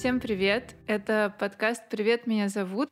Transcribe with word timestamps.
Всем 0.00 0.18
привет! 0.18 0.76
Это 0.86 1.36
подкаст 1.38 1.82
«Привет, 1.90 2.26
меня 2.26 2.48
зовут». 2.48 2.88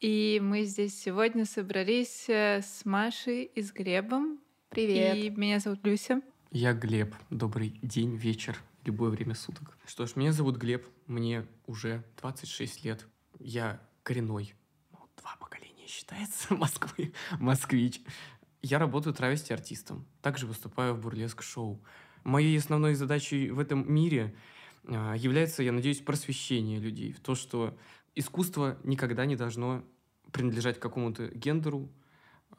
И 0.00 0.40
мы 0.42 0.64
здесь 0.64 1.00
сегодня 1.00 1.44
собрались 1.44 2.28
э, 2.28 2.60
с 2.60 2.84
Машей 2.84 3.44
и 3.44 3.62
с 3.62 3.70
Глебом. 3.70 4.40
Привет! 4.68 5.14
И 5.14 5.30
меня 5.30 5.60
зовут 5.60 5.86
Люся. 5.86 6.22
Я 6.50 6.72
Глеб. 6.72 7.14
Добрый 7.30 7.78
день, 7.82 8.16
вечер, 8.16 8.58
любое 8.84 9.10
время 9.10 9.36
суток. 9.36 9.78
Что 9.86 10.06
ж, 10.06 10.16
меня 10.16 10.32
зовут 10.32 10.56
Глеб, 10.56 10.84
мне 11.06 11.46
уже 11.68 12.02
26 12.20 12.84
лет. 12.84 13.06
Я 13.38 13.80
коренной, 14.02 14.54
ну, 14.90 14.98
два 15.16 15.36
поколения 15.38 15.86
считается, 15.86 16.52
Москвы, 16.56 17.12
москвич. 17.38 18.00
Я 18.60 18.80
работаю 18.80 19.14
травести-артистом, 19.14 20.04
также 20.20 20.48
выступаю 20.48 20.94
в 20.94 21.00
бурлеск-шоу. 21.00 21.80
Моей 22.24 22.58
основной 22.58 22.94
задачей 22.94 23.50
в 23.50 23.60
этом 23.60 23.88
мире 23.88 24.34
является, 24.88 25.62
я 25.62 25.72
надеюсь, 25.72 26.00
просвещение 26.00 26.78
людей 26.78 27.12
в 27.12 27.20
то, 27.20 27.34
что 27.34 27.76
искусство 28.14 28.78
никогда 28.84 29.26
не 29.26 29.36
должно 29.36 29.84
принадлежать 30.32 30.80
какому-то 30.80 31.28
гендеру, 31.28 31.88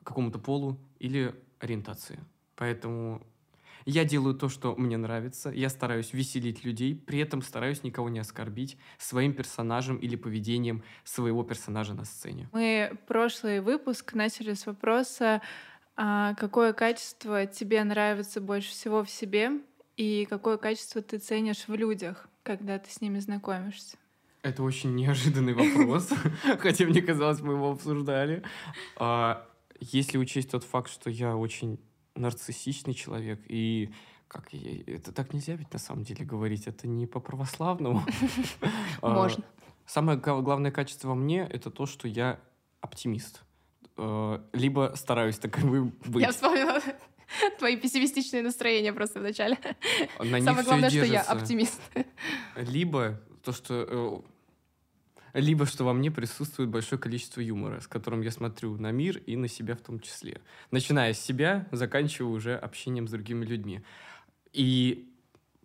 какому-то 0.04 0.40
полу 0.40 0.80
или 1.00 1.36
ориентации. 1.60 2.20
Поэтому 2.56 3.22
я 3.86 4.04
делаю 4.04 4.34
то, 4.34 4.50
что 4.50 4.76
мне 4.76 4.98
нравится, 4.98 5.52
я 5.52 5.70
стараюсь 5.70 6.14
веселить 6.14 6.64
людей, 6.66 6.96
при 6.96 7.20
этом 7.20 7.42
стараюсь 7.42 7.84
никого 7.84 8.10
не 8.10 8.20
оскорбить 8.20 8.78
своим 8.98 9.34
персонажем 9.34 9.98
или 9.98 10.16
поведением 10.16 10.84
своего 11.04 11.44
персонажа 11.44 11.94
на 11.94 12.05
сцене. 12.05 12.50
Мы 12.52 12.98
прошлый 13.08 13.60
выпуск 13.62 14.14
начали 14.14 14.54
с 14.54 14.66
вопроса, 14.66 15.42
а 15.96 16.34
какое 16.36 16.74
качество 16.74 17.46
тебе 17.46 17.84
нравится 17.84 18.42
больше 18.42 18.71
всего 18.71 19.04
в 19.04 19.10
себе 19.10 19.62
и 19.98 20.26
какое 20.29 20.57
качество 20.57 21.01
ты 21.01 21.18
ценишь 21.18 21.68
в 21.68 21.74
людях, 21.74 22.27
когда 22.43 22.77
ты 22.79 22.91
с 22.91 23.01
ними 23.01 23.20
знакомишься? 23.20 23.98
Это 24.41 24.62
очень 24.62 24.93
неожиданный 24.93 25.54
вопрос, 25.54 26.10
хотя 26.60 26.85
мне 26.85 27.02
казалось, 27.02 27.41
мы 27.41 27.54
его 27.54 27.71
обсуждали. 27.71 28.43
А, 28.98 29.48
если 29.79 30.18
учесть 30.18 30.52
тот 30.52 30.63
факт, 30.63 30.91
что 30.91 31.10
я 31.10 31.35
очень 31.35 31.79
нарциссичный 32.15 32.93
человек, 32.93 33.41
и 33.48 33.91
как 34.27 34.54
я, 34.54 34.84
это 34.93 35.12
так 35.12 35.34
нельзя 35.34 35.55
ведь 35.55 35.71
на 35.74 35.79
самом 35.79 36.04
деле 36.04 36.26
говорить, 36.26 36.68
это 36.68 36.87
не 36.87 37.07
по 37.07 37.20
православному. 37.20 38.04
А, 39.02 39.09
Можно. 39.09 39.43
Самое 39.85 40.18
главное 40.18 40.71
качество 40.71 41.09
во 41.09 41.15
мне 41.15 41.41
это 41.41 41.70
то, 41.70 41.85
что 41.85 42.07
я 42.07 42.40
оптимист. 42.82 43.43
А, 43.98 44.43
либо 44.54 44.93
стараюсь 44.96 45.37
таковым 45.37 45.93
быть. 46.05 46.24
Я 46.24 46.32
вспомнила 46.32 46.82
твои 47.60 47.78
пессимистичные 47.78 48.44
настроения 48.44 48.94
просто 48.94 49.20
вначале. 49.20 49.58
На 50.20 50.41
Самое 50.41 50.66
главное, 50.66 50.90
что 50.90 51.04
я 51.04 51.22
оптимист. 51.22 51.82
Либо 52.55 53.22
то, 53.44 53.52
что... 53.52 54.24
э, 55.34 55.40
Либо 55.42 55.66
что 55.66 55.84
во 55.84 55.94
мне 55.94 56.12
присутствует 56.12 56.70
большое 56.70 57.00
количество 57.00 57.42
юмора, 57.42 57.82
с 57.82 57.88
которым 57.88 58.22
я 58.22 58.32
смотрю 58.32 58.77
на 58.77 58.92
мир 58.92 59.18
и 59.18 59.36
на 59.36 59.50
себя 59.50 59.76
в 59.76 59.82
том 59.82 60.00
числе. 60.00 60.42
Начиная 60.72 61.14
с 61.14 61.20
себя, 61.20 61.68
заканчивая 61.72 62.32
уже 62.32 62.55
общением 62.55 63.08
с 63.08 63.12
другими 63.12 63.44
людьми. 63.44 63.82
И 64.53 65.12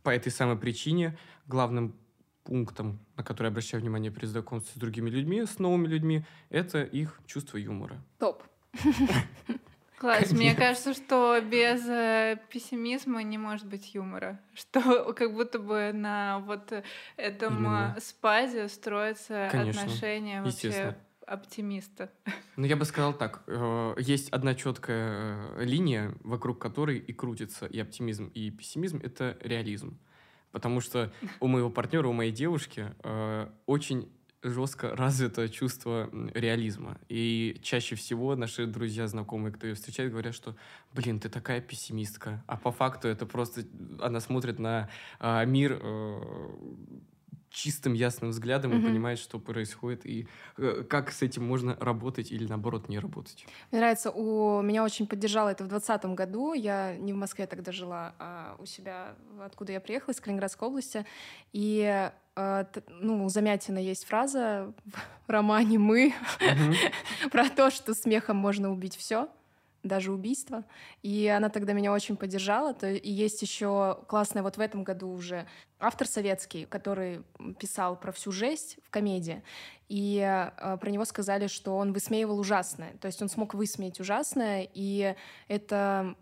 по 0.03 0.11
этой 0.11 0.33
самой 0.33 0.57
причине 0.57 1.17
главным 1.47 1.95
пунктом, 2.43 2.99
на 3.17 3.23
который 3.23 3.47
я 3.47 3.51
обращаю 3.51 3.81
внимание 3.81 4.11
при 4.11 4.27
знакомстве 4.27 4.73
с 4.75 4.77
другими 4.77 5.09
людьми, 5.09 5.45
с 5.45 5.61
новыми 5.61 5.87
людьми, 5.87 6.25
это 6.49 6.83
их 6.83 7.21
чувство 7.27 7.57
юмора. 7.57 8.03
Топ. 8.19 8.43
Класс. 10.01 10.33
Мне 10.33 10.55
кажется, 10.55 10.95
что 10.95 11.39
без 11.43 11.87
э, 11.87 12.39
пессимизма 12.49 13.23
не 13.23 13.37
может 13.37 13.67
быть 13.67 13.95
юмора. 13.95 14.41
Что 14.55 15.13
как 15.13 15.35
будто 15.35 15.59
бы 15.59 15.93
на 15.93 16.39
вот 16.39 16.73
этом 17.19 17.59
Именно. 17.59 17.95
э, 17.99 18.01
спазе 18.01 18.69
строятся 18.69 19.51
Конечно. 19.53 19.83
отношения 19.83 20.43
вообще 20.43 20.97
оптимиста. 21.27 22.11
Ну, 22.57 22.65
я 22.65 22.77
бы 22.77 22.87
сказал 22.87 23.13
так. 23.13 23.43
э, 23.47 23.95
Есть 23.99 24.31
одна 24.31 24.55
четкая 24.55 25.59
линия, 25.59 26.15
вокруг 26.25 26.59
которой 26.59 26.97
и 26.97 27.13
крутится 27.13 27.67
и 27.67 27.79
оптимизм, 27.79 28.29
и 28.29 28.51
пессимизм— 28.51 29.01
это 29.03 29.37
реализм. 29.43 30.01
Потому 30.51 30.81
что 30.81 31.13
у 31.41 31.47
моего 31.47 31.69
партнера, 31.69 32.09
у 32.09 32.15
моей 32.15 32.33
девушки 32.33 32.93
очень 33.67 34.11
жестко 34.43 34.95
развито 34.97 35.49
чувство 35.49 36.09
реализма. 36.35 36.99
И 37.09 37.59
чаще 37.63 37.95
всего 37.97 38.37
наши 38.37 38.67
друзья, 38.67 39.07
знакомые, 39.07 39.53
кто 39.53 39.67
ее 39.67 39.75
встречает, 39.75 40.11
говорят, 40.13 40.35
что, 40.35 40.57
блин, 40.95 41.21
ты 41.21 41.29
такая 41.29 41.61
пессимистка. 41.61 42.43
А 42.47 42.57
по 42.57 42.73
факту 42.73 43.09
это 43.09 43.27
просто 43.27 43.63
она 44.01 44.21
смотрит 44.21 44.59
на 44.59 44.89
а, 45.19 45.45
мир 45.45 45.79
э, 45.83 46.21
чистым, 47.51 47.95
ясным 47.95 48.31
взглядом 48.31 48.73
и 48.73 48.77
Мгм. 48.77 48.85
понимает, 48.87 49.19
что 49.19 49.39
происходит, 49.39 50.07
и 50.07 50.27
э, 50.57 50.85
как 50.89 51.11
с 51.11 51.21
этим 51.23 51.45
можно 51.47 51.77
работать 51.81 52.31
или, 52.33 52.47
наоборот, 52.47 52.89
не 52.89 52.99
работать. 52.99 53.45
Мне 53.71 53.81
нравится, 53.81 54.11
у 54.11 54.63
меня 54.63 54.85
очень 54.85 55.07
поддержало 55.07 55.49
это 55.49 55.65
в 55.65 55.69
2020 55.69 56.15
году. 56.15 56.53
Я 56.55 56.97
не 56.97 57.13
в 57.13 57.17
Москве 57.17 57.47
тогда 57.47 57.73
жила, 57.73 58.15
а 58.19 58.57
у 58.61 58.67
себя, 58.67 59.17
откуда 59.45 59.73
я 59.73 59.81
приехала, 59.81 60.13
из 60.15 60.21
Калининградской 60.21 60.69
области. 60.69 61.05
И 61.53 61.83
э, 61.83 62.13
ну, 62.37 63.25
у 63.25 63.29
Замятина 63.29 63.79
есть 63.79 64.05
фраза 64.05 64.73
в 65.27 65.31
романе 65.31 65.79
«Мы» 65.79 66.15
Мгм. 66.41 66.75
про 67.31 67.49
то, 67.49 67.71
что 67.71 67.95
смехом 67.95 68.37
можно 68.37 68.71
убить 68.71 68.97
все, 68.97 69.29
даже 69.83 70.13
убийство. 70.13 70.65
И 71.03 71.27
она 71.27 71.49
тогда 71.49 71.73
меня 71.73 71.93
очень 71.93 72.17
поддержала. 72.17 72.75
То 72.75 72.89
и 72.91 73.11
есть 73.11 73.43
еще 73.43 73.99
классная 74.09 74.43
вот 74.43 74.57
в 74.57 74.61
этом 74.61 74.85
году 74.85 75.09
уже 75.11 75.47
автор 75.79 76.07
советский, 76.07 76.67
который 76.67 77.23
писал 77.59 77.97
про 77.97 78.13
всю 78.13 78.33
жесть 78.33 78.79
в 78.85 78.91
комедии. 78.91 79.43
И 79.89 80.19
э, 80.21 80.77
про 80.79 80.91
него 80.91 81.05
сказали, 81.05 81.47
что 81.47 81.77
он 81.77 81.93
высмеивал 81.93 82.39
ужасное. 82.39 82.93
То 83.01 83.07
есть 83.07 83.21
он 83.23 83.29
смог 83.29 83.55
высмеять 83.55 84.01
ужасное, 84.01 84.69
и 84.73 85.17
это 85.49 86.15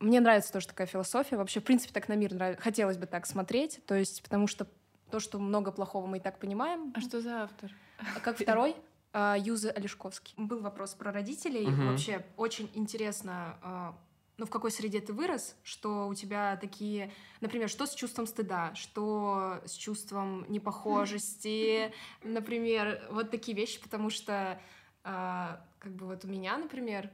мне 0.00 0.20
нравится 0.20 0.52
тоже 0.52 0.66
такая 0.66 0.86
философия. 0.86 1.36
Вообще, 1.36 1.60
в 1.60 1.64
принципе, 1.64 1.92
так 1.94 2.08
на 2.08 2.14
мир 2.14 2.34
нрав- 2.34 2.58
хотелось 2.58 2.98
бы 2.98 3.06
так 3.06 3.26
смотреть. 3.26 3.80
То 3.86 3.94
есть, 3.94 4.22
потому 4.22 4.46
что 4.46 4.66
то, 5.14 5.20
что 5.20 5.38
много 5.38 5.70
плохого 5.70 6.08
мы 6.08 6.16
и 6.16 6.20
так 6.20 6.40
понимаем. 6.40 6.92
А 6.92 7.00
что 7.00 7.20
за 7.20 7.44
автор? 7.44 7.70
А 7.98 8.18
Как 8.18 8.36
второй? 8.36 8.74
а, 9.12 9.36
Юза 9.38 9.70
Олешковский. 9.70 10.34
Был 10.36 10.58
вопрос 10.60 10.94
про 10.94 11.12
родителей. 11.12 11.68
Мгм. 11.68 11.90
Вообще 11.90 12.26
очень 12.36 12.68
интересно, 12.74 13.56
а, 13.62 13.96
ну 14.38 14.46
в 14.46 14.50
какой 14.50 14.72
среде 14.72 15.00
ты 15.00 15.12
вырос, 15.12 15.54
что 15.62 16.08
у 16.08 16.14
тебя 16.14 16.56
такие, 16.56 17.12
например, 17.40 17.68
что 17.68 17.86
с 17.86 17.94
чувством 17.94 18.26
стыда, 18.26 18.74
что 18.74 19.60
с 19.64 19.74
чувством 19.74 20.46
непохожести, 20.48 21.92
например, 22.24 23.06
вот 23.12 23.30
такие 23.30 23.56
вещи, 23.56 23.80
потому 23.80 24.10
что 24.10 24.60
а, 25.04 25.64
как 25.78 25.92
бы 25.94 26.06
вот 26.06 26.24
у 26.24 26.28
меня, 26.28 26.58
например, 26.58 27.08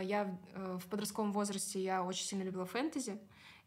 я 0.00 0.38
э, 0.54 0.78
в 0.80 0.86
подростковом 0.86 1.32
возрасте 1.32 1.82
я 1.82 2.04
очень 2.04 2.24
сильно 2.24 2.44
любила 2.44 2.66
фэнтези, 2.66 3.18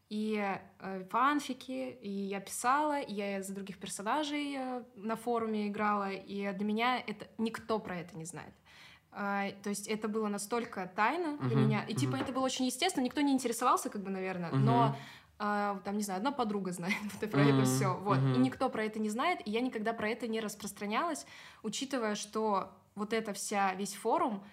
и 0.09 0.57
э, 0.79 1.03
фанфики, 1.09 1.97
и 2.01 2.09
я 2.09 2.39
писала, 2.39 2.99
и 2.99 3.13
я 3.13 3.41
за 3.41 3.53
других 3.53 3.79
персонажей 3.79 4.55
э, 4.57 4.83
на 4.95 5.15
форуме 5.15 5.67
играла, 5.67 6.11
и 6.11 6.51
для 6.53 6.65
меня 6.65 6.99
это 6.99 7.27
никто 7.37 7.79
про 7.79 7.97
это 7.97 8.15
не 8.15 8.25
знает. 8.25 8.53
А, 9.11 9.49
то 9.63 9.69
есть 9.69 9.87
это 9.87 10.07
было 10.07 10.27
настолько 10.27 10.91
тайно 10.93 11.37
для 11.37 11.55
Мгм, 11.55 11.65
меня, 11.65 11.83
и 11.83 11.95
типа 11.95 12.17
мгм. 12.17 12.23
это 12.25 12.33
было 12.33 12.43
очень 12.43 12.65
естественно, 12.65 13.03
никто 13.03 13.21
не 13.21 13.31
интересовался, 13.31 13.89
как 13.89 14.03
бы, 14.03 14.09
наверное, 14.11 14.51
Мгм. 14.51 14.65
но 14.65 14.95
а, 15.39 15.79
там, 15.83 15.97
не 15.97 16.03
знаю, 16.03 16.19
одна 16.19 16.31
подруга 16.31 16.71
знает 16.71 16.95
вот 17.21 17.31
про 17.31 17.43
это 17.43 17.63
Мгм, 17.63 17.65
все, 17.65 17.95
вот, 17.97 18.19
и 18.33 18.37
мгм. 18.37 18.43
никто 18.43 18.69
про 18.69 18.83
это 18.83 18.99
не 18.99 19.09
знает, 19.09 19.39
и 19.45 19.51
я 19.51 19.61
никогда 19.61 19.93
про 19.93 20.09
это 20.09 20.27
не 20.27 20.39
распространялась, 20.39 21.25
учитывая, 21.63 22.15
что 22.15 22.71
вот 22.95 23.13
эта 23.13 23.33
вся, 23.33 23.73
весь 23.73 23.93
форум, 23.95 24.43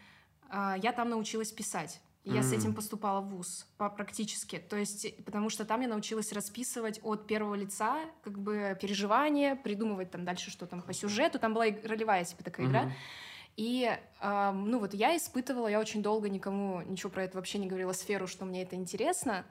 а, 0.48 0.76
я 0.80 0.92
там 0.92 1.10
научилась 1.10 1.52
писать. 1.52 2.00
Я 2.24 2.42
с 2.42 2.52
М. 2.52 2.58
этим 2.58 2.74
поступала 2.74 3.20
в 3.20 3.30
ВУЗ 3.30 3.66
практически. 3.76 4.58
То 4.58 4.76
есть, 4.76 5.24
потому 5.24 5.50
что 5.50 5.64
там 5.64 5.80
я 5.80 5.88
научилась 5.88 6.32
расписывать 6.32 7.00
от 7.02 7.26
первого 7.26 7.56
лица 7.56 7.98
как 8.22 8.38
бы 8.38 8.78
переживания, 8.80 9.56
придумывать 9.56 10.12
там 10.12 10.24
дальше, 10.24 10.50
что 10.52 10.66
там 10.66 10.82
по 10.82 10.92
сюжету. 10.92 11.40
Там 11.40 11.52
была 11.52 11.64
ролевая 11.84 12.24
типа 12.24 12.44
такая 12.44 12.66
игра. 12.66 12.82
Мгм. 12.82 12.92
И, 13.56 13.90
ам, 14.20 14.70
ну 14.70 14.78
вот 14.78 14.94
я 14.94 15.16
испытывала, 15.16 15.66
я 15.66 15.80
очень 15.80 16.00
долго 16.02 16.28
никому 16.28 16.80
ничего 16.82 17.10
про 17.10 17.24
это 17.24 17.36
вообще 17.36 17.58
не 17.58 17.66
говорила 17.66 17.92
сферу, 17.92 18.26
что 18.26 18.44
мне 18.44 18.62
это 18.62 18.76
интересно, 18.76 19.44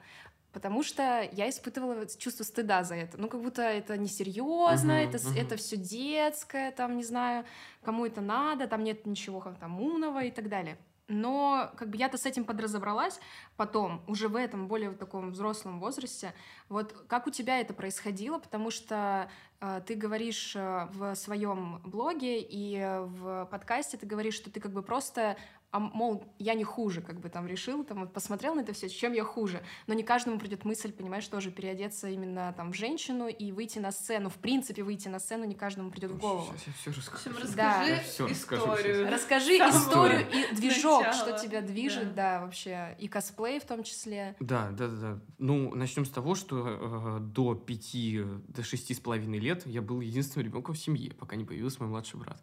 потому 0.52 0.82
что 0.82 1.28
я 1.32 1.48
испытывала 1.48 2.06
чувство 2.06 2.42
стыда 2.42 2.84
за 2.84 2.94
это. 2.96 3.18
Ну, 3.20 3.28
как 3.28 3.42
будто 3.42 3.62
это 3.62 3.96
несерьезно, 3.98 4.94
Мгм, 4.94 5.08
это, 5.08 5.18
с- 5.18 5.26
мгм. 5.26 5.36
это 5.36 5.56
все 5.56 5.76
детское, 5.76 6.72
там, 6.72 6.96
не 6.96 7.04
знаю, 7.04 7.44
кому 7.82 8.06
это 8.06 8.20
надо, 8.22 8.66
там 8.66 8.82
нет 8.82 9.06
ничего 9.06 9.40
там 9.60 9.80
умного 9.80 10.24
и 10.24 10.30
так 10.30 10.48
далее. 10.48 10.78
Но 11.08 11.72
как 11.76 11.90
бы 11.90 11.96
я-то 11.96 12.16
с 12.16 12.26
этим 12.26 12.44
подразобралась 12.44 13.20
потом, 13.56 14.02
уже 14.06 14.28
в 14.28 14.36
этом 14.36 14.68
более 14.68 14.92
таком 14.92 15.32
взрослом 15.32 15.80
возрасте. 15.80 16.32
Вот 16.68 16.92
как 17.08 17.26
у 17.26 17.30
тебя 17.30 17.60
это 17.60 17.74
происходило? 17.74 18.38
Потому 18.38 18.70
что 18.70 19.28
э, 19.60 19.82
ты 19.86 19.94
говоришь 19.94 20.54
э, 20.54 20.88
в 20.92 21.14
своем 21.16 21.80
блоге 21.84 22.40
и 22.40 22.78
в 22.80 23.46
подкасте, 23.50 23.96
ты 23.96 24.06
говоришь, 24.06 24.34
что 24.34 24.50
ты 24.50 24.60
как 24.60 24.72
бы 24.72 24.82
просто 24.82 25.36
а, 25.72 25.78
мол, 25.78 26.22
я 26.38 26.52
не 26.52 26.64
хуже, 26.64 27.00
как 27.00 27.18
бы 27.18 27.30
там 27.30 27.46
решил, 27.46 27.82
там 27.82 28.00
вот 28.00 28.12
посмотрел 28.12 28.54
на 28.54 28.60
это 28.60 28.74
все, 28.74 28.90
чем 28.90 29.14
я 29.14 29.24
хуже. 29.24 29.62
Но 29.86 29.94
не 29.94 30.02
каждому 30.02 30.38
придет 30.38 30.66
мысль, 30.66 30.92
понимаешь, 30.92 31.26
тоже 31.26 31.50
переодеться 31.50 32.08
именно 32.10 32.52
там 32.54 32.72
в 32.72 32.76
женщину 32.76 33.26
и 33.26 33.52
выйти 33.52 33.78
на 33.78 33.90
сцену. 33.90 34.28
В 34.28 34.34
принципе, 34.34 34.82
выйти 34.82 35.08
на 35.08 35.18
сцену 35.18 35.44
не 35.44 35.54
каждому 35.54 35.90
придет 35.90 36.10
в 36.10 36.18
голову. 36.18 36.52
Сейчас 36.52 36.66
я 36.66 36.72
все 36.74 36.90
расскажу. 37.00 37.30
расскажи 37.30 37.56
Да. 37.56 37.84
Я 37.84 37.96
расскажу 38.28 38.32
историю. 38.32 38.94
сейчас. 38.96 39.12
Расскажи 39.12 39.58
Самого 39.58 39.78
историю 39.78 40.30
и 40.30 40.54
движок, 40.54 41.06
начала. 41.06 41.14
что 41.14 41.38
тебя 41.42 41.62
движет, 41.62 42.14
да. 42.14 42.42
вообще, 42.42 42.94
и 42.98 43.08
косплей 43.08 43.58
в 43.58 43.64
том 43.64 43.82
числе. 43.82 44.36
Да, 44.40 44.72
да, 44.72 44.88
да, 44.88 44.96
да. 44.96 45.20
Ну, 45.38 45.74
начнем 45.74 46.04
с 46.04 46.10
того, 46.10 46.34
что 46.34 47.18
э, 47.18 47.20
до 47.20 47.54
пяти, 47.54 48.22
до 48.48 48.62
шести 48.62 48.92
с 48.92 49.00
половиной 49.00 49.38
лет 49.38 49.66
я 49.66 49.80
был 49.80 50.02
единственным 50.02 50.46
ребенком 50.46 50.74
в 50.74 50.78
семье, 50.78 51.12
пока 51.14 51.36
не 51.36 51.46
появился 51.46 51.78
мой 51.80 51.88
младший 51.88 52.20
брат. 52.20 52.42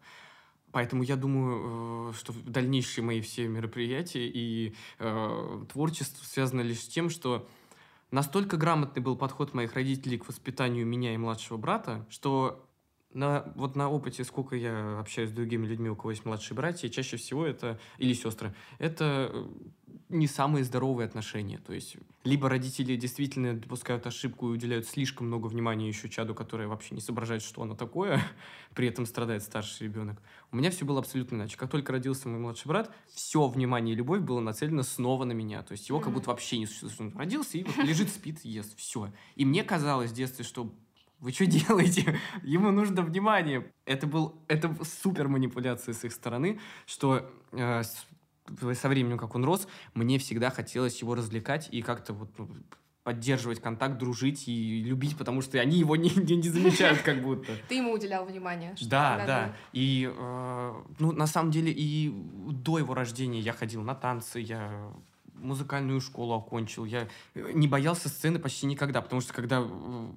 Поэтому 0.71 1.03
я 1.03 1.15
думаю, 1.15 2.11
э, 2.11 2.13
что 2.13 2.33
дальнейшие 2.45 3.03
мои 3.03 3.21
все 3.21 3.47
мероприятия 3.47 4.27
и 4.27 4.75
э, 4.99 5.65
творчество 5.71 6.23
связано 6.23 6.61
лишь 6.61 6.81
с 6.81 6.87
тем, 6.87 7.09
что 7.09 7.47
настолько 8.11 8.57
грамотный 8.57 9.01
был 9.01 9.15
подход 9.15 9.53
моих 9.53 9.73
родителей 9.73 10.17
к 10.17 10.27
воспитанию 10.27 10.85
меня 10.85 11.13
и 11.13 11.17
младшего 11.17 11.57
брата, 11.57 12.05
что 12.09 12.68
на, 13.13 13.51
вот 13.55 13.75
на 13.75 13.89
опыте, 13.89 14.23
сколько 14.23 14.55
я 14.55 14.99
общаюсь 14.99 15.29
с 15.29 15.33
другими 15.33 15.65
людьми, 15.65 15.89
у 15.89 15.95
кого 15.95 16.11
есть 16.11 16.25
младшие 16.25 16.55
братья, 16.55 16.89
чаще 16.89 17.17
всего 17.17 17.45
это, 17.45 17.79
или 17.97 18.13
сестры, 18.13 18.53
это 18.77 19.31
э, 19.33 19.47
не 20.09 20.27
самые 20.27 20.63
здоровые 20.63 21.07
отношения. 21.07 21.57
То 21.57 21.73
есть, 21.73 21.97
либо 22.23 22.49
родители 22.49 22.95
действительно 22.95 23.59
допускают 23.59 24.05
ошибку 24.05 24.49
и 24.49 24.51
уделяют 24.51 24.87
слишком 24.87 25.25
много 25.25 25.47
внимания 25.47 25.87
еще 25.87 26.07
чаду, 26.07 26.35
которое 26.35 26.67
вообще 26.67 26.93
не 26.93 27.01
соображает, 27.01 27.41
что 27.41 27.63
оно 27.63 27.75
такое, 27.75 28.21
при 28.75 28.87
этом 28.87 29.07
страдает 29.07 29.41
старший 29.41 29.87
ребенок. 29.87 30.21
У 30.51 30.57
меня 30.57 30.69
все 30.69 30.85
было 30.85 30.99
абсолютно 30.99 31.35
иначе. 31.35 31.57
Как 31.57 31.71
только 31.71 31.91
родился 31.91 32.29
мой 32.29 32.39
младший 32.39 32.67
брат, 32.67 32.93
все 33.07 33.47
внимание 33.47 33.93
и 33.93 33.97
любовь 33.97 34.21
было 34.21 34.39
нацелено 34.39 34.83
снова 34.83 35.25
на 35.25 35.31
меня. 35.31 35.63
То 35.63 35.71
есть 35.71 35.89
его 35.89 35.99
как 35.99 36.13
будто 36.13 36.29
вообще 36.29 36.59
не 36.59 36.67
существует. 36.67 37.13
Он 37.13 37.17
родился 37.17 37.57
и 37.57 37.63
вот 37.63 37.75
лежит, 37.77 38.09
спит, 38.09 38.45
ест. 38.45 38.77
Все. 38.77 39.11
И 39.35 39.45
мне 39.45 39.63
казалось 39.63 40.11
в 40.11 40.13
детстве, 40.13 40.45
что 40.45 40.71
вы 41.19 41.31
что 41.31 41.45
делаете? 41.45 42.17
Ему 42.43 42.71
нужно 42.71 43.01
внимание. 43.01 43.71
Это 43.85 44.07
был 44.07 44.35
это 44.47 44.75
супер 44.83 45.27
манипуляция 45.27 45.93
с 45.93 46.03
их 46.03 46.13
стороны, 46.13 46.59
что 46.85 47.29
э, 47.51 47.83
со 48.73 48.89
временем, 48.89 49.17
как 49.17 49.35
он 49.35 49.45
рос, 49.45 49.67
мне 49.93 50.17
всегда 50.17 50.49
хотелось 50.49 51.01
его 51.01 51.15
развлекать 51.15 51.69
и 51.71 51.81
как-то 51.81 52.13
вот 52.13 52.29
ну, 52.37 52.49
поддерживать 53.03 53.59
контакт, 53.61 53.97
дружить 53.97 54.47
и 54.47 54.83
любить, 54.83 55.17
потому 55.17 55.41
что 55.41 55.59
они 55.59 55.77
его 55.79 55.95
не, 55.97 56.09
не, 56.09 56.35
не 56.37 56.49
замечают 56.49 57.01
как 57.01 57.21
будто. 57.21 57.51
Ты 57.67 57.75
ему 57.75 57.91
уделял 57.93 58.25
внимание. 58.25 58.75
Да, 58.81 59.17
надо- 59.17 59.25
да. 59.25 59.55
И, 59.73 60.11
э, 60.15 60.73
ну, 60.99 61.11
на 61.11 61.27
самом 61.27 61.51
деле, 61.51 61.71
и 61.75 62.13
до 62.51 62.79
его 62.79 62.93
рождения 62.93 63.39
я 63.39 63.53
ходил 63.53 63.81
на 63.81 63.95
танцы, 63.95 64.39
я 64.39 64.91
музыкальную 65.33 66.01
школу 66.01 66.35
окончил, 66.35 66.85
я 66.85 67.07
э, 67.33 67.51
не 67.53 67.67
боялся 67.67 68.09
сцены 68.09 68.39
почти 68.39 68.67
никогда, 68.67 69.01
потому 69.01 69.21
что 69.21 69.33
когда 69.33 69.61
э, 69.61 70.07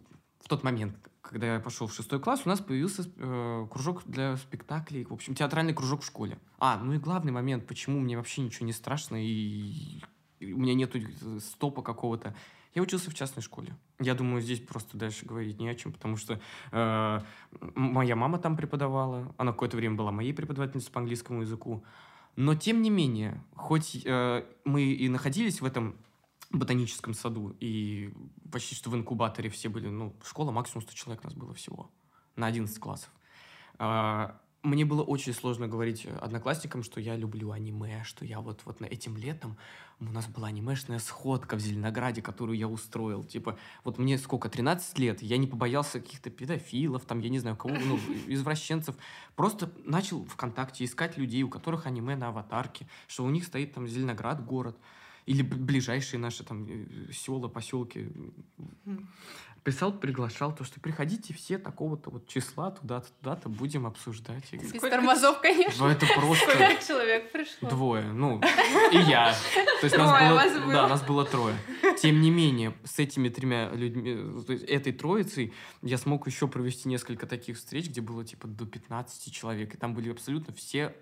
в 0.43 0.49
тот 0.49 0.65
момент, 0.65 0.95
когда 1.23 1.55
я 1.55 1.61
пошел 1.61 1.87
в 1.87 1.95
шестой 1.95 2.21
класс, 2.21 2.43
у 2.45 2.49
нас 2.49 2.61
появился 2.61 3.05
э, 3.17 3.67
кружок 3.71 4.03
для 4.07 4.37
спектаклей, 4.37 5.05
в 5.05 5.13
общем, 5.13 5.35
театральный 5.35 5.73
кружок 5.73 6.03
в 6.03 6.07
школе. 6.07 6.39
А, 6.59 6.79
ну 6.79 6.93
и 6.93 6.99
главный 6.99 7.33
момент, 7.33 7.67
почему 7.67 8.01
мне 8.01 8.17
вообще 8.17 8.43
ничего 8.43 8.67
не 8.67 8.73
страшно 8.73 9.17
и, 9.25 10.01
и 10.41 10.53
у 10.53 10.59
меня 10.59 10.75
нету 10.75 10.99
э, 10.99 11.41
стопа 11.41 11.83
какого-то. 11.83 12.35
Я 12.75 12.83
учился 12.83 13.11
в 13.11 13.15
частной 13.15 13.43
школе. 13.43 13.77
Я 14.01 14.15
думаю, 14.15 14.41
здесь 14.41 14.61
просто 14.61 14.97
дальше 14.97 15.27
говорить 15.27 15.61
не 15.61 15.69
о 15.69 15.75
чем, 15.75 15.93
потому 15.93 16.17
что 16.17 16.41
э, 16.73 17.21
моя 17.75 18.17
мама 18.17 18.39
там 18.39 18.57
преподавала, 18.57 19.35
она 19.37 19.53
какое-то 19.53 19.77
время 19.77 19.97
была 19.97 20.11
моей 20.11 20.33
преподавательницей 20.33 20.91
по 20.91 21.01
английскому 21.01 21.43
языку. 21.43 21.85
Но 22.35 22.55
тем 22.55 22.81
не 22.81 22.89
менее, 22.89 23.43
хоть 23.55 24.03
э, 24.05 24.45
мы 24.65 24.85
и 24.85 25.09
находились 25.09 25.61
в 25.61 25.67
этом 25.67 25.97
ботаническом 26.53 27.15
саду, 27.15 27.57
и 27.61 28.13
почти 28.51 28.75
что 28.75 28.91
в 28.91 28.95
инкубаторе 28.95 29.51
все 29.51 29.69
были, 29.69 29.89
ну, 29.89 30.15
школа 30.25 30.51
максимум 30.51 30.83
100 30.83 30.93
человек 30.95 31.25
нас 31.25 31.35
было 31.35 31.55
всего, 31.55 31.91
на 32.37 32.47
11 32.47 32.79
классов. 32.79 33.11
А, 33.79 34.39
мне 34.63 34.85
было 34.85 35.03
очень 35.03 35.33
сложно 35.33 35.67
говорить 35.67 36.07
одноклассникам, 36.21 36.85
что 36.85 37.01
я 37.01 37.17
люблю 37.17 37.51
аниме, 37.51 38.05
что 38.05 38.25
я 38.25 38.41
вот, 38.41 38.61
вот 38.65 38.79
на 38.81 38.87
этим 38.87 39.17
летом 39.17 39.57
у 39.99 40.05
нас 40.05 40.27
была 40.27 40.49
анимешная 40.49 41.01
сходка 41.01 41.57
в 41.57 41.61
Зеленограде, 41.61 42.23
которую 42.23 42.57
я 42.57 42.69
устроил. 42.69 43.25
Типа, 43.25 43.59
вот 43.83 43.99
мне 43.99 44.19
сколько, 44.19 44.49
13 44.49 44.99
лет, 44.99 45.23
я 45.23 45.37
не 45.37 45.49
побоялся 45.49 46.01
каких-то 46.01 46.31
педофилов, 46.31 47.05
там, 47.05 47.19
я 47.21 47.29
не 47.29 47.41
знаю, 47.41 47.57
кого, 47.57 47.75
ну, 47.75 47.99
извращенцев. 48.29 48.95
Просто 49.35 49.73
начал 49.85 50.25
ВКонтакте 50.27 50.85
искать 50.85 51.17
людей, 51.17 51.43
у 51.43 51.49
которых 51.49 51.87
аниме 51.87 52.15
на 52.15 52.29
аватарке, 52.29 52.87
что 53.09 53.25
у 53.25 53.31
них 53.31 53.45
стоит 53.45 53.75
там 53.75 53.89
Зеленоград, 53.89 54.45
город, 54.45 54.77
или 55.27 55.43
ближайшие 55.43 56.21
наши 56.21 56.45
там 56.45 56.67
села, 57.13 57.49
поселки. 57.49 58.09
Писал, 59.65 59.93
приглашал, 59.93 60.53
то, 60.53 60.65
что 60.65 60.81
приходите 60.81 61.33
все 61.33 61.57
такого-то 61.57 62.11
вот 62.11 62.27
числа 62.27 62.73
туда-то, 62.73 63.13
туда-то, 63.13 63.49
будем 63.49 63.87
обсуждать. 63.87 64.53
Без 64.53 64.71
Сколько 64.71 64.91
тормозов, 64.91 65.41
конечно. 65.41 65.87
«Ну, 65.87 65.93
это 65.93 66.05
просто... 66.17 66.51
Сколько 66.51 66.85
человек 66.85 67.31
пришло? 67.31 67.69
Двое, 67.69 68.03
ну, 68.13 68.41
и 68.91 68.97
я. 68.97 69.33
То 69.81 69.85
есть 69.85 69.97
нас 69.97 70.21
было, 70.21 70.35
вас 70.35 70.53
было. 70.59 70.73
да, 70.73 70.89
нас 70.89 71.03
было 71.03 71.25
трое. 71.25 71.55
Тем 72.01 72.21
не 72.21 72.33
менее, 72.33 72.75
с 72.83 72.99
этими 72.99 73.29
тремя 73.29 73.71
людьми, 73.71 74.43
то 74.45 74.53
есть 74.53 74.65
этой 74.65 74.93
троицей, 74.93 75.53
я 75.83 75.97
смог 75.97 76.27
еще 76.27 76.49
провести 76.49 76.89
несколько 76.89 77.29
таких 77.29 77.57
встреч, 77.57 77.89
где 77.89 78.01
было 78.01 78.25
типа 78.25 78.49
до 78.49 78.67
15 78.67 79.33
человек, 79.33 79.75
и 79.75 79.77
там 79.77 79.95
были 79.95 80.11
абсолютно 80.11 80.53
все 80.55 80.93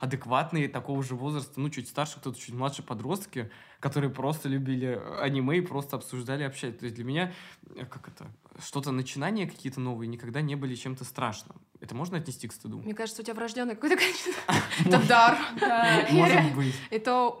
адекватные 0.00 0.66
такого 0.68 1.02
же 1.02 1.14
возраста, 1.14 1.60
ну, 1.60 1.68
чуть 1.68 1.88
старше, 1.88 2.18
кто-то 2.18 2.38
чуть 2.38 2.54
младше 2.54 2.82
подростки, 2.82 3.50
которые 3.80 4.10
просто 4.10 4.48
любили 4.48 5.00
аниме 5.20 5.58
и 5.58 5.60
просто 5.60 5.96
обсуждали, 5.96 6.42
общались. 6.42 6.76
То 6.78 6.86
есть 6.86 6.96
для 6.96 7.04
меня, 7.04 7.32
э, 7.76 7.84
как 7.84 8.08
это, 8.08 8.26
что-то 8.64 8.92
начинания 8.92 9.46
какие-то 9.46 9.78
новые 9.78 10.08
никогда 10.08 10.40
не 10.40 10.56
были 10.56 10.74
чем-то 10.74 11.04
страшным. 11.04 11.60
Это 11.80 11.94
можно 11.94 12.16
отнести 12.16 12.48
к 12.48 12.52
стыду? 12.52 12.78
Мне 12.78 12.94
кажется, 12.94 13.20
у 13.20 13.24
тебя 13.24 13.34
врожденное 13.34 13.74
какое-то 13.74 13.96
качество. 13.96 14.32
Это 14.86 15.06
дар. 15.06 15.38
Может 16.10 16.54
быть. 16.54 16.74
Это 16.90 17.34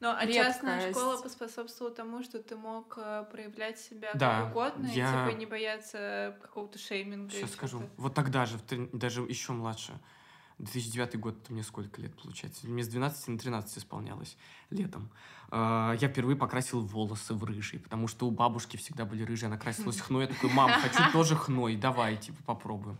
Ну, 0.00 0.10
а 0.10 0.26
частная 0.26 0.90
школа 0.90 1.16
поспособствовала 1.16 1.94
тому, 1.94 2.22
что 2.22 2.42
ты 2.42 2.54
мог 2.54 2.98
э, 2.98 3.24
проявлять 3.30 3.78
себя 3.78 4.10
Да, 4.14 4.42
как 4.42 4.50
угодно 4.50 4.86
я- 4.88 5.26
и 5.26 5.30
типа 5.30 5.38
не 5.38 5.46
бояться 5.46 6.36
какого-то 6.42 6.78
шейминга. 6.78 7.32
Сейчас 7.32 7.52
скажу. 7.52 7.82
Вот 7.96 8.12
тогда 8.12 8.44
же, 8.44 8.58
даже 8.92 9.22
еще 9.22 9.52
младше. 9.52 9.98
2009 10.58 11.18
год, 11.18 11.36
это 11.42 11.52
мне 11.52 11.62
сколько 11.62 12.00
лет 12.00 12.14
получается? 12.16 12.66
Мне 12.66 12.82
с 12.84 12.88
12 12.88 13.28
на 13.28 13.38
13 13.38 13.78
исполнялось 13.78 14.36
летом. 14.70 15.10
А, 15.50 15.94
Я 16.00 16.08
впервые 16.08 16.36
покрасил 16.36 16.80
волосы 16.80 17.34
в 17.34 17.44
рыжий, 17.44 17.78
потому 17.78 18.08
что 18.08 18.26
у 18.26 18.30
бабушки 18.30 18.76
всегда 18.76 19.04
были 19.04 19.24
рыжие, 19.24 19.48
она 19.48 19.58
красилась 19.58 20.00
хной. 20.00 20.22
Я 20.22 20.28
такой, 20.28 20.50
мам, 20.50 20.70
хочу 20.80 21.12
тоже 21.12 21.36
хной, 21.36 21.76
давай, 21.76 22.16
типа, 22.16 22.42
попробуем. 22.44 22.98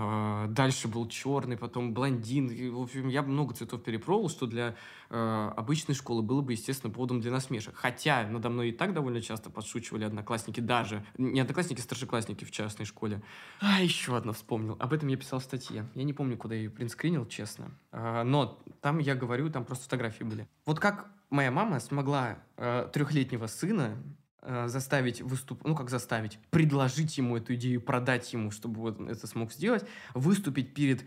А, 0.00 0.46
Дальше 0.46 0.86
был 0.86 1.08
черный, 1.08 1.56
потом 1.56 1.92
блондин. 1.92 2.46
И, 2.46 2.68
в 2.68 2.80
общем, 2.80 3.08
я 3.08 3.22
много 3.22 3.52
цветов 3.52 3.82
перепробовал, 3.82 4.28
что 4.28 4.46
для 4.46 4.76
э, 5.10 5.52
обычной 5.56 5.96
школы 5.96 6.22
было 6.22 6.40
бы, 6.40 6.52
естественно, 6.52 6.92
поводом 6.92 7.20
для 7.20 7.32
насмешек. 7.32 7.74
Хотя 7.74 8.24
надо 8.28 8.48
мной 8.48 8.68
и 8.68 8.72
так 8.72 8.94
довольно 8.94 9.20
часто 9.20 9.50
подшучивали 9.50 10.04
одноклассники, 10.04 10.60
даже 10.60 11.04
не 11.16 11.40
одноклассники, 11.40 11.80
а 11.80 11.82
старшеклассники 11.82 12.44
в 12.44 12.52
частной 12.52 12.86
школе. 12.86 13.22
А, 13.60 13.82
еще 13.82 14.16
одно 14.16 14.32
вспомнил. 14.32 14.76
Об 14.78 14.92
этом 14.92 15.08
я 15.08 15.16
писал 15.16 15.40
в 15.40 15.44
статье. 15.44 15.84
Я 15.96 16.04
не 16.04 16.12
помню, 16.12 16.36
куда 16.36 16.54
я 16.54 16.60
ее 16.60 16.70
принтскринил, 16.70 17.26
честно. 17.26 17.72
А, 17.90 18.22
но 18.22 18.62
там 18.80 19.00
я 19.00 19.16
говорю, 19.16 19.50
там 19.50 19.64
просто 19.64 19.84
фотографии 19.84 20.22
были. 20.22 20.46
Вот 20.64 20.78
как 20.78 21.10
моя 21.28 21.50
мама 21.50 21.80
смогла 21.80 22.38
трехлетнего 22.56 23.48
сына 23.48 23.96
э, 23.96 24.17
заставить 24.42 25.20
выступ... 25.20 25.64
ну 25.64 25.74
как 25.74 25.90
заставить, 25.90 26.38
предложить 26.50 27.18
ему 27.18 27.36
эту 27.36 27.54
идею, 27.54 27.80
продать 27.80 28.32
ему, 28.32 28.50
чтобы 28.50 28.80
вот 28.80 29.00
он 29.00 29.08
это 29.08 29.26
смог 29.26 29.52
сделать, 29.52 29.84
выступить 30.14 30.74
перед 30.74 31.04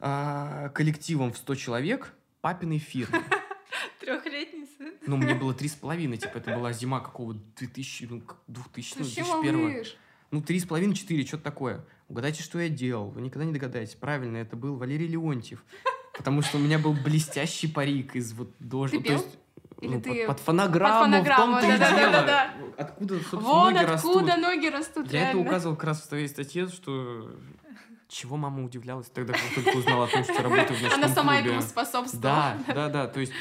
а, 0.00 0.68
коллективом 0.70 1.32
в 1.32 1.38
100 1.38 1.54
человек 1.54 2.14
папиной 2.40 2.78
фирмы. 2.78 3.22
Трехлетний 4.00 4.68
сын. 4.76 4.94
Ну, 5.06 5.16
мне 5.16 5.34
было 5.34 5.54
три 5.54 5.68
с 5.68 5.74
половиной, 5.74 6.18
типа, 6.18 6.38
это 6.38 6.54
была 6.54 6.72
зима 6.72 7.00
какого 7.00 7.34
2000, 7.34 8.04
ну, 8.10 8.20
как 8.20 8.38
2000, 8.48 8.98
ну, 8.98 9.04
Ты 9.04 9.10
чё 9.10 9.24
2001. 9.24 9.60
малыш? 9.60 9.96
Ну, 10.30 10.42
три 10.42 10.58
с 10.58 10.64
половиной, 10.64 10.94
четыре, 10.94 11.24
что-то 11.24 11.44
такое. 11.44 11.84
Угадайте, 12.08 12.42
что 12.42 12.58
я 12.58 12.68
делал. 12.68 13.10
Вы 13.10 13.22
никогда 13.22 13.44
не 13.44 13.52
догадаетесь. 13.52 13.94
Правильно, 13.94 14.36
это 14.36 14.56
был 14.56 14.76
Валерий 14.76 15.06
Леонтьев. 15.06 15.64
Потому 16.16 16.42
что 16.42 16.58
у 16.58 16.60
меня 16.60 16.78
был 16.78 16.92
блестящий 16.92 17.66
парик 17.66 18.14
из 18.14 18.32
вот 18.32 18.52
дождя. 18.58 18.98
Ты 18.98 19.04
То 19.04 19.12
есть, 19.12 19.30
пел? 19.30 19.40
Или 19.84 19.94
ну, 19.94 20.00
ты 20.00 20.26
под, 20.26 20.36
под 20.36 20.40
фонограмму, 20.40 21.04
под 21.04 21.12
фонограмму, 21.12 21.56
в 21.56 21.60
том-то 21.60 21.74
и 21.74 21.78
да-да-да-да-да. 21.78 22.50
дело. 22.56 22.74
Откуда, 22.76 23.14
собственно, 23.14 23.42
Вон 23.42 23.74
ноги 23.74 23.84
откуда 23.84 24.26
растут. 24.26 24.42
ноги 24.42 24.66
растут, 24.66 25.12
Я 25.12 25.20
это 25.20 25.32
реально. 25.36 25.48
указывал 25.50 25.76
как 25.76 25.84
раз 25.84 26.00
в 26.02 26.04
своей 26.04 26.28
статье, 26.28 26.68
что 26.68 27.30
чего 28.08 28.36
мама 28.36 28.64
удивлялась 28.64 29.08
тогда, 29.10 29.32
как 29.32 29.64
только 29.64 29.76
узнала 29.78 30.04
о 30.04 30.08
том, 30.08 30.24
что 30.24 30.42
работаю 30.42 30.78
в 30.78 30.82
ночном 30.82 31.04
Она 31.04 31.08
сама 31.08 31.34
клубе. 31.34 31.50
этому 31.50 31.62
способствовала. 31.62 32.56
Да, 32.66 32.74
да, 32.74 32.88
да. 32.88 33.06
То 33.08 33.20
есть 33.20 33.32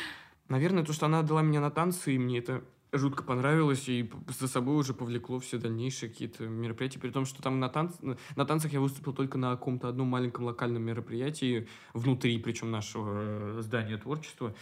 Наверное, 0.50 0.84
то, 0.84 0.94
что 0.94 1.06
она 1.06 1.20
отдала 1.20 1.42
меня 1.42 1.62
на 1.62 1.72
танцы, 1.72 2.14
и 2.14 2.18
мне 2.20 2.40
это 2.40 2.64
жутко 2.92 3.24
понравилось, 3.24 3.90
и 3.90 4.12
за 4.40 4.48
собой 4.48 4.76
уже 4.76 4.94
повлекло 4.94 5.40
все 5.40 5.58
дальнейшие 5.58 6.10
какие-то 6.10 6.44
мероприятия, 6.44 7.00
при 7.00 7.10
том, 7.10 7.26
что 7.26 7.42
там 7.42 7.60
на, 7.60 7.70
танц... 7.70 7.96
на 8.36 8.46
танцах 8.46 8.72
я 8.72 8.80
выступил 8.80 9.14
только 9.14 9.38
на 9.40 9.52
каком-то 9.52 9.88
одном 9.88 10.10
маленьком 10.10 10.46
локальном 10.46 10.84
мероприятии 10.84 11.68
внутри, 11.94 12.38
причем 12.38 12.70
нашего 12.70 13.58
э, 13.58 13.62
здания 13.62 13.98
творчества, 13.98 14.54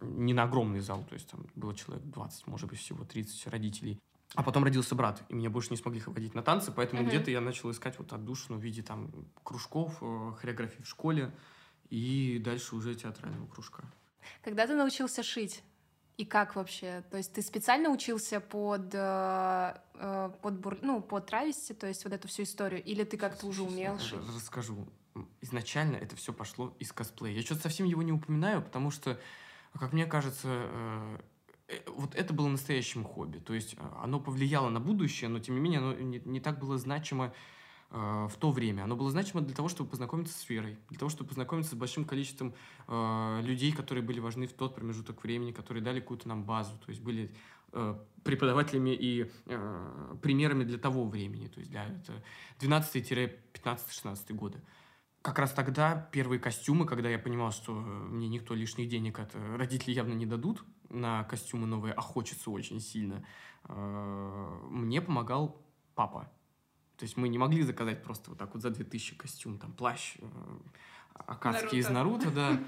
не 0.00 0.34
на 0.34 0.44
огромный 0.44 0.80
зал, 0.80 1.04
то 1.08 1.14
есть 1.14 1.28
там 1.28 1.46
было 1.54 1.74
человек 1.74 2.04
20, 2.06 2.46
может 2.46 2.68
быть, 2.68 2.78
всего 2.78 3.04
30 3.04 3.46
родителей. 3.48 3.98
А 4.34 4.42
потом 4.42 4.64
родился 4.64 4.94
брат, 4.94 5.22
и 5.28 5.34
меня 5.34 5.50
больше 5.50 5.70
не 5.70 5.76
смогли 5.76 6.00
ходить 6.00 6.34
на 6.34 6.42
танцы, 6.42 6.72
поэтому 6.72 7.02
mm-hmm. 7.02 7.08
где-то 7.08 7.30
я 7.30 7.40
начал 7.40 7.70
искать 7.70 7.98
вот 7.98 8.12
отдушину 8.12 8.58
в 8.58 8.62
виде 8.62 8.82
там 8.82 9.10
кружков, 9.42 9.98
э, 10.02 10.32
хореографии 10.38 10.82
в 10.82 10.88
школе 10.88 11.32
и 11.90 12.40
дальше 12.44 12.74
уже 12.74 12.94
театрального 12.94 13.46
кружка. 13.46 13.84
Когда 14.42 14.66
ты 14.66 14.74
научился 14.74 15.22
шить? 15.22 15.62
И 16.16 16.24
как 16.24 16.56
вообще? 16.56 17.04
То 17.10 17.18
есть 17.18 17.34
ты 17.34 17.42
специально 17.42 17.90
учился 17.90 18.40
под, 18.40 18.94
э, 18.94 19.74
э 19.94 20.30
под, 20.42 20.58
бур, 20.60 20.78
ну, 20.80 21.02
под 21.02 21.26
травести, 21.26 21.74
то 21.74 21.86
есть 21.86 22.04
вот 22.04 22.12
эту 22.12 22.26
всю 22.26 22.44
историю, 22.44 22.82
или 22.82 23.04
ты 23.04 23.18
как-то 23.18 23.46
уже 23.46 23.62
умел 23.62 23.98
шить? 23.98 24.18
Расскажу. 24.34 24.88
Изначально 25.42 25.96
это 25.96 26.16
все 26.16 26.32
пошло 26.32 26.74
из 26.78 26.92
косплея. 26.92 27.34
Я 27.34 27.42
что-то 27.42 27.62
совсем 27.62 27.86
его 27.86 28.02
не 28.02 28.12
упоминаю, 28.12 28.62
потому 28.62 28.90
что, 28.90 29.20
как 29.78 29.92
мне 29.92 30.06
кажется, 30.06 30.48
э, 30.48 31.18
э, 31.68 31.78
вот 31.96 32.14
это 32.14 32.32
было 32.34 32.48
настоящим 32.48 33.04
хобби. 33.04 33.38
То 33.38 33.54
есть 33.54 33.74
э, 33.74 33.78
оно 34.02 34.20
повлияло 34.20 34.68
на 34.70 34.80
будущее, 34.80 35.28
но 35.28 35.38
тем 35.38 35.54
не 35.54 35.60
менее 35.60 35.80
оно 35.80 35.94
не, 35.94 36.20
не 36.24 36.40
так 36.40 36.58
было 36.58 36.78
значимо 36.78 37.32
Э, 37.90 38.26
в 38.28 38.36
то 38.38 38.50
время. 38.50 38.82
Оно 38.82 38.96
было 38.96 39.10
значимо 39.10 39.42
для 39.42 39.54
того, 39.54 39.68
чтобы 39.68 39.90
познакомиться 39.90 40.36
с 40.36 40.48
верой, 40.48 40.76
для 40.88 40.98
того, 40.98 41.08
чтобы 41.08 41.28
познакомиться 41.28 41.72
с 41.72 41.78
большим 41.78 42.04
количеством 42.04 42.52
э, 42.88 43.40
людей, 43.44 43.72
которые 43.72 44.02
были 44.02 44.18
важны 44.18 44.48
в 44.48 44.52
тот 44.52 44.74
промежуток 44.74 45.22
времени, 45.22 45.52
которые 45.52 45.84
дали 45.84 46.00
какую-то 46.00 46.26
нам 46.28 46.42
базу, 46.42 46.76
то 46.78 46.90
есть 46.90 47.00
были 47.00 47.32
э, 47.72 47.96
преподавателями 48.24 48.90
и 48.90 49.30
э, 49.46 50.16
примерами 50.20 50.64
для 50.64 50.78
того 50.78 51.06
времени, 51.06 51.46
то 51.46 51.60
есть 51.60 51.70
для 51.70 51.86
12-15-16 52.58 54.34
года. 54.34 54.60
Как 55.26 55.40
раз 55.40 55.52
тогда 55.52 56.08
первые 56.12 56.38
костюмы, 56.38 56.86
когда 56.86 57.08
я 57.08 57.18
понимал, 57.18 57.50
что 57.50 57.72
мне 57.72 58.28
никто 58.28 58.54
лишних 58.54 58.88
денег 58.88 59.18
от 59.18 59.34
родителей 59.34 59.92
явно 59.92 60.12
не 60.12 60.24
дадут 60.24 60.62
на 60.88 61.24
костюмы 61.24 61.66
новые, 61.66 61.94
а 61.94 62.00
хочется 62.00 62.48
очень 62.48 62.78
сильно, 62.78 63.26
э, 63.64 64.60
мне 64.70 65.02
помогал 65.02 65.60
папа. 65.96 66.30
То 66.96 67.02
есть 67.02 67.16
мы 67.16 67.28
не 67.28 67.38
могли 67.38 67.62
заказать 67.62 68.04
просто 68.04 68.30
вот 68.30 68.38
так 68.38 68.54
вот 68.54 68.62
за 68.62 68.70
2000 68.70 69.16
костюм, 69.16 69.58
там, 69.58 69.72
плащ 69.72 70.14
э, 70.20 70.26
Акацки 71.14 71.74
из 71.74 71.88
Наруто, 71.88 72.30
да. 72.30 72.60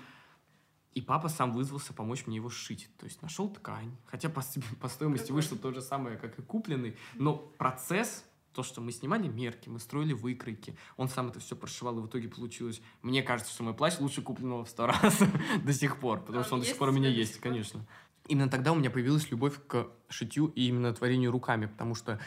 И 0.95 1.00
папа 1.00 1.29
сам 1.29 1.53
вызвался 1.53 1.95
помочь 1.95 2.27
мне 2.27 2.38
его 2.38 2.50
сшить. 2.50 2.91
То 2.99 3.05
есть 3.05 3.23
нашел 3.23 3.49
ткань. 3.49 3.97
Хотя 4.07 4.31
по, 4.31 4.43
по 4.81 4.88
стоимости 4.88 5.31
вышло 5.31 5.57
то 5.57 5.71
же 5.71 5.81
самое, 5.81 6.17
как 6.17 6.37
и 6.41 6.43
купленный. 6.43 6.97
Но 7.15 7.37
процесс, 7.37 8.25
то, 8.52 8.62
что 8.62 8.81
мы 8.81 8.93
снимали 8.93 9.28
мерки, 9.28 9.69
мы 9.69 9.78
строили 9.78 10.12
выкройки, 10.12 10.76
он 10.97 11.09
сам 11.09 11.28
это 11.28 11.40
все 11.40 11.55
прошивал, 11.57 11.99
и 11.99 12.02
в 12.02 12.07
итоге 12.07 12.28
получилось... 12.28 12.81
Мне 13.02 13.23
кажется, 13.23 13.52
что 13.52 13.62
мой 13.62 13.75
плащ 13.75 13.99
лучше 14.00 14.23
купленного 14.23 14.64
в 14.64 14.69
сто 14.69 14.87
раз 14.88 15.19
до 15.62 15.73
сих 15.73 15.99
пор, 15.99 16.25
потому 16.25 16.45
что 16.45 16.55
он 16.55 16.61
до 16.61 16.67
сих 16.67 16.76
пор 16.76 16.88
у 16.88 16.93
меня 16.93 17.09
есть, 17.09 17.40
конечно. 17.40 17.85
Именно 18.26 18.50
тогда 18.50 18.73
у 18.73 18.75
меня 18.75 18.90
появилась 18.90 19.31
любовь 19.31 19.55
к 19.67 19.88
шитью 20.09 20.49
и 20.49 20.69
именно 20.69 20.93
творению 20.93 21.31
руками, 21.31 21.67
потому 21.67 21.95
что 21.95 22.21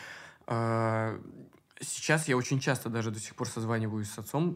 э, 0.47 1.21
сейчас 1.79 2.27
я 2.27 2.37
очень 2.37 2.59
часто 2.59 2.89
даже 2.89 3.11
до 3.11 3.19
сих 3.19 3.35
пор 3.35 3.47
созваниваюсь 3.47 4.09
с 4.09 4.17
отцом, 4.17 4.55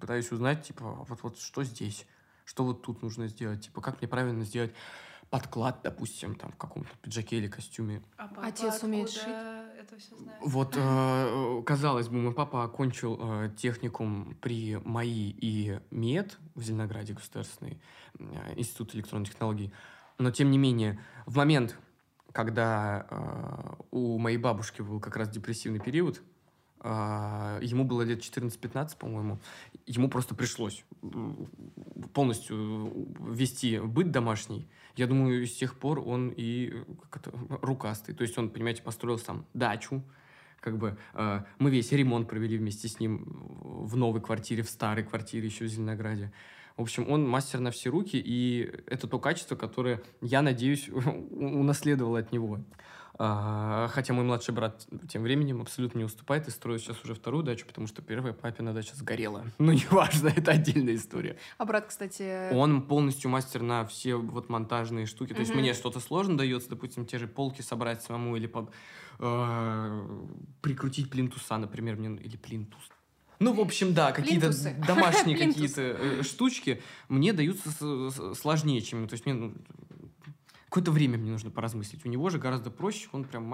пытаюсь 0.00 0.30
узнать, 0.30 0.66
типа, 0.66 1.04
вот, 1.08 1.22
вот 1.22 1.38
что 1.38 1.64
здесь, 1.64 2.06
что 2.44 2.64
вот 2.64 2.82
тут 2.82 3.02
нужно 3.02 3.28
сделать, 3.28 3.64
типа, 3.64 3.80
как 3.80 4.00
мне 4.00 4.08
правильно 4.08 4.44
сделать 4.44 4.72
подклад, 5.30 5.80
допустим, 5.82 6.36
там, 6.36 6.52
в 6.52 6.56
каком-то 6.56 6.90
пиджаке 7.02 7.38
или 7.38 7.48
костюме. 7.48 8.02
А 8.16 8.30
Отец 8.42 8.82
умеет 8.82 9.10
шить? 9.10 9.34
Это 9.78 9.96
все 9.98 10.16
знает? 10.16 10.38
Вот, 10.40 10.74
э, 10.76 11.62
казалось 11.66 12.08
бы, 12.08 12.16
мой 12.16 12.34
папа 12.34 12.64
окончил 12.64 13.18
э, 13.20 13.50
техникум 13.56 14.36
при 14.40 14.76
МАИ 14.76 15.34
и 15.40 15.80
МЕД 15.90 16.38
в 16.54 16.62
Зеленограде 16.62 17.14
государственный 17.14 17.80
э, 18.18 18.54
институт 18.56 18.94
электронных 18.94 19.30
технологий, 19.30 19.72
но, 20.18 20.30
тем 20.30 20.50
не 20.50 20.58
менее, 20.58 21.00
в 21.26 21.36
момент, 21.36 21.78
когда 22.32 23.06
э, 23.10 23.74
у 23.90 24.18
моей 24.18 24.38
бабушки 24.38 24.82
был 24.82 25.00
как 25.00 25.16
раз 25.16 25.28
депрессивный 25.28 25.80
период, 25.80 26.22
ему 26.84 27.84
было 27.84 28.02
лет 28.02 28.20
14-15, 28.20 28.98
по-моему, 28.98 29.40
ему 29.86 30.08
просто 30.08 30.34
пришлось 30.34 30.84
полностью 32.12 33.08
вести 33.20 33.78
быт 33.78 34.10
домашний. 34.10 34.68
Я 34.96 35.06
думаю, 35.06 35.46
с 35.46 35.54
тех 35.54 35.78
пор 35.78 36.00
он 36.00 36.32
и 36.36 36.84
как 37.10 37.26
это, 37.26 37.38
рукастый. 37.62 38.14
То 38.14 38.22
есть 38.22 38.36
он, 38.38 38.50
понимаете, 38.50 38.82
построил 38.82 39.18
сам 39.18 39.46
дачу, 39.54 40.04
как 40.60 40.78
бы 40.78 40.96
э, 41.12 41.40
мы 41.58 41.70
весь 41.70 41.92
ремонт 41.92 42.28
провели 42.28 42.56
вместе 42.56 42.88
с 42.88 42.98
ним 42.98 43.24
в 43.62 43.96
новой 43.96 44.20
квартире, 44.20 44.62
в 44.62 44.70
старой 44.70 45.04
квартире 45.04 45.46
еще 45.46 45.64
в 45.64 45.68
Зеленограде. 45.68 46.32
В 46.76 46.82
общем, 46.82 47.08
он 47.10 47.28
мастер 47.28 47.60
на 47.60 47.70
все 47.70 47.90
руки, 47.90 48.16
и 48.16 48.62
это 48.86 49.06
то 49.06 49.18
качество, 49.18 49.56
которое, 49.56 50.02
я 50.20 50.42
надеюсь, 50.42 50.88
унаследовал 51.30 52.16
от 52.16 52.32
него. 52.32 52.60
А, 53.16 53.88
хотя 53.92 54.12
мой 54.12 54.24
младший 54.24 54.52
брат 54.54 54.86
тем 55.08 55.22
временем 55.22 55.60
абсолютно 55.60 55.98
не 55.98 56.04
уступает 56.04 56.48
и 56.48 56.50
строит 56.50 56.80
сейчас 56.80 57.02
уже 57.04 57.14
вторую 57.14 57.44
дачу, 57.44 57.64
потому 57.64 57.86
что 57.86 58.02
первая 58.02 58.32
папина 58.32 58.74
дача 58.74 58.94
сгорела. 58.96 59.44
Ну, 59.58 59.72
неважно, 59.72 60.28
это 60.28 60.50
отдельная 60.52 60.96
история. 60.96 61.36
А 61.58 61.64
брат, 61.64 61.86
кстати... 61.86 62.52
Он 62.52 62.82
полностью 62.82 63.30
мастер 63.30 63.62
на 63.62 63.86
все 63.86 64.16
вот 64.16 64.48
монтажные 64.48 65.06
штуки. 65.06 65.32
То 65.32 65.40
есть 65.40 65.54
мне 65.54 65.74
что-то 65.74 66.00
сложно 66.00 66.36
дается, 66.36 66.70
допустим, 66.70 67.06
те 67.06 67.18
же 67.18 67.28
полки 67.28 67.62
собрать 67.62 68.02
самому 68.02 68.36
или 68.36 68.50
э, 69.20 70.06
прикрутить 70.60 71.08
плинтуса, 71.08 71.56
например, 71.56 71.96
мне, 71.96 72.20
или 72.20 72.36
плинтус. 72.36 72.82
Ну, 73.40 73.52
в 73.52 73.60
общем, 73.60 73.94
да, 73.94 74.12
какие-то 74.12 74.52
домашние 74.86 75.36
какие-то 75.46 75.80
э, 75.82 76.22
штучки 76.22 76.82
мне 77.08 77.32
даются 77.32 77.70
сложнее, 78.34 78.80
чем... 78.80 79.06
То 79.06 79.14
есть 79.14 79.24
мне 79.26 79.34
ну, 79.34 79.54
какое-то 80.74 80.90
время 80.90 81.18
мне 81.18 81.30
нужно 81.30 81.52
поразмыслить. 81.52 82.04
У 82.04 82.08
него 82.08 82.30
же 82.30 82.40
гораздо 82.40 82.68
проще, 82.68 83.08
он 83.12 83.22
прям 83.22 83.44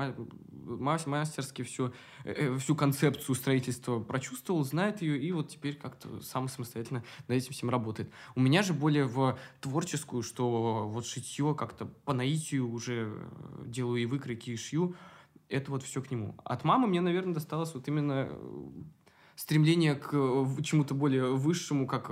мастерски 0.51 1.61
всю, 1.61 1.89
э, 2.25 2.33
э, 2.33 2.57
всю 2.57 2.75
концепцию 2.75 3.35
строительства 3.35 4.01
прочувствовал, 4.01 4.65
знает 4.65 5.03
ее, 5.03 5.19
и 5.19 5.31
вот 5.31 5.51
теперь 5.51 5.77
как-то 5.77 6.23
сам 6.23 6.49
самостоятельно 6.49 7.05
над 7.29 7.37
этим 7.37 7.53
всем 7.53 7.69
работает. 7.69 8.11
У 8.37 8.41
меня 8.41 8.63
же 8.63 8.73
более 8.73 9.05
в 9.05 9.39
творческую, 9.61 10.23
что 10.23 10.89
вот 10.89 11.05
шитье 11.05 11.55
как-то 11.55 11.85
по 11.85 12.15
наитию 12.15 12.71
уже 12.71 13.13
э, 13.13 13.65
делаю 13.67 14.01
и 14.01 14.07
выкройки, 14.07 14.49
и 14.49 14.57
шью, 14.57 14.97
это 15.51 15.73
вот 15.73 15.83
все 15.83 16.01
к 16.01 16.11
нему. 16.11 16.35
От 16.43 16.65
мамы 16.65 16.87
мне, 16.87 17.03
наверное, 17.03 17.35
досталось 17.35 17.75
вот 17.75 17.87
именно 17.87 18.31
стремление 19.37 19.95
к 19.95 20.11
чему-то 20.63 20.95
более 20.95 21.35
высшему, 21.35 21.87
как 21.87 22.09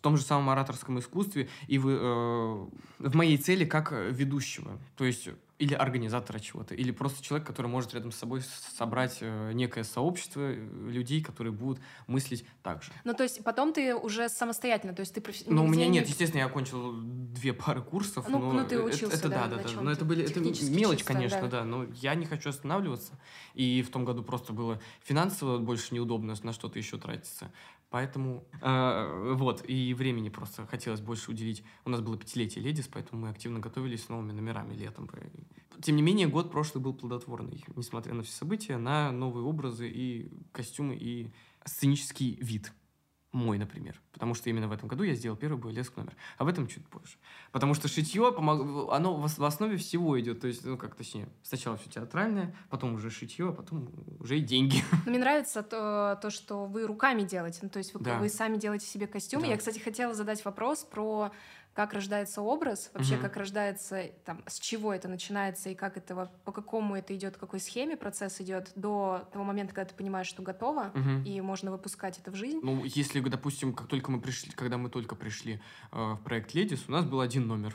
в 0.00 0.02
том 0.02 0.16
же 0.16 0.22
самом 0.22 0.48
ораторском 0.48 0.98
искусстве 0.98 1.50
и 1.68 1.76
в, 1.76 1.86
э, 1.86 2.68
в 2.98 3.14
моей 3.14 3.36
цели 3.36 3.66
как 3.66 3.92
ведущего. 3.92 4.78
То 4.96 5.04
есть 5.04 5.28
или 5.58 5.74
организатора 5.74 6.38
чего-то, 6.38 6.74
или 6.74 6.90
просто 6.90 7.22
человек, 7.22 7.46
который 7.46 7.66
может 7.66 7.92
рядом 7.92 8.12
с 8.12 8.16
собой 8.16 8.40
собрать 8.78 9.18
э, 9.20 9.52
некое 9.52 9.84
сообщество 9.84 10.40
э, 10.40 10.68
людей, 10.88 11.22
которые 11.22 11.52
будут 11.52 11.80
мыслить 12.06 12.46
так 12.62 12.82
же. 12.82 12.92
Ну, 13.04 13.12
то 13.12 13.24
есть 13.24 13.44
потом 13.44 13.74
ты 13.74 13.94
уже 13.94 14.30
самостоятельно, 14.30 14.94
то 14.94 15.00
есть 15.00 15.12
ты... 15.12 15.20
Профи... 15.20 15.44
Ну, 15.46 15.64
у 15.64 15.68
меня 15.68 15.86
нет, 15.86 16.08
естественно, 16.08 16.40
я 16.40 16.46
окончил 16.46 16.94
две 16.94 17.52
пары 17.52 17.82
курсов. 17.82 18.26
Ну, 18.26 18.38
но 18.38 18.52
ну 18.52 18.66
ты 18.66 18.82
учился, 18.82 19.18
это, 19.18 19.28
да, 19.28 19.48
да, 19.48 19.56
да, 19.56 19.62
да. 19.64 19.80
Но 19.82 19.90
это 19.90 20.06
были 20.06 20.24
это 20.24 20.40
мелочь, 20.40 21.00
чисто, 21.00 21.12
конечно, 21.12 21.42
да. 21.42 21.58
да, 21.60 21.64
но 21.64 21.84
я 21.96 22.14
не 22.14 22.24
хочу 22.24 22.48
останавливаться. 22.48 23.12
И 23.52 23.82
в 23.82 23.90
том 23.90 24.06
году 24.06 24.22
просто 24.22 24.54
было 24.54 24.80
финансово 25.02 25.58
больше 25.58 25.94
неудобно 25.94 26.34
на 26.42 26.52
что-то 26.54 26.78
еще 26.78 26.96
тратиться. 26.96 27.52
Поэтому 27.90 28.44
э, 28.62 29.34
вот, 29.34 29.68
и 29.68 29.94
времени 29.94 30.28
просто 30.28 30.64
хотелось 30.66 31.00
больше 31.00 31.32
уделить. 31.32 31.64
У 31.84 31.90
нас 31.90 32.00
было 32.00 32.16
пятилетие 32.16 32.64
Ледис, 32.64 32.86
поэтому 32.86 33.22
мы 33.22 33.30
активно 33.30 33.58
готовились 33.58 34.04
с 34.04 34.08
новыми 34.08 34.30
номерами 34.32 34.74
летом. 34.74 35.10
Тем 35.82 35.96
не 35.96 36.02
менее, 36.02 36.28
год 36.28 36.52
прошлый 36.52 36.82
был 36.82 36.94
плодотворный, 36.94 37.64
несмотря 37.74 38.14
на 38.14 38.22
все 38.22 38.32
события, 38.32 38.76
на 38.76 39.10
новые 39.10 39.44
образы 39.44 39.88
и 39.88 40.30
костюмы, 40.52 40.96
и 40.96 41.32
сценический 41.64 42.36
вид 42.40 42.72
мой, 43.32 43.58
например. 43.58 44.00
Потому 44.12 44.34
что 44.34 44.50
именно 44.50 44.68
в 44.68 44.72
этом 44.72 44.88
году 44.88 45.04
я 45.04 45.14
сделал 45.14 45.36
первый 45.36 45.56
буэлеск 45.56 45.96
номер. 45.96 46.14
Об 46.36 46.48
этом 46.48 46.66
чуть 46.66 46.86
позже. 46.86 47.16
Потому 47.52 47.74
что 47.74 47.88
шитье, 47.88 48.32
помог... 48.32 48.92
оно 48.92 49.16
в 49.16 49.44
основе 49.44 49.76
всего 49.76 50.18
идет. 50.20 50.40
То 50.40 50.48
есть, 50.48 50.64
ну 50.64 50.76
как 50.76 50.94
точнее, 50.94 51.28
сначала 51.42 51.76
все 51.76 51.90
театральное, 51.90 52.54
потом 52.68 52.94
уже 52.94 53.10
шитье, 53.10 53.50
а 53.50 53.52
потом 53.52 53.88
уже 54.18 54.38
и 54.38 54.40
деньги. 54.40 54.82
Но 54.92 54.98
мне 55.10 55.18
нравится 55.18 55.62
то, 55.62 56.18
то 56.20 56.30
что 56.30 56.66
вы 56.66 56.86
руками 56.86 57.22
делаете. 57.22 57.60
Ну, 57.62 57.68
то 57.68 57.78
есть 57.78 57.94
вы, 57.94 58.00
да. 58.00 58.18
вы 58.18 58.28
сами 58.28 58.56
делаете 58.56 58.86
себе 58.86 59.06
костюмы. 59.06 59.44
Да. 59.44 59.52
Я, 59.52 59.56
кстати, 59.56 59.78
хотела 59.78 60.14
задать 60.14 60.44
вопрос 60.44 60.84
про 60.84 61.32
как 61.80 61.94
рождается 61.94 62.42
образ, 62.42 62.90
вообще 62.92 63.14
угу. 63.14 63.22
как 63.22 63.36
рождается, 63.38 64.10
там, 64.26 64.42
с 64.46 64.60
чего 64.60 64.92
это 64.92 65.08
начинается 65.08 65.70
и 65.70 65.74
как 65.74 65.96
это, 65.96 66.30
по 66.44 66.52
какому 66.52 66.94
это 66.94 67.16
идет, 67.16 67.38
какой 67.38 67.58
схеме 67.58 67.96
процесс 67.96 68.38
идет 68.42 68.70
до 68.74 69.26
того 69.32 69.44
момента, 69.46 69.74
когда 69.74 69.88
ты 69.88 69.94
понимаешь, 69.94 70.26
что 70.26 70.42
готово, 70.42 70.92
угу. 70.94 71.24
и 71.24 71.40
можно 71.40 71.70
выпускать 71.70 72.18
это 72.18 72.30
в 72.30 72.34
жизнь. 72.34 72.60
Ну, 72.62 72.84
если, 72.84 73.20
допустим, 73.20 73.72
как 73.72 73.86
только 73.86 74.10
мы 74.10 74.20
пришли, 74.20 74.52
когда 74.52 74.76
мы 74.76 74.90
только 74.90 75.14
пришли 75.14 75.62
э, 75.90 75.96
в 75.96 76.20
проект 76.22 76.52
Ледис, 76.52 76.84
у 76.86 76.92
нас 76.92 77.06
был 77.06 77.20
один 77.20 77.46
номер 77.46 77.74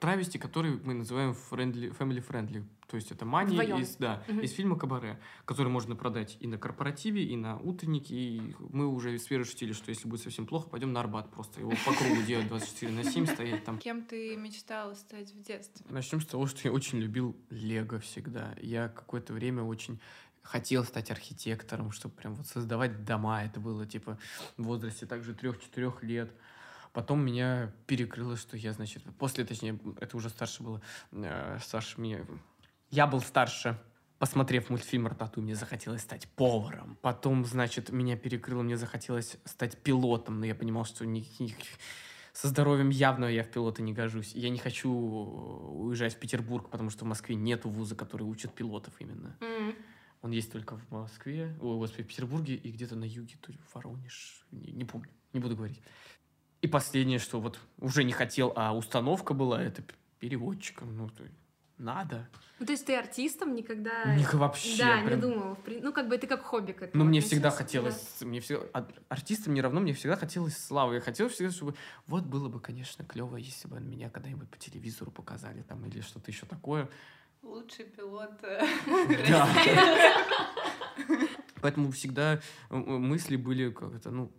травести, 0.00 0.38
которые 0.38 0.80
мы 0.82 0.94
называем 0.94 1.30
friendly, 1.50 1.96
family 1.96 2.26
friendly. 2.26 2.64
То 2.88 2.96
есть 2.96 3.12
это 3.12 3.24
мани 3.24 3.52
Вдвоём. 3.52 3.80
из, 3.80 3.94
да, 3.96 4.24
Мгм. 4.26 4.40
из 4.40 4.50
фильма 4.52 4.76
«Кабаре», 4.76 5.20
который 5.44 5.68
можно 5.68 5.94
продать 5.94 6.36
и 6.40 6.48
на 6.48 6.58
корпоративе, 6.58 7.22
и 7.22 7.36
на 7.36 7.56
утреннике. 7.58 8.14
И 8.16 8.56
мы 8.70 8.88
уже 8.88 9.16
с 9.16 9.30
Верой 9.30 9.44
шутили, 9.44 9.72
что 9.72 9.90
если 9.90 10.08
будет 10.08 10.22
совсем 10.22 10.46
плохо, 10.46 10.68
пойдем 10.68 10.92
на 10.92 10.98
Арбат 11.00 11.30
просто. 11.30 11.60
Его 11.60 11.70
по 11.86 11.92
кругу 11.92 12.22
делать 12.26 12.48
24 12.48 12.90
на 12.92 13.04
7, 13.04 13.26
стоять 13.26 13.64
там. 13.64 13.78
Кем 13.78 14.02
ты 14.02 14.34
мечтала 14.36 14.94
стать 14.94 15.30
в 15.32 15.40
детстве? 15.42 15.86
Начнем 15.88 16.20
с 16.20 16.26
того, 16.26 16.46
что 16.46 16.60
я 16.66 16.72
очень 16.72 16.98
любил 16.98 17.36
Лего 17.50 18.00
всегда. 18.00 18.56
Я 18.60 18.88
какое-то 18.88 19.32
время 19.34 19.62
очень 19.62 20.00
хотел 20.42 20.82
стать 20.84 21.10
архитектором, 21.12 21.92
чтобы 21.92 22.14
прям 22.16 22.34
вот 22.34 22.46
создавать 22.46 23.04
дома. 23.04 23.44
Это 23.44 23.60
было 23.60 23.86
типа 23.86 24.18
в 24.56 24.64
возрасте 24.64 25.06
также 25.06 25.34
трех-четырех 25.34 26.02
лет. 26.02 26.32
Потом 26.92 27.24
меня 27.24 27.72
перекрыло, 27.86 28.36
что 28.36 28.56
я, 28.56 28.72
значит, 28.72 29.04
после, 29.18 29.44
точнее, 29.44 29.78
это 30.00 30.16
уже 30.16 30.28
старше 30.28 30.62
было, 30.62 30.82
э, 31.12 31.58
Саша 31.62 32.00
мне... 32.00 32.26
Я 32.90 33.06
был 33.06 33.20
старше, 33.20 33.80
посмотрев 34.18 34.70
мультфильм 34.70 35.06
«Рататуй», 35.06 35.42
мне 35.42 35.54
захотелось 35.54 36.02
стать 36.02 36.28
поваром. 36.28 36.98
Потом, 37.00 37.44
значит, 37.44 37.90
меня 37.90 38.16
перекрыло, 38.16 38.62
мне 38.62 38.76
захотелось 38.76 39.36
стать 39.44 39.78
пилотом, 39.78 40.40
но 40.40 40.46
я 40.46 40.54
понимал, 40.54 40.84
что 40.84 41.06
никаких... 41.06 41.56
Со 42.32 42.48
здоровьем 42.48 42.90
явно 42.90 43.24
я 43.24 43.42
в 43.42 43.50
пилоты 43.50 43.82
не 43.82 43.92
гожусь. 43.92 44.34
Я 44.34 44.50
не 44.50 44.58
хочу 44.58 44.90
уезжать 44.90 46.14
в 46.14 46.18
Петербург, 46.18 46.70
потому 46.70 46.90
что 46.90 47.04
в 47.04 47.08
Москве 47.08 47.34
нету 47.34 47.68
вуза, 47.68 47.96
который 47.96 48.22
учат 48.22 48.54
пилотов 48.54 48.94
именно. 49.00 49.36
М. 49.40 49.74
Он 50.22 50.30
есть 50.30 50.52
только 50.52 50.76
в 50.76 50.90
Москве, 50.90 51.56
ой, 51.60 51.76
господи, 51.78 52.02
в 52.02 52.06
Петербурге 52.08 52.54
и 52.54 52.70
где-то 52.70 52.94
на 52.94 53.04
юге, 53.04 53.36
то 53.40 53.50
ли 53.50 53.58
Воронеж, 53.72 54.44
не, 54.50 54.70
не 54.72 54.84
помню, 54.84 55.10
не 55.32 55.40
буду 55.40 55.56
говорить. 55.56 55.80
И 56.62 56.66
последнее, 56.68 57.18
что 57.18 57.40
вот 57.40 57.58
уже 57.78 58.04
не 58.04 58.12
хотел, 58.12 58.52
а 58.56 58.74
установка 58.76 59.32
была, 59.34 59.62
это 59.62 59.82
переводчиком, 60.18 60.96
ну, 60.96 61.08
то 61.08 61.22
есть 61.22 61.34
надо. 61.78 62.28
Ну, 62.58 62.66
то 62.66 62.72
есть 62.72 62.84
ты 62.84 62.94
артистом 62.94 63.54
никогда... 63.54 64.14
Них 64.14 64.34
вообще 64.34 64.76
Да, 64.76 64.98
прям- 64.98 65.08
не 65.08 65.16
думал. 65.16 65.56
Ну, 65.66 65.92
как 65.94 66.08
бы 66.08 66.18
ты 66.18 66.26
как 66.26 66.42
хобби 66.42 66.72
к 66.72 66.82
этому 66.82 67.02
Ну, 67.02 67.08
мне 67.08 67.22
всегда 67.22 67.50
хотелось, 67.50 68.20
мне 68.20 68.40
всегда, 68.40 68.66
ар- 68.74 68.92
артистом 69.08 69.54
не 69.54 69.62
равно, 69.62 69.80
мне 69.80 69.94
всегда 69.94 70.16
хотелось 70.16 70.58
славы. 70.58 70.96
Я 70.96 71.00
хотел 71.00 71.30
всегда, 71.30 71.50
чтобы, 71.50 71.74
вот 72.06 72.24
было 72.24 72.50
бы, 72.50 72.60
конечно, 72.60 73.02
клево, 73.02 73.36
если 73.38 73.66
бы 73.66 73.80
меня 73.80 74.10
когда-нибудь 74.10 74.50
по 74.50 74.58
телевизору 74.58 75.10
показали 75.10 75.62
там 75.62 75.86
или 75.86 76.02
что-то 76.02 76.30
еще 76.30 76.44
такое. 76.44 76.90
Лучший 77.42 77.86
пилот. 77.86 78.32
Да. 79.28 79.48
Поэтому 81.62 81.90
всегда 81.92 82.34
э, 82.34 82.40
э, 82.70 82.74
мысли 82.76 83.36
были 83.36 83.70
как 83.70 83.94
это, 83.94 84.10
ну, 84.10 84.30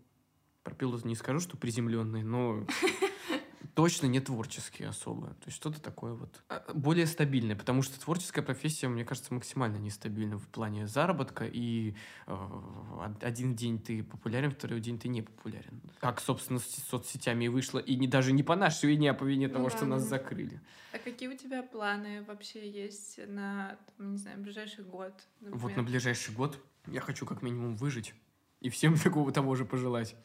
про 0.64 0.74
пилота 0.76 1.08
не 1.08 1.16
скажу, 1.16 1.40
что 1.40 1.58
приземленные, 1.58 2.24
но 2.24 2.66
точно 3.74 4.08
не 4.08 4.20
творческие 4.20 4.90
особо. 4.90 5.28
То 5.28 5.46
есть 5.48 5.58
что-то 5.58 5.82
такое 5.82 6.14
вот 6.14 6.44
а, 6.50 6.64
более 6.74 7.06
стабильное, 7.08 7.56
потому 7.56 7.82
что 7.82 8.00
творческая 8.00 8.42
профессия, 8.42 8.88
мне 8.88 9.06
кажется, 9.06 9.34
максимально 9.34 9.78
нестабильна 9.78 10.38
в 10.38 10.48
плане 10.48 10.88
заработка, 10.88 11.46
и 11.46 11.96
э, 12.28 12.34
од- 12.34 13.24
один 13.24 13.56
день 13.56 13.80
ты 13.80 14.04
популярен, 14.04 14.52
второй 14.52 14.82
день 14.82 15.00
ты 15.00 15.08
не 15.08 15.22
популярен. 15.22 15.82
Как, 16.00 16.20
собственно, 16.22 16.60
с 16.60 16.66
соцсетями 16.90 17.46
и 17.46 17.48
вышло, 17.48 17.80
и 17.80 17.96
не, 17.96 18.08
даже 18.08 18.34
не 18.34 18.44
по 18.44 18.56
нашей 18.56 18.90
вине, 18.92 19.12
а 19.12 19.14
по 19.14 19.24
вине 19.24 19.48
Ну 19.48 19.54
того, 19.54 19.70
да, 19.70 19.76
что 19.78 19.86
нас 19.86 20.04
закрыли. 20.04 20.62
А 20.94 20.98
какие 21.00 21.30
у 21.30 21.38
тебя 21.38 21.64
планы 21.64 22.24
вообще 22.24 22.70
есть 22.70 23.20
на, 23.28 23.78
там, 23.98 24.12
не 24.12 24.18
знаю, 24.18 24.40
ближайший 24.42 24.84
год? 24.84 25.14
Вот 25.40 25.52
на 25.52 25.58
например? 25.68 25.84
ближайший 25.86 26.36
год 26.36 26.60
я 26.88 27.00
хочу 27.02 27.26
как 27.26 27.42
минимум 27.42 27.76
выжить 27.76 28.14
и 28.60 28.70
всем 28.70 28.96
такого 29.04 29.32
того 29.32 29.56
же 29.56 29.66
пожелать. 29.66 30.16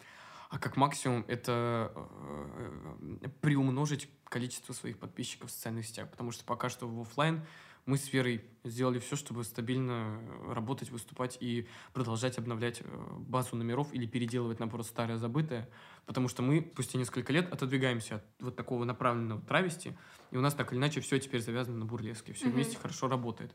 А 0.49 0.59
как 0.59 0.77
максимум 0.77 1.25
это 1.27 1.93
э, 1.95 3.29
приумножить 3.41 4.09
количество 4.25 4.73
своих 4.73 4.99
подписчиков 4.99 5.51
в 5.51 5.53
социальных 5.53 5.87
сетях, 5.87 6.11
потому 6.11 6.31
что 6.31 6.45
пока 6.45 6.69
что 6.69 6.87
в 6.87 7.01
оффлайн 7.01 7.45
мы 7.85 7.99
с 7.99 8.13
Верой 8.13 8.45
сделали 8.65 8.99
все, 8.99 9.15
чтобы 9.15 9.45
стабильно 9.45 10.21
работать, 10.49 10.91
выступать 10.91 11.39
и 11.41 11.69
продолжать 11.93 12.37
обновлять 12.37 12.81
э, 12.81 13.07
базу 13.19 13.57
номеров 13.57 13.93
или 13.93 14.07
переделывать, 14.07 14.59
наоборот, 14.59 14.87
старое 14.87 15.19
забытое, 15.19 15.69
потому 16.05 16.29
что 16.29 16.43
мы 16.43 16.69
спустя 16.73 16.99
несколько 16.99 17.33
лет 17.33 17.53
отодвигаемся 17.53 18.17
от 18.17 18.25
вот 18.41 18.57
такого 18.57 18.85
направленного 18.85 19.41
травести, 19.41 19.97
и 20.33 20.37
у 20.37 20.41
нас 20.41 20.55
так 20.55 20.73
или 20.73 20.79
иначе 20.79 21.01
все 21.01 21.19
теперь 21.19 21.41
завязано 21.41 21.79
на 21.79 21.85
бурлеске, 21.85 22.33
все 22.33 22.47
Мгм. 22.47 22.55
вместе 22.55 22.77
хорошо 22.77 23.09
работает. 23.09 23.55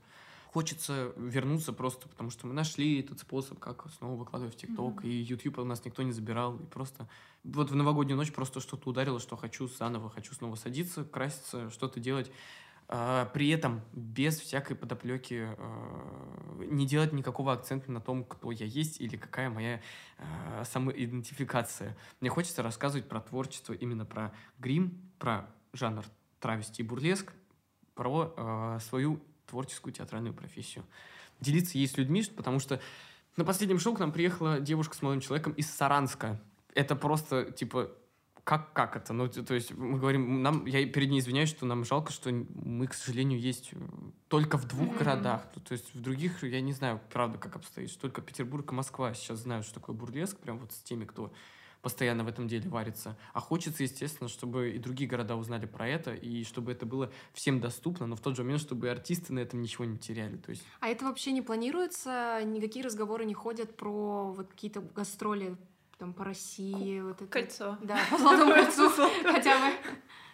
Хочется 0.52 1.14
вернуться 1.16 1.72
просто, 1.72 2.10
потому 2.10 2.30
что 2.30 2.46
мы 2.46 2.54
нашли 2.54 3.00
этот 3.00 3.20
способ, 3.20 3.58
как 3.60 3.86
снова 3.98 4.18
выкладывать 4.18 4.54
в 4.54 4.58
ТикТок, 4.58 4.96
Мгм. 4.96 5.08
и 5.08 5.10
YouTube 5.10 5.60
у 5.60 5.64
нас 5.64 5.86
никто 5.86 6.04
не 6.04 6.12
забирал, 6.12 6.58
и 6.58 6.66
просто 6.66 7.08
вот 7.46 7.72
в 7.72 7.76
новогоднюю 7.76 8.18
ночь 8.18 8.34
просто 8.34 8.60
что-то 8.60 8.90
ударило, 8.90 9.20
что 9.22 9.38
хочу 9.38 9.70
заново, 9.70 10.10
хочу 10.10 10.34
снова 10.34 10.56
садиться, 10.56 11.06
краситься, 11.06 11.70
что-то 11.70 12.02
делать. 12.02 12.32
А, 12.90 13.28
при 13.28 13.48
этом 13.48 13.80
без 13.94 14.38
всякой 14.42 14.76
подоплеки 14.76 15.48
а, 15.58 16.60
не 16.66 16.86
делать 16.86 17.14
никакого 17.14 17.54
акцента 17.54 17.90
на 17.90 18.02
том, 18.02 18.26
кто 18.26 18.52
я 18.52 18.66
есть 18.66 19.00
или 19.00 19.16
какая 19.16 19.50
моя 19.50 19.80
а, 20.18 20.66
самоидентификация. 20.66 21.98
Мне 22.20 22.30
хочется 22.30 22.62
рассказывать 22.62 23.08
про 23.08 23.22
творчество, 23.22 23.72
именно 23.72 24.04
про 24.06 24.34
грим, 24.60 25.00
про 25.18 25.50
жанр 25.72 26.04
травести 26.42 26.82
и 26.82 26.86
бурлеск, 26.86 27.32
про 27.96 28.78
свою 28.82 29.22
творческую 29.52 29.94
театральную 29.94 30.34
профессию. 30.34 30.84
Делиться 31.42 31.78
ей 31.78 31.88
с 31.88 31.98
людьми, 31.98 32.24
потому 32.36 32.60
что 32.60 32.82
на 33.38 33.46
последнем 33.46 33.80
шоу 33.80 33.96
к 33.96 34.00
нам 34.00 34.12
приехала 34.12 34.60
девушка 34.60 34.96
с 34.96 35.02
молодым 35.02 35.22
человеком 35.22 35.54
из 35.54 35.70
Саранска. 35.70 36.42
Это 36.74 36.96
просто, 36.96 37.52
типа, 37.52 37.92
как, 38.44 38.74
как 38.74 38.96
это? 38.96 39.14
Ну, 39.14 39.28
то 39.28 39.54
есть 39.54 39.72
мы 39.74 40.00
говорим, 40.00 40.42
нам, 40.42 40.66
я 40.66 40.86
перед 40.88 41.10
ней 41.10 41.20
извиняюсь, 41.20 41.50
что 41.50 41.66
нам 41.66 41.86
жалко, 41.86 42.12
что 42.12 42.32
мы, 42.32 42.88
к 42.88 42.94
сожалению, 42.94 43.40
есть 43.40 43.72
только 44.30 44.58
в 44.58 44.68
двух 44.68 44.90
Мгм. 44.90 44.98
городах. 44.98 45.46
Ну, 45.56 45.62
То 45.62 45.74
есть 45.74 45.94
в 45.94 46.02
других, 46.02 46.44
я 46.44 46.62
не 46.62 46.74
знаю, 46.74 47.00
правда, 47.12 47.38
как 47.38 47.56
обстоит. 47.56 47.96
Только 48.00 48.22
Петербург 48.22 48.72
и 48.72 48.76
Москва 48.76 49.14
сейчас 49.14 49.40
знают, 49.40 49.66
что 49.66 49.76
такое 49.76 49.96
бурлеск, 49.96 50.38
прям 50.38 50.60
вот 50.60 50.72
с 50.72 50.82
теми, 50.82 51.06
кто 51.06 51.32
постоянно 51.82 52.24
в 52.24 52.28
этом 52.28 52.48
деле 52.48 52.70
варится. 52.70 53.18
А 53.34 53.40
хочется, 53.40 53.84
естественно, 53.84 54.30
чтобы 54.30 54.72
и 54.72 54.78
другие 54.78 55.10
города 55.10 55.36
узнали 55.36 55.66
про 55.66 55.88
это, 55.88 56.14
и 56.14 56.44
чтобы 56.44 56.72
это 56.72 56.86
было 56.86 57.12
всем 57.34 57.60
доступно, 57.60 58.06
но 58.08 58.16
в 58.16 58.22
тот 58.22 58.36
же 58.36 58.44
момент, 58.44 58.62
чтобы 58.62 58.88
и 58.88 58.90
артисты 58.90 59.34
на 59.34 59.40
этом 59.40 59.62
ничего 59.62 59.86
не 59.86 59.98
теряли. 59.98 60.38
То 60.38 60.52
есть 60.52 60.64
А 60.80 60.88
это 60.88 61.06
вообще 61.06 61.32
не 61.32 61.42
планируется? 61.42 62.42
Никакие 62.46 62.86
разговоры 62.86 63.26
не 63.26 63.34
ходят 63.34 63.76
про 63.76 64.32
вот 64.32 64.48
какие-то 64.52 64.82
гастроли 64.82 65.58
там 65.98 66.14
по 66.14 66.24
России? 66.24 67.00
Вот 67.02 67.22
это? 67.22 67.28
Кольцо. 67.32 67.78
Да, 67.82 67.98
по 68.10 68.18
Золотому 68.18 68.52
кольцу 68.56 68.90
хотя 69.24 69.58
бы. 69.60 69.74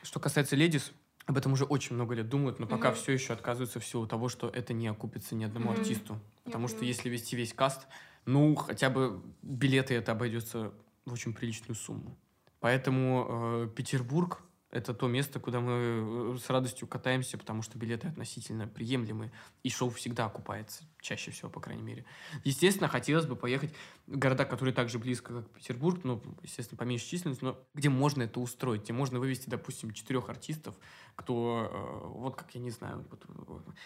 Что 0.04 0.20
касается 0.20 0.56
ледис, 0.56 0.92
об 1.26 1.38
этом 1.38 1.54
уже 1.54 1.66
очень 1.66 1.96
много 1.96 2.16
лет 2.16 2.30
думают, 2.30 2.60
но 2.60 2.68
пока 2.68 2.90
Мгм. 2.90 2.98
все 2.98 3.12
еще 3.14 3.34
отказываются 3.34 3.80
в 3.80 3.86
силу 3.86 4.08
того, 4.08 4.30
что 4.30 4.48
это 4.50 4.74
не 4.74 4.88
окупится 4.88 5.36
ни 5.36 5.44
одному 5.44 5.72
Мгм. 5.72 5.80
артисту. 5.80 6.20
Потому 6.46 6.68
что 6.68 6.78
понимаю. 6.80 6.94
если 6.96 7.10
вести 7.10 7.36
весь 7.36 7.54
каст, 7.54 7.88
ну, 8.26 8.56
хотя 8.56 8.90
бы 8.90 9.22
билеты 9.42 9.94
это 9.96 10.14
обойдется 10.14 10.74
в 11.08 11.14
очень 11.14 11.34
приличную 11.34 11.76
сумму. 11.76 12.18
Поэтому 12.60 13.66
э, 13.66 13.70
Петербург 13.76 14.44
это 14.70 14.94
то 14.94 15.08
место, 15.08 15.40
куда 15.40 15.60
мы 15.60 16.36
э, 16.36 16.38
с 16.38 16.50
радостью 16.50 16.88
катаемся, 16.88 17.38
потому 17.38 17.62
что 17.62 17.78
билеты 17.78 18.08
относительно 18.08 18.68
приемлемые, 18.68 19.32
и 19.64 19.70
шоу 19.70 19.90
всегда 19.90 20.26
окупается, 20.26 20.84
чаще 21.08 21.32
всего, 21.32 21.50
по 21.50 21.60
крайней 21.62 21.84
мере. 21.84 22.06
Естественно, 22.44 22.88
хотелось 22.90 23.26
бы 23.26 23.36
поехать 23.36 23.74
в 24.08 24.18
города, 24.18 24.44
которые 24.46 24.74
так 24.74 24.90
же 24.90 25.00
близко, 25.00 25.34
как 25.42 25.50
Петербург, 25.52 26.00
ну, 26.04 26.22
естественно, 26.44 26.78
поменьше 26.78 27.06
численность, 27.08 27.42
но 27.42 27.58
где 27.74 27.90
можно 27.90 28.24
это 28.24 28.40
устроить, 28.40 28.84
где 28.84 28.94
можно 28.94 29.20
вывести, 29.20 29.50
допустим, 29.50 29.92
четырех 29.92 30.30
артистов, 30.30 30.76
кто, 31.16 31.70
э, 31.72 32.08
вот 32.20 32.36
как 32.36 32.54
я 32.56 32.62
не 32.62 32.70
знаю, 32.72 33.06
вот, 33.10 33.26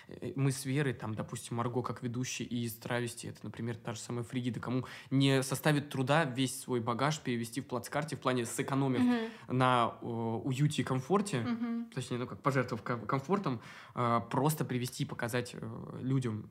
э, 0.07 0.33
мы 0.35 0.51
с 0.51 0.65
Верой, 0.65 0.93
там, 0.93 1.13
допустим, 1.13 1.57
Марго 1.57 1.81
как 1.83 2.01
ведущий 2.01 2.43
и 2.43 2.63
из 2.65 2.73
Травести, 2.75 3.27
это, 3.27 3.39
например, 3.43 3.75
та 3.77 3.93
же 3.93 3.99
самая 3.99 4.23
Фригида, 4.23 4.59
кому 4.59 4.85
не 5.11 5.43
составит 5.43 5.89
труда 5.89 6.25
весь 6.25 6.59
свой 6.59 6.79
багаж 6.79 7.19
перевести 7.19 7.61
в 7.61 7.67
плацкарте 7.67 8.15
в 8.15 8.19
плане 8.19 8.45
сэкономив 8.45 9.01
Мгм. 9.01 9.57
на 9.59 9.93
э, 10.01 10.05
уюте 10.05 10.81
и 10.81 10.85
комфорте, 10.85 11.41
Мгм. 11.41 11.85
точнее, 11.93 12.17
ну 12.17 12.27
как 12.27 12.41
пожертвовав 12.41 12.83
ком- 12.83 13.05
комфортом, 13.05 13.61
э, 13.95 14.21
просто 14.29 14.65
привести 14.65 15.03
и 15.03 15.05
показать 15.05 15.51
э, 15.53 15.99
людям 16.01 16.49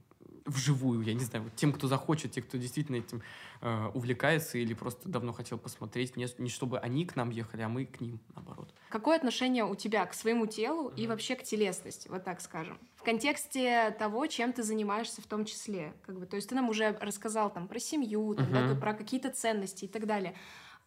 вживую, 0.50 1.02
я 1.02 1.14
не 1.14 1.24
знаю, 1.24 1.44
вот 1.44 1.56
тем, 1.56 1.72
кто 1.72 1.86
захочет, 1.88 2.32
те, 2.32 2.42
кто 2.42 2.58
действительно 2.58 2.96
этим 2.96 3.22
э, 3.60 3.90
увлекается 3.94 4.58
или 4.58 4.74
просто 4.74 5.08
давно 5.08 5.32
хотел 5.32 5.58
посмотреть, 5.58 6.16
не, 6.16 6.26
не 6.38 6.50
чтобы 6.50 6.78
они 6.78 7.06
к 7.06 7.16
нам 7.16 7.30
ехали, 7.30 7.62
а 7.62 7.68
мы 7.68 7.86
к 7.86 8.00
ним, 8.00 8.20
наоборот. 8.34 8.74
Какое 8.90 9.16
отношение 9.16 9.64
у 9.64 9.74
тебя 9.74 10.04
к 10.06 10.14
своему 10.14 10.46
телу 10.46 10.88
и 10.88 11.02
Мгм. 11.02 11.10
вообще 11.10 11.36
к 11.36 11.42
телесности, 11.42 12.08
вот 12.08 12.24
так 12.24 12.40
скажем? 12.40 12.78
В 12.96 13.02
контексте 13.02 13.94
того, 13.98 14.26
чем 14.26 14.52
ты 14.52 14.62
занимаешься 14.62 15.22
в 15.22 15.26
том 15.26 15.44
числе. 15.44 15.94
Как 16.04 16.18
бы, 16.18 16.26
то 16.26 16.36
есть 16.36 16.48
ты 16.48 16.54
нам 16.54 16.68
уже 16.68 16.96
рассказал 17.00 17.50
там 17.52 17.68
про 17.68 17.78
семью, 17.78 18.34
там, 18.34 18.52
да, 18.52 18.60
Мгм. 18.60 18.80
про 18.80 18.94
какие-то 18.94 19.30
ценности 19.30 19.84
и 19.84 19.88
так 19.88 20.06
далее. 20.06 20.34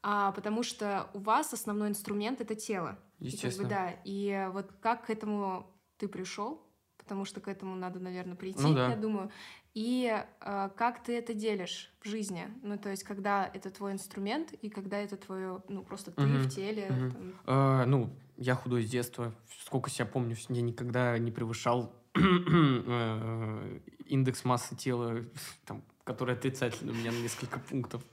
А, 0.01 0.31
потому 0.33 0.63
что 0.63 1.09
у 1.13 1.19
вас 1.19 1.53
основной 1.53 1.87
инструмент 1.89 2.41
это 2.41 2.55
тело. 2.55 2.99
И 3.19 3.31
как 3.31 3.39
бы, 3.39 3.45
Естественно. 3.47 3.69
да. 3.69 3.95
И 4.03 4.49
вот 4.51 4.71
как 4.81 5.05
к 5.05 5.09
этому 5.09 5.65
ты 5.97 6.07
пришел? 6.09 6.61
Потому 7.03 7.25
что 7.25 7.41
к 7.41 7.47
этому 7.47 7.75
надо, 7.75 7.99
наверное, 7.99 8.35
прийти, 8.35 8.61
Ну 8.61 8.73
да. 8.73 8.89
я 8.89 8.95
думаю. 8.95 9.29
И 9.73 10.09
а, 10.39 10.69
как 10.69 11.03
ты 11.03 11.17
это 11.17 11.33
делишь 11.33 11.91
в 12.01 12.07
жизни? 12.07 12.47
Ну, 12.61 12.77
то 12.77 12.89
есть, 12.89 13.03
когда 13.03 13.49
это 13.53 13.69
твой 13.71 13.91
инструмент, 13.91 14.53
и 14.53 14.69
когда 14.69 14.97
это 14.97 15.17
твое, 15.17 15.61
ну, 15.67 15.83
просто 15.83 16.11
ты 16.11 16.21
Мгм. 16.21 16.43
в 16.43 16.49
теле. 16.49 16.89
Мгм. 16.89 17.11
там. 17.11 17.81
Э, 17.81 17.85
ну, 17.85 18.09
я 18.37 18.55
худой 18.55 18.83
с 18.83 18.89
детства. 18.89 19.33
Сколько 19.65 19.89
себя 19.89 20.05
помню, 20.05 20.35
я 20.49 20.61
никогда 20.61 21.17
не 21.17 21.31
превышал 21.31 21.93
э, 22.15 23.79
индекс 24.05 24.45
массы 24.45 24.75
тела, 24.75 25.25
там, 25.65 25.81
который 26.03 26.35
отрицательный 26.35 26.93
у 26.93 26.95
меня 26.95 27.11
на 27.11 27.17
несколько 27.17 27.59
пунктов. 27.59 28.03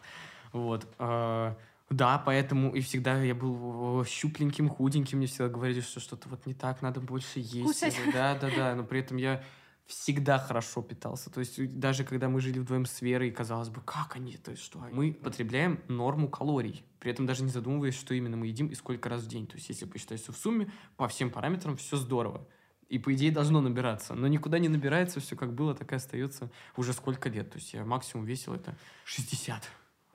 Вот. 0.53 0.87
А, 0.99 1.57
да, 1.91 2.19
поэтому 2.19 2.73
и 2.73 2.81
всегда 2.81 3.21
я 3.21 3.35
был 3.35 4.05
щупленьким, 4.05 4.69
худеньким, 4.69 5.19
мне 5.19 5.27
всегда 5.27 5.49
говорили, 5.49 5.81
что 5.81 5.99
что-то 5.99 6.29
вот 6.29 6.47
не 6.47 6.55
так, 6.55 6.83
надо 6.83 7.01
больше 7.01 7.41
есть. 7.41 7.63
Кусать. 7.63 7.99
Да, 8.13 8.37
да, 8.37 8.49
да, 8.57 8.75
но 8.77 8.85
при 8.85 9.01
этом 9.01 9.17
я 9.17 9.43
всегда 9.87 10.39
хорошо 10.39 10.83
питался. 10.83 11.31
То 11.31 11.41
есть 11.41 11.79
даже 11.81 12.05
когда 12.05 12.29
мы 12.29 12.41
жили 12.41 12.61
вдвоем 12.61 12.87
с 12.87 13.03
Верой, 13.03 13.33
казалось 13.33 13.71
бы, 13.71 13.81
как 13.81 14.15
они, 14.15 14.37
то 14.37 14.53
есть 14.53 14.63
что? 14.63 14.79
Мы 14.93 15.13
потребляем 15.13 15.81
норму 15.89 16.29
калорий, 16.29 16.85
при 17.01 17.11
этом 17.11 17.27
даже 17.27 17.43
не 17.43 17.51
задумываясь, 17.51 17.99
что 17.99 18.15
именно 18.15 18.37
мы 18.37 18.47
едим 18.47 18.69
и 18.69 18.77
сколько 18.77 19.09
раз 19.09 19.23
в 19.23 19.27
день. 19.27 19.49
То 19.49 19.57
есть 19.57 19.69
если 19.69 19.85
посчитать 19.85 20.23
все 20.23 20.33
в 20.33 20.37
сумме, 20.37 20.71
по 20.97 21.09
всем 21.09 21.31
параметрам 21.31 21.77
все 21.77 21.97
здорово. 21.97 22.47
И, 22.89 22.99
по 22.99 23.13
идее, 23.15 23.31
должно 23.31 23.61
набираться. 23.61 24.15
Но 24.15 24.27
никуда 24.27 24.59
не 24.59 24.69
набирается, 24.69 25.21
все 25.21 25.37
как 25.37 25.55
было, 25.55 25.75
так 25.75 25.93
и 25.93 25.95
остается 25.95 26.51
уже 26.77 26.93
сколько 26.93 27.29
лет. 27.29 27.51
То 27.51 27.59
есть 27.59 27.73
я 27.73 27.85
максимум 27.85 28.27
весил 28.27 28.55
это 28.55 28.77
60. 29.05 29.63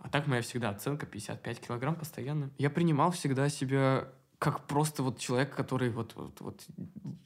А 0.05 0.09
так 0.09 0.27
моя 0.27 0.43
всегда 0.43 0.69
оценка 0.69 1.07
55 1.07 1.59
килограмм 1.61 1.95
постоянно. 1.95 2.51
Я 2.59 2.69
принимал 2.69 3.09
всегда 3.09 3.49
себя 3.49 4.07
как 4.37 4.67
просто 4.67 5.01
вот 5.01 5.17
человек, 5.17 5.55
который 5.55 5.89
вот, 5.89 6.13
вот, 6.15 6.39
вот 6.41 6.61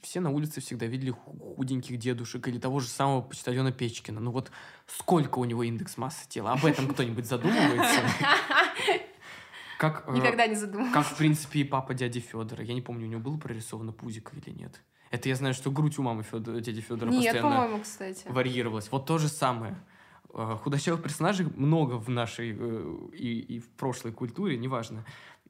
все 0.00 0.20
на 0.20 0.30
улице 0.30 0.62
всегда 0.62 0.86
видели 0.86 1.10
худеньких 1.10 1.98
дедушек 1.98 2.48
или 2.48 2.58
того 2.58 2.80
же 2.80 2.88
самого 2.88 3.20
почтальона 3.20 3.70
Печкина. 3.70 4.18
Ну 4.18 4.30
вот 4.30 4.50
сколько 4.86 5.40
у 5.40 5.44
него 5.44 5.62
индекс 5.62 5.98
массы 5.98 6.26
тела? 6.26 6.52
Об 6.52 6.64
этом 6.64 6.88
кто-нибудь 6.94 7.26
задумывается? 7.26 8.00
Как, 9.78 10.04
э, 10.06 10.12
Никогда 10.12 10.46
не 10.46 10.54
задумывалась. 10.54 10.94
Как, 10.94 11.04
в 11.04 11.16
принципе, 11.18 11.60
и 11.60 11.64
папа 11.64 11.92
дяди 11.92 12.20
Федора. 12.20 12.64
Я 12.64 12.72
не 12.72 12.80
помню, 12.80 13.06
у 13.06 13.10
него 13.10 13.20
было 13.20 13.36
прорисовано 13.36 13.92
пузико 13.92 14.34
или 14.36 14.56
нет. 14.56 14.80
Это 15.10 15.28
я 15.28 15.34
знаю, 15.34 15.52
что 15.52 15.70
грудь 15.70 15.98
у 15.98 16.02
мамы 16.02 16.22
Федора, 16.22 16.60
дяди 16.60 16.80
Федора 16.80 17.10
Нет, 17.10 17.24
постоянно 17.24 17.56
по-моему, 17.56 17.82
кстати. 17.82 18.26
варьировалась. 18.28 18.90
Вот 18.90 19.04
то 19.04 19.18
же 19.18 19.28
самое. 19.28 19.76
Э, 20.32 20.56
Худощавых 20.62 21.02
персонажей 21.02 21.46
много 21.56 21.94
в 21.94 22.08
нашей 22.08 22.56
э, 22.58 23.08
и, 23.14 23.40
и 23.40 23.58
в 23.58 23.68
прошлой 23.70 24.12
культуре, 24.12 24.56
неважно. 24.56 25.04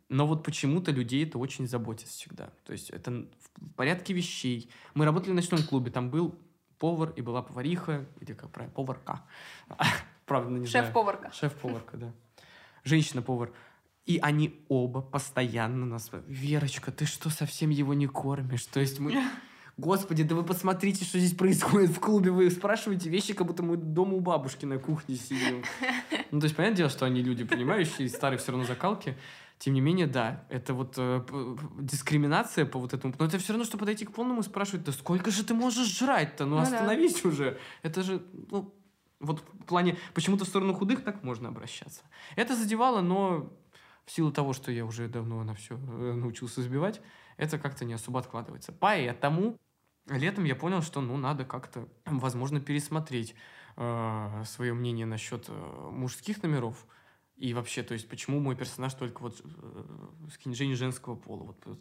Но 0.09 0.27
вот 0.27 0.43
почему-то 0.43 0.91
людей 0.91 1.25
это 1.25 1.39
очень 1.39 1.69
заботит 1.69 2.09
всегда. 2.09 2.51
То 2.65 2.73
есть 2.73 2.91
это 2.91 3.27
в 3.57 3.73
порядке 3.77 4.13
вещей. 4.13 4.71
Мы 4.95 5.05
работали 5.05 5.33
в 5.33 5.35
ночном 5.37 5.63
клубе, 5.63 5.91
там 5.91 6.11
был 6.11 6.35
повар 6.79 7.11
и 7.11 7.23
была 7.23 7.43
повариха, 7.43 8.07
или 8.21 8.33
как 8.33 8.51
правильно, 8.51 8.75
поварка. 8.75 9.25
Правда, 10.27 10.51
не 10.51 10.67
знаю. 10.67 10.87
Шеф-поварка. 10.87 11.33
Шеф-поварка, 11.33 11.97
да. 11.97 12.13
Женщина-повар. 12.85 13.53
И 14.07 14.19
они 14.19 14.65
оба 14.69 15.03
постоянно 15.03 15.87
нас... 15.87 16.11
Верочка, 16.27 16.91
ты 16.91 17.05
что, 17.05 17.31
совсем 17.31 17.71
его 17.71 17.95
не 17.95 18.07
кормишь? 18.07 18.67
То 18.67 18.81
есть 18.81 18.99
мы... 18.99 19.13
Господи, 19.81 20.25
да 20.25 20.35
вы 20.35 20.45
посмотрите, 20.45 21.07
что 21.07 21.19
здесь 21.19 21.33
происходит 21.33 21.91
в 21.91 22.01
клубе. 22.01 22.31
Вы 22.31 22.51
спрашиваете 22.51 23.09
вещи, 23.09 23.33
как 23.33 23.47
будто 23.47 23.63
мы 23.63 23.79
дома 23.79 24.15
у 24.15 24.21
бабушки 24.21 24.67
на 24.67 24.79
кухне 24.79 25.17
сидим. 25.17 25.63
Ну, 26.31 26.39
то 26.39 26.45
есть, 26.45 26.55
понятное 26.55 26.77
дело, 26.77 26.91
что 26.91 27.07
они 27.07 27.23
люди, 27.23 27.45
понимающие, 27.45 28.09
старые 28.09 28.39
все 28.39 28.53
равно 28.53 28.67
закалки. 28.67 29.17
Тем 29.59 29.73
не 29.75 29.81
менее, 29.81 30.07
да, 30.07 30.45
это 30.51 30.75
вот 30.75 30.95
э, 30.97 31.23
дискриминация 31.79 32.67
по 32.67 32.79
вот 32.79 32.93
этому. 32.93 33.15
Но 33.19 33.25
это 33.25 33.39
все 33.39 33.53
равно, 33.53 33.65
что 33.65 33.79
подойти 33.79 34.05
к 34.05 34.13
полному 34.13 34.41
и 34.41 34.45
спрашивать, 34.45 34.85
да 34.85 34.93
сколько 34.93 35.31
же 35.31 35.45
ты 35.45 35.55
можешь 35.55 35.89
жрать-то? 35.99 36.45
Ну, 36.45 36.57
Ну 36.57 36.63
да. 36.63 36.63
остановись 36.63 37.25
уже. 37.25 37.59
Это 37.83 38.03
же, 38.03 38.23
ну, 38.51 38.75
вот 39.19 39.41
в 39.41 39.65
плане, 39.65 39.97
почему-то 40.15 40.45
в 40.45 40.49
сторону 40.49 40.75
худых 40.75 41.05
так 41.05 41.23
можно 41.25 41.49
обращаться. 41.49 42.03
Это 42.37 42.55
задевало, 42.55 43.01
но 43.01 43.51
в 44.07 44.11
силу 44.11 44.31
того, 44.31 44.53
что 44.53 44.73
я 44.73 44.85
уже 44.85 45.09
давно 45.09 45.43
на 45.45 45.55
все 45.55 45.77
научился 45.77 46.63
сбивать, 46.63 47.01
это 47.37 47.59
как-то 47.59 47.85
не 47.85 47.95
особо 47.95 48.21
откладывается. 48.21 48.73
Поэтому 48.73 49.57
летом 50.17 50.45
я 50.45 50.55
понял, 50.55 50.83
что, 50.83 51.01
ну, 51.01 51.17
надо 51.17 51.45
как-то, 51.45 51.89
возможно, 52.05 52.61
пересмотреть 52.61 53.35
э, 53.77 54.43
свое 54.47 54.75
мнение 54.75 55.07
насчет 55.07 55.47
э, 55.49 55.89
мужских 55.93 56.43
номеров. 56.43 56.87
И 57.37 57.55
вообще, 57.55 57.83
то 57.83 57.95
есть, 57.95 58.09
почему 58.09 58.41
мой 58.41 58.57
персонаж 58.57 58.95
только 58.95 59.23
вот 59.23 59.41
э, 59.43 60.29
скинжень 60.33 60.75
женского 60.75 61.17
пола? 61.17 61.45
Вот. 61.45 61.79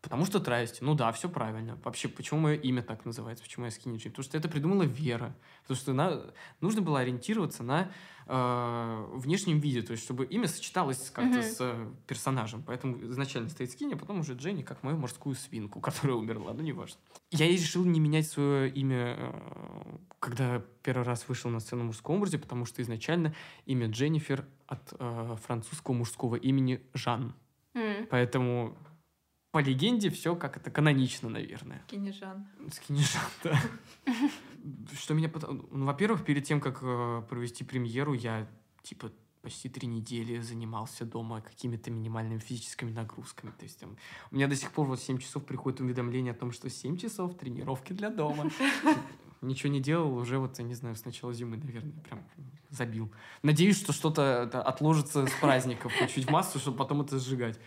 Потому 0.00 0.26
что 0.26 0.38
травести. 0.38 0.84
Ну 0.84 0.94
да, 0.94 1.10
все 1.10 1.28
правильно. 1.28 1.76
Вообще, 1.82 2.08
почему 2.08 2.40
мое 2.40 2.54
имя 2.54 2.82
так 2.82 3.04
называется? 3.04 3.42
Почему 3.42 3.64
я 3.64 3.72
скинжень? 3.72 4.10
Потому 4.10 4.24
что 4.24 4.38
это 4.38 4.48
придумала 4.48 4.84
Вера. 4.84 5.34
Потому 5.62 5.76
что 5.76 5.92
на... 5.92 6.22
нужно 6.60 6.82
было 6.82 7.00
ориентироваться 7.00 7.64
на 7.64 7.90
э, 8.28 9.06
внешнем 9.14 9.58
виде, 9.58 9.82
то 9.82 9.90
есть, 9.92 10.04
чтобы 10.04 10.24
имя 10.26 10.46
сочеталось 10.46 11.10
как-то 11.10 11.42
с 11.42 11.56
э, 11.58 11.90
персонажем. 12.06 12.62
Поэтому 12.64 13.10
изначально 13.10 13.48
стоит 13.48 13.72
скини, 13.72 13.94
а 13.94 13.96
потом 13.96 14.20
уже 14.20 14.34
Дженни, 14.34 14.62
как 14.62 14.84
мою 14.84 14.98
морскую 14.98 15.34
свинку, 15.34 15.80
которая 15.80 16.16
умерла. 16.16 16.52
Ну, 16.52 16.62
неважно. 16.62 17.00
Я 17.32 17.46
и 17.46 17.56
решил 17.56 17.84
не 17.84 17.98
менять 17.98 18.28
свое 18.28 18.70
имя, 18.70 19.16
э, 19.18 19.96
когда 20.20 20.62
первый 20.84 21.02
раз 21.02 21.28
вышел 21.28 21.50
на 21.50 21.58
сцену 21.58 21.82
в 21.82 21.86
мужском 21.86 22.16
образе, 22.16 22.38
потому 22.38 22.66
что 22.66 22.82
изначально 22.82 23.34
имя 23.66 23.88
Дженнифер 23.88 24.46
от 24.68 24.94
э, 24.96 25.36
французского 25.44 25.94
мужского 25.94 26.36
имени 26.36 26.80
Жан. 26.94 27.34
М. 27.74 28.06
Поэтому 28.10 28.76
по 29.50 29.58
легенде 29.60 30.10
все 30.10 30.36
как 30.36 30.56
это 30.56 30.70
канонично, 30.70 31.28
наверное. 31.28 31.82
Кинежан. 31.86 32.46
Скинижан, 32.72 33.22
да. 33.44 33.58
Что 34.98 35.14
меня... 35.14 35.28
потом- 35.28 35.66
Ну, 35.70 35.86
во-первых, 35.86 36.24
перед 36.24 36.44
тем, 36.44 36.60
как 36.60 36.80
э, 36.82 37.22
провести 37.28 37.64
премьеру, 37.64 38.12
я, 38.12 38.46
типа, 38.82 39.10
почти 39.40 39.68
три 39.68 39.86
недели 39.88 40.40
занимался 40.40 41.04
дома 41.06 41.40
какими-то 41.40 41.90
минимальными 41.90 42.38
физическими 42.40 42.90
нагрузками. 42.90 43.50
То 43.58 43.64
есть 43.64 43.78
там, 43.80 43.96
у 44.30 44.34
меня 44.34 44.48
до 44.48 44.56
сих 44.56 44.70
пор 44.72 44.86
вот 44.86 44.98
в 44.98 45.02
7 45.02 45.18
часов 45.18 45.44
приходит 45.44 45.80
уведомление 45.80 46.32
о 46.32 46.36
том, 46.36 46.52
что 46.52 46.68
7 46.68 46.98
часов 46.98 47.34
тренировки 47.36 47.92
для 47.94 48.10
дома. 48.10 48.50
Ничего 49.40 49.72
не 49.72 49.80
делал 49.80 50.14
уже 50.16 50.38
вот, 50.38 50.58
я 50.58 50.64
не 50.64 50.74
знаю, 50.74 50.96
с 50.96 51.04
начала 51.04 51.32
зимы, 51.32 51.56
наверное, 51.56 51.92
прям 52.02 52.20
забил. 52.70 53.10
Надеюсь, 53.42 53.78
что 53.78 53.92
что-то 53.92 54.22
это 54.48 54.60
отложится 54.60 55.26
с 55.26 55.32
праздников, 55.40 55.92
чуть 56.12 56.28
массу, 56.28 56.58
чтобы 56.58 56.76
потом 56.76 57.00
это 57.02 57.18
сжигать. 57.20 57.58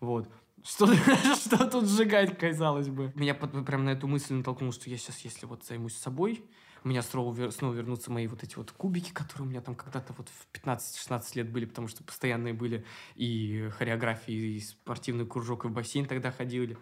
Вот. 0.00 0.30
Что, 0.64 0.86
что 1.36 1.68
тут 1.70 1.88
сжигать, 1.88 2.36
казалось 2.38 2.88
бы? 2.88 3.12
Меня 3.14 3.34
под- 3.34 3.64
прям 3.64 3.84
на 3.84 3.90
эту 3.90 4.06
мысль 4.08 4.34
натолкнуло, 4.34 4.72
что 4.72 4.90
я 4.90 4.96
сейчас, 4.96 5.18
если 5.20 5.46
вот 5.46 5.64
займусь 5.64 5.96
собой, 5.96 6.44
у 6.84 6.88
меня 6.88 7.02
снова, 7.02 7.34
вер- 7.34 7.50
снова 7.50 7.74
вернутся 7.74 8.10
мои 8.12 8.26
вот 8.26 8.42
эти 8.42 8.56
вот 8.56 8.70
кубики, 8.72 9.12
которые 9.12 9.46
у 9.46 9.50
меня 9.50 9.60
там 9.60 9.74
когда-то 9.74 10.12
вот 10.16 10.28
в 10.28 10.48
15-16 10.56 11.22
лет 11.34 11.50
были, 11.50 11.64
потому 11.64 11.88
что 11.88 12.02
постоянные 12.04 12.54
были 12.54 12.84
и 13.14 13.68
хореографии, 13.78 14.56
и 14.56 14.60
спортивный 14.60 15.26
кружок, 15.26 15.64
и 15.64 15.68
в 15.68 15.72
бассейн 15.72 16.06
тогда 16.06 16.30
ходили. 16.30 16.76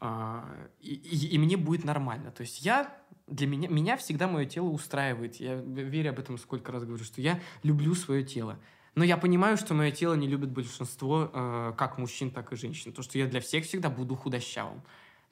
А, 0.00 0.44
и, 0.80 0.94
и- 0.94 1.34
и 1.34 1.38
мне 1.38 1.56
будет 1.56 1.84
нормально. 1.84 2.30
То 2.32 2.42
есть 2.42 2.64
я 2.64 2.96
для 3.28 3.46
меня, 3.46 3.68
меня 3.68 3.96
всегда 3.96 4.26
мое 4.26 4.46
тело 4.46 4.66
устраивает. 4.68 5.36
Я 5.36 5.54
верю 5.54 6.10
об 6.10 6.18
этом 6.18 6.38
сколько 6.38 6.72
раз 6.72 6.84
говорю, 6.84 7.04
что 7.04 7.20
я 7.20 7.40
люблю 7.62 7.94
свое 7.94 8.24
тело. 8.24 8.58
Но 8.94 9.04
я 9.04 9.16
понимаю, 9.16 9.56
что 9.56 9.74
мое 9.74 9.90
тело 9.90 10.14
не 10.14 10.26
любит 10.26 10.50
большинство 10.50 11.30
э, 11.32 11.72
как 11.76 11.98
мужчин, 11.98 12.30
так 12.30 12.52
и 12.52 12.56
женщин. 12.56 12.92
То, 12.92 13.02
что 13.02 13.18
я 13.18 13.26
для 13.26 13.40
всех 13.40 13.64
всегда 13.64 13.88
буду 13.88 14.16
худощавым. 14.16 14.82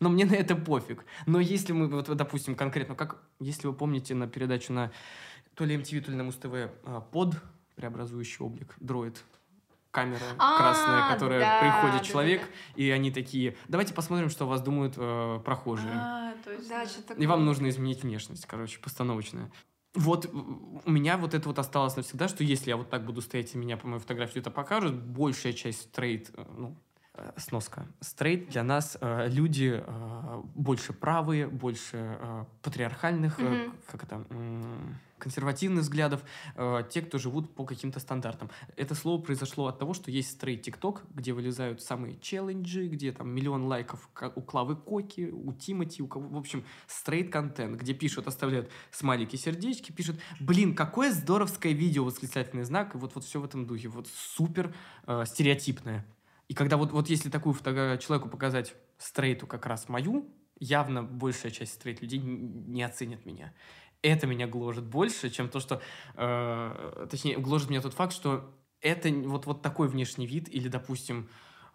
Но 0.00 0.08
мне 0.08 0.24
на 0.24 0.34
это 0.34 0.56
пофиг. 0.56 1.04
Но 1.26 1.40
если 1.40 1.72
мы, 1.72 1.88
вот, 1.88 2.08
допустим, 2.16 2.54
конкретно, 2.56 2.94
как, 2.94 3.18
если 3.38 3.66
вы 3.66 3.74
помните 3.74 4.14
на 4.14 4.26
передачу 4.26 4.72
на 4.72 4.90
то 5.54 5.66
ли 5.66 5.76
MTV, 5.76 6.00
то 6.00 6.10
ли 6.10 6.16
на 6.16 6.24
Муз-ТВ 6.24 6.46
э, 6.46 6.68
под 7.12 7.36
преобразующий 7.76 8.44
облик, 8.44 8.74
дроид, 8.80 9.22
камера 9.90 10.22
А, 10.38 10.58
красная, 10.58 11.12
которая 11.12 11.40
да, 11.40 11.60
приходит 11.60 12.02
да, 12.02 12.04
человек, 12.04 12.40
да, 12.42 12.82
и 12.82 12.90
они 12.90 13.10
такие, 13.10 13.56
давайте 13.68 13.92
посмотрим, 13.92 14.30
что 14.30 14.44
о 14.44 14.48
вас 14.48 14.62
думают 14.62 14.94
э, 14.96 15.40
прохожие. 15.44 15.92
А, 15.92 16.34
что-то 16.86 17.14
И 17.14 17.26
вам 17.26 17.44
нужно 17.44 17.68
изменить 17.68 18.02
внешность, 18.02 18.46
короче, 18.46 18.78
постановочная. 18.80 19.50
Вот 19.94 20.26
э, 20.26 20.28
у 20.32 20.90
меня 20.90 21.16
вот 21.16 21.34
это 21.34 21.48
вот 21.48 21.58
осталось 21.58 21.96
навсегда, 21.96 22.28
что 22.28 22.44
если 22.44 22.70
я 22.70 22.76
вот 22.76 22.90
так 22.90 23.04
буду 23.04 23.20
стоять, 23.22 23.54
и 23.54 23.58
меня 23.58 23.76
по 23.76 23.86
моей 23.88 24.00
фотографии 24.00 24.38
это 24.40 24.50
покажут, 24.50 24.94
большая 24.94 25.52
часть 25.52 25.82
стрейт, 25.82 26.30
э, 26.36 26.44
ну, 26.56 26.76
э, 27.14 27.32
сноска. 27.36 27.86
Стрейт 28.00 28.48
для 28.50 28.62
нас 28.62 28.96
э, 29.00 29.28
люди 29.28 29.82
э, 29.84 30.42
больше 30.54 30.92
правые, 30.92 31.48
больше 31.48 31.96
э, 32.20 32.44
патриархальных, 32.62 33.40
э, 33.40 33.42
Мгм. 33.42 33.72
как 33.90 34.04
это, 34.04 34.24
м, 34.30 34.96
консервативных 35.20 35.82
взглядов, 35.84 36.22
э, 36.56 36.82
те, 36.90 37.02
кто 37.02 37.18
живут 37.18 37.54
по 37.54 37.64
каким-то 37.64 38.00
стандартам. 38.00 38.50
Это 38.76 38.94
слово 38.94 39.22
произошло 39.22 39.66
от 39.66 39.78
того, 39.78 39.94
что 39.94 40.10
есть 40.10 40.32
стрейт 40.32 40.62
ТикТок, 40.62 41.02
где 41.10 41.32
вылезают 41.32 41.82
самые 41.82 42.18
челленджи, 42.18 42.88
где 42.88 43.12
там 43.12 43.28
миллион 43.30 43.64
лайков 43.64 44.08
у 44.34 44.40
Клавы 44.42 44.76
Коки, 44.76 45.30
у 45.30 45.52
Тимати, 45.52 46.02
у 46.02 46.08
кого, 46.08 46.28
в 46.28 46.38
общем, 46.38 46.64
стрейт-контент, 46.86 47.76
где 47.80 47.94
пишут, 47.94 48.26
оставляют 48.26 48.70
смайлики, 48.90 49.36
сердечки, 49.36 49.92
пишут, 49.92 50.16
блин, 50.40 50.74
какое 50.74 51.12
здоровское 51.12 51.72
видео, 51.72 52.04
восклицательный 52.04 52.64
знак, 52.64 52.94
и 52.94 52.98
вот, 52.98 53.14
вот 53.14 53.24
все 53.24 53.40
в 53.40 53.44
этом 53.44 53.66
духе, 53.66 53.88
вот 53.88 54.08
супер 54.08 54.74
э, 55.06 55.24
стереотипное. 55.26 56.04
И 56.48 56.54
когда 56.54 56.76
вот, 56.76 56.90
вот 56.90 57.08
если 57.08 57.30
такую 57.30 57.54
фото 57.54 57.96
человеку 57.98 58.28
показать 58.28 58.74
стрейту 58.98 59.46
как 59.46 59.66
раз 59.66 59.88
мою, 59.88 60.28
явно 60.60 61.02
большая 61.02 61.50
часть 61.50 61.74
стрейт 61.74 62.02
людей 62.02 62.18
не 62.18 62.82
оценит 62.82 63.24
меня. 63.26 63.52
Это 64.02 64.26
меня 64.26 64.46
гложет 64.46 64.84
больше, 64.84 65.30
чем 65.30 65.48
то, 65.48 65.60
что... 65.60 65.80
э, 66.14 67.06
точнее, 67.10 67.38
гложет 67.38 67.70
меня 67.70 67.82
тот 67.82 67.94
факт, 67.94 68.12
что 68.12 68.50
это 68.80 69.10
вот, 69.10 69.46
вот 69.46 69.62
такой 69.62 69.88
внешний 69.88 70.26
вид, 70.26 70.48
или, 70.48 70.68
допустим, 70.68 71.28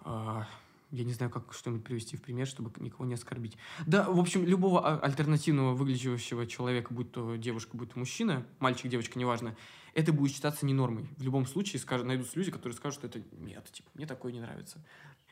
э, 0.04 0.44
я 0.92 1.04
не 1.04 1.14
знаю, 1.14 1.32
как 1.32 1.54
что-нибудь 1.54 1.84
привести 1.84 2.18
в 2.18 2.22
пример, 2.22 2.48
чтобы 2.48 2.72
никого 2.78 3.06
не 3.06 3.16
оскорбить. 3.16 3.58
Да, 3.86 4.10
в 4.10 4.20
общем, 4.20 4.46
любого 4.46 4.82
а, 4.86 5.00
альтернативного 5.00 5.74
выглядящего 5.74 6.48
человека, 6.48 6.94
будь 6.94 7.12
то 7.12 7.36
девушка, 7.36 7.76
будь 7.76 7.92
то 7.92 8.00
мужчина, 8.00 8.46
мальчик, 8.60 8.90
девочка, 8.90 9.20
неважно, 9.20 9.56
это 9.94 10.14
будет 10.14 10.34
считаться 10.34 10.66
не 10.66 10.74
нормой. 10.74 11.10
В 11.18 11.24
любом 11.24 11.46
случае 11.46 11.80
скажут, 11.80 12.08
найдутся 12.08 12.38
люди, 12.38 12.52
которые 12.52 12.76
скажут, 12.76 13.00
что 13.00 13.08
это 13.08 13.22
нет, 13.32 13.70
типа, 13.72 13.90
мне 13.94 14.06
такое 14.06 14.32
не 14.32 14.42
нравится. 14.42 14.84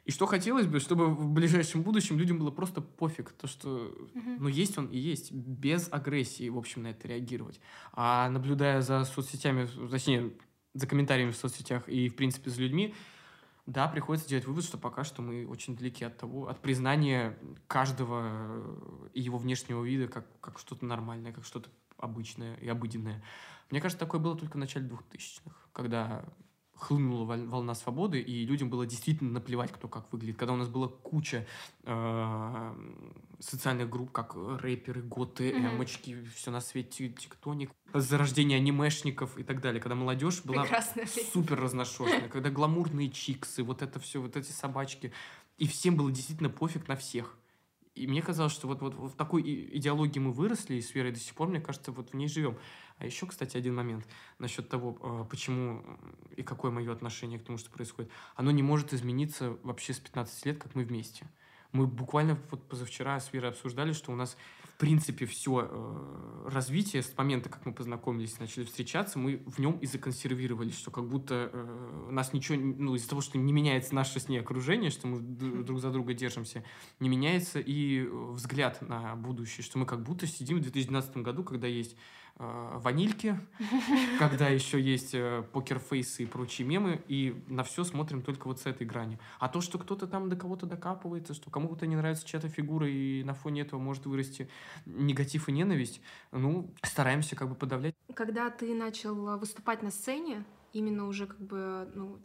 И 0.05 0.11
что 0.11 0.25
хотелось 0.25 0.67
бы, 0.67 0.79
чтобы 0.79 1.07
в 1.07 1.29
ближайшем 1.29 1.81
будущем 1.81 2.17
людям 2.17 2.37
было 2.37 2.51
просто 2.51 2.81
пофиг, 2.81 3.31
то, 3.31 3.47
что, 3.47 3.95
ну, 4.13 4.49
есть 4.49 4.77
он 4.77 4.87
и 4.87 4.97
есть, 4.97 5.31
без 5.31 5.87
агрессии, 5.91 6.49
в 6.49 6.57
общем, 6.57 6.83
на 6.83 6.87
это 6.87 7.07
реагировать. 7.07 7.61
А 7.93 8.29
наблюдая 8.29 8.81
за 8.81 9.05
соцсетями, 9.05 9.67
точнее, 9.89 10.33
за 10.73 10.87
комментариями 10.87 11.31
в 11.31 11.37
соцсетях 11.37 11.87
и, 11.87 12.09
в 12.09 12.15
принципе, 12.15 12.49
за 12.49 12.61
людьми, 12.61 12.93
да, 13.65 13.87
приходится 13.87 14.27
делать 14.27 14.45
вывод, 14.45 14.65
что 14.65 14.77
пока 14.77 15.05
что 15.05 15.21
мы 15.21 15.47
очень 15.47 15.77
далеки 15.77 16.03
от 16.03 16.17
того, 16.17 16.49
от 16.49 16.61
признания 16.61 17.37
каждого 17.67 19.09
и 19.13 19.21
его 19.21 19.37
внешнего 19.37 19.83
вида 19.83 20.09
как, 20.09 20.27
как 20.41 20.59
что-то 20.59 20.85
нормальное, 20.85 21.31
как 21.31 21.45
что-то 21.45 21.69
обычное 21.97 22.57
и 22.57 22.67
обыденное. 22.67 23.23
Мне 23.69 23.79
кажется, 23.79 24.05
такое 24.05 24.19
было 24.19 24.37
только 24.37 24.53
в 24.53 24.59
начале 24.59 24.87
2000-х, 24.87 25.55
когда 25.71 26.25
хлынула 26.75 27.25
волна 27.25 27.75
свободы, 27.75 28.19
и 28.19 28.45
людям 28.45 28.69
было 28.69 28.85
действительно 28.85 29.31
наплевать, 29.31 29.71
кто 29.71 29.87
как 29.87 30.11
выглядит. 30.11 30.37
Когда 30.37 30.53
у 30.53 30.57
нас 30.57 30.67
была 30.67 30.87
куча 30.87 31.45
э, 31.83 32.75
социальных 33.39 33.89
групп, 33.89 34.11
как 34.11 34.35
рэперы, 34.35 35.01
готы, 35.01 35.51
mm-hmm. 35.51 35.75
эмочки, 35.75 36.23
все 36.35 36.51
на 36.51 36.61
свете, 36.61 37.09
тиктоник, 37.09 37.71
зарождение 37.93 38.57
анимешников 38.57 39.37
и 39.37 39.43
так 39.43 39.61
далее. 39.61 39.81
Когда 39.81 39.95
молодежь 39.95 40.43
была 40.43 40.67
супер 41.31 41.59
разношерстная, 41.59 42.29
когда 42.29 42.49
гламурные 42.49 43.09
чиксы, 43.09 43.63
вот 43.63 43.81
это 43.81 43.99
все, 43.99 44.21
вот 44.21 44.35
эти 44.35 44.51
собачки, 44.51 45.13
и 45.57 45.67
всем 45.67 45.95
было 45.95 46.11
действительно 46.11 46.49
пофиг 46.49 46.87
на 46.87 46.95
всех. 46.95 47.37
И 47.95 48.07
мне 48.07 48.21
казалось, 48.23 48.53
что 48.53 48.67
вот, 48.67 48.81
вот, 48.81 48.95
в 48.95 49.15
такой 49.15 49.43
идеологии 49.77 50.19
мы 50.19 50.31
выросли, 50.31 50.75
и 50.75 50.81
с 50.81 50.95
верой 50.95 51.11
до 51.11 51.19
сих 51.19 51.35
пор, 51.35 51.49
мне 51.49 51.61
кажется, 51.61 51.91
вот 51.91 52.11
в 52.11 52.15
ней 52.15 52.27
живем. 52.27 52.57
А 52.97 53.05
еще, 53.05 53.27
кстати, 53.27 53.55
один 53.55 53.75
момент 53.75 54.07
насчет 54.39 54.67
того, 54.67 54.97
а, 55.01 55.23
почему 55.25 55.83
и 56.35 56.41
какое 56.41 56.71
мое 56.71 56.91
отношение 56.91 57.39
к 57.39 57.43
тому, 57.43 57.57
что 57.57 57.69
происходит. 57.69 58.11
Оно 58.35 58.49
не 58.49 58.63
может 58.63 58.93
измениться 58.93 59.57
вообще 59.63 59.93
с 59.93 59.99
15 59.99 60.45
лет, 60.45 60.57
как 60.57 60.73
мы 60.73 60.83
вместе. 60.83 61.27
Мы 61.71 61.85
буквально 61.85 62.39
вот 62.49 62.67
позавчера 62.67 63.19
с 63.19 63.31
Верой 63.31 63.51
обсуждали, 63.51 63.93
что 63.93 64.11
у 64.11 64.15
нас 64.15 64.37
принципе 64.83 65.25
все 65.25 65.69
э, 65.71 66.49
развитие 66.49 67.03
с 67.03 67.17
момента, 67.17 67.47
как 67.47 67.65
мы 67.65 67.71
познакомились, 67.71 68.37
начали 68.37 68.65
встречаться, 68.65 69.17
мы 69.17 69.41
в 69.45 69.57
нем 69.57 69.77
и 69.77 69.85
законсервировались, 69.85 70.77
что 70.77 70.91
как 70.91 71.07
будто 71.07 71.49
э, 71.53 72.09
нас 72.11 72.33
ничего, 72.33 72.57
ну 72.59 72.93
из-за 72.95 73.07
того, 73.07 73.21
что 73.21 73.37
не 73.37 73.53
меняется 73.53 73.95
наше 73.95 74.19
с 74.19 74.27
ней 74.27 74.39
окружение, 74.39 74.89
что 74.91 75.07
мы 75.07 75.21
друг 75.21 75.79
за 75.79 75.89
друга 75.89 76.13
держимся, 76.13 76.65
не 76.99 77.07
меняется 77.07 77.61
и 77.61 78.05
взгляд 78.11 78.81
на 78.81 79.15
будущее, 79.15 79.63
что 79.63 79.79
мы 79.79 79.85
как 79.85 80.03
будто 80.03 80.27
сидим 80.27 80.57
в 80.57 80.63
2012 80.63 81.15
году, 81.15 81.45
когда 81.45 81.67
есть 81.67 81.93
э, 81.93 81.97
ванильки, 82.37 83.39
когда 84.19 84.47
еще 84.47 84.81
есть 84.81 85.13
э, 85.13 85.43
покерфейсы 85.53 86.23
и 86.23 86.25
прочие 86.25 86.67
мемы, 86.67 87.03
и 87.07 87.43
на 87.47 87.63
все 87.63 87.83
смотрим 87.83 88.21
только 88.21 88.47
вот 88.47 88.59
с 88.59 88.65
этой 88.65 88.87
грани. 88.87 89.19
А 89.39 89.49
то, 89.49 89.61
что 89.61 89.77
кто-то 89.77 90.07
там 90.07 90.29
до 90.29 90.35
кого-то 90.35 90.65
докапывается, 90.65 91.33
что 91.33 91.51
кому-то 91.51 91.85
не 91.85 91.95
нравится 91.95 92.27
чья-то 92.27 92.49
фигура, 92.49 92.89
и 92.89 93.23
на 93.23 93.33
фоне 93.33 93.61
этого 93.61 93.79
может 93.79 94.05
вырасти 94.05 94.49
негатив 94.85 95.47
и 95.47 95.51
ненависть, 95.51 96.01
ну, 96.31 96.73
стараемся 96.81 97.35
как 97.35 97.49
бы 97.49 97.55
подавлять. 97.55 97.95
Когда 98.15 98.49
ты 98.49 98.73
начал 98.73 99.37
выступать 99.37 99.83
на 99.83 99.91
сцене, 99.91 100.43
именно 100.73 101.07
уже 101.07 101.27
как 101.27 101.39
бы, 101.39 101.87
ну, 101.93 102.19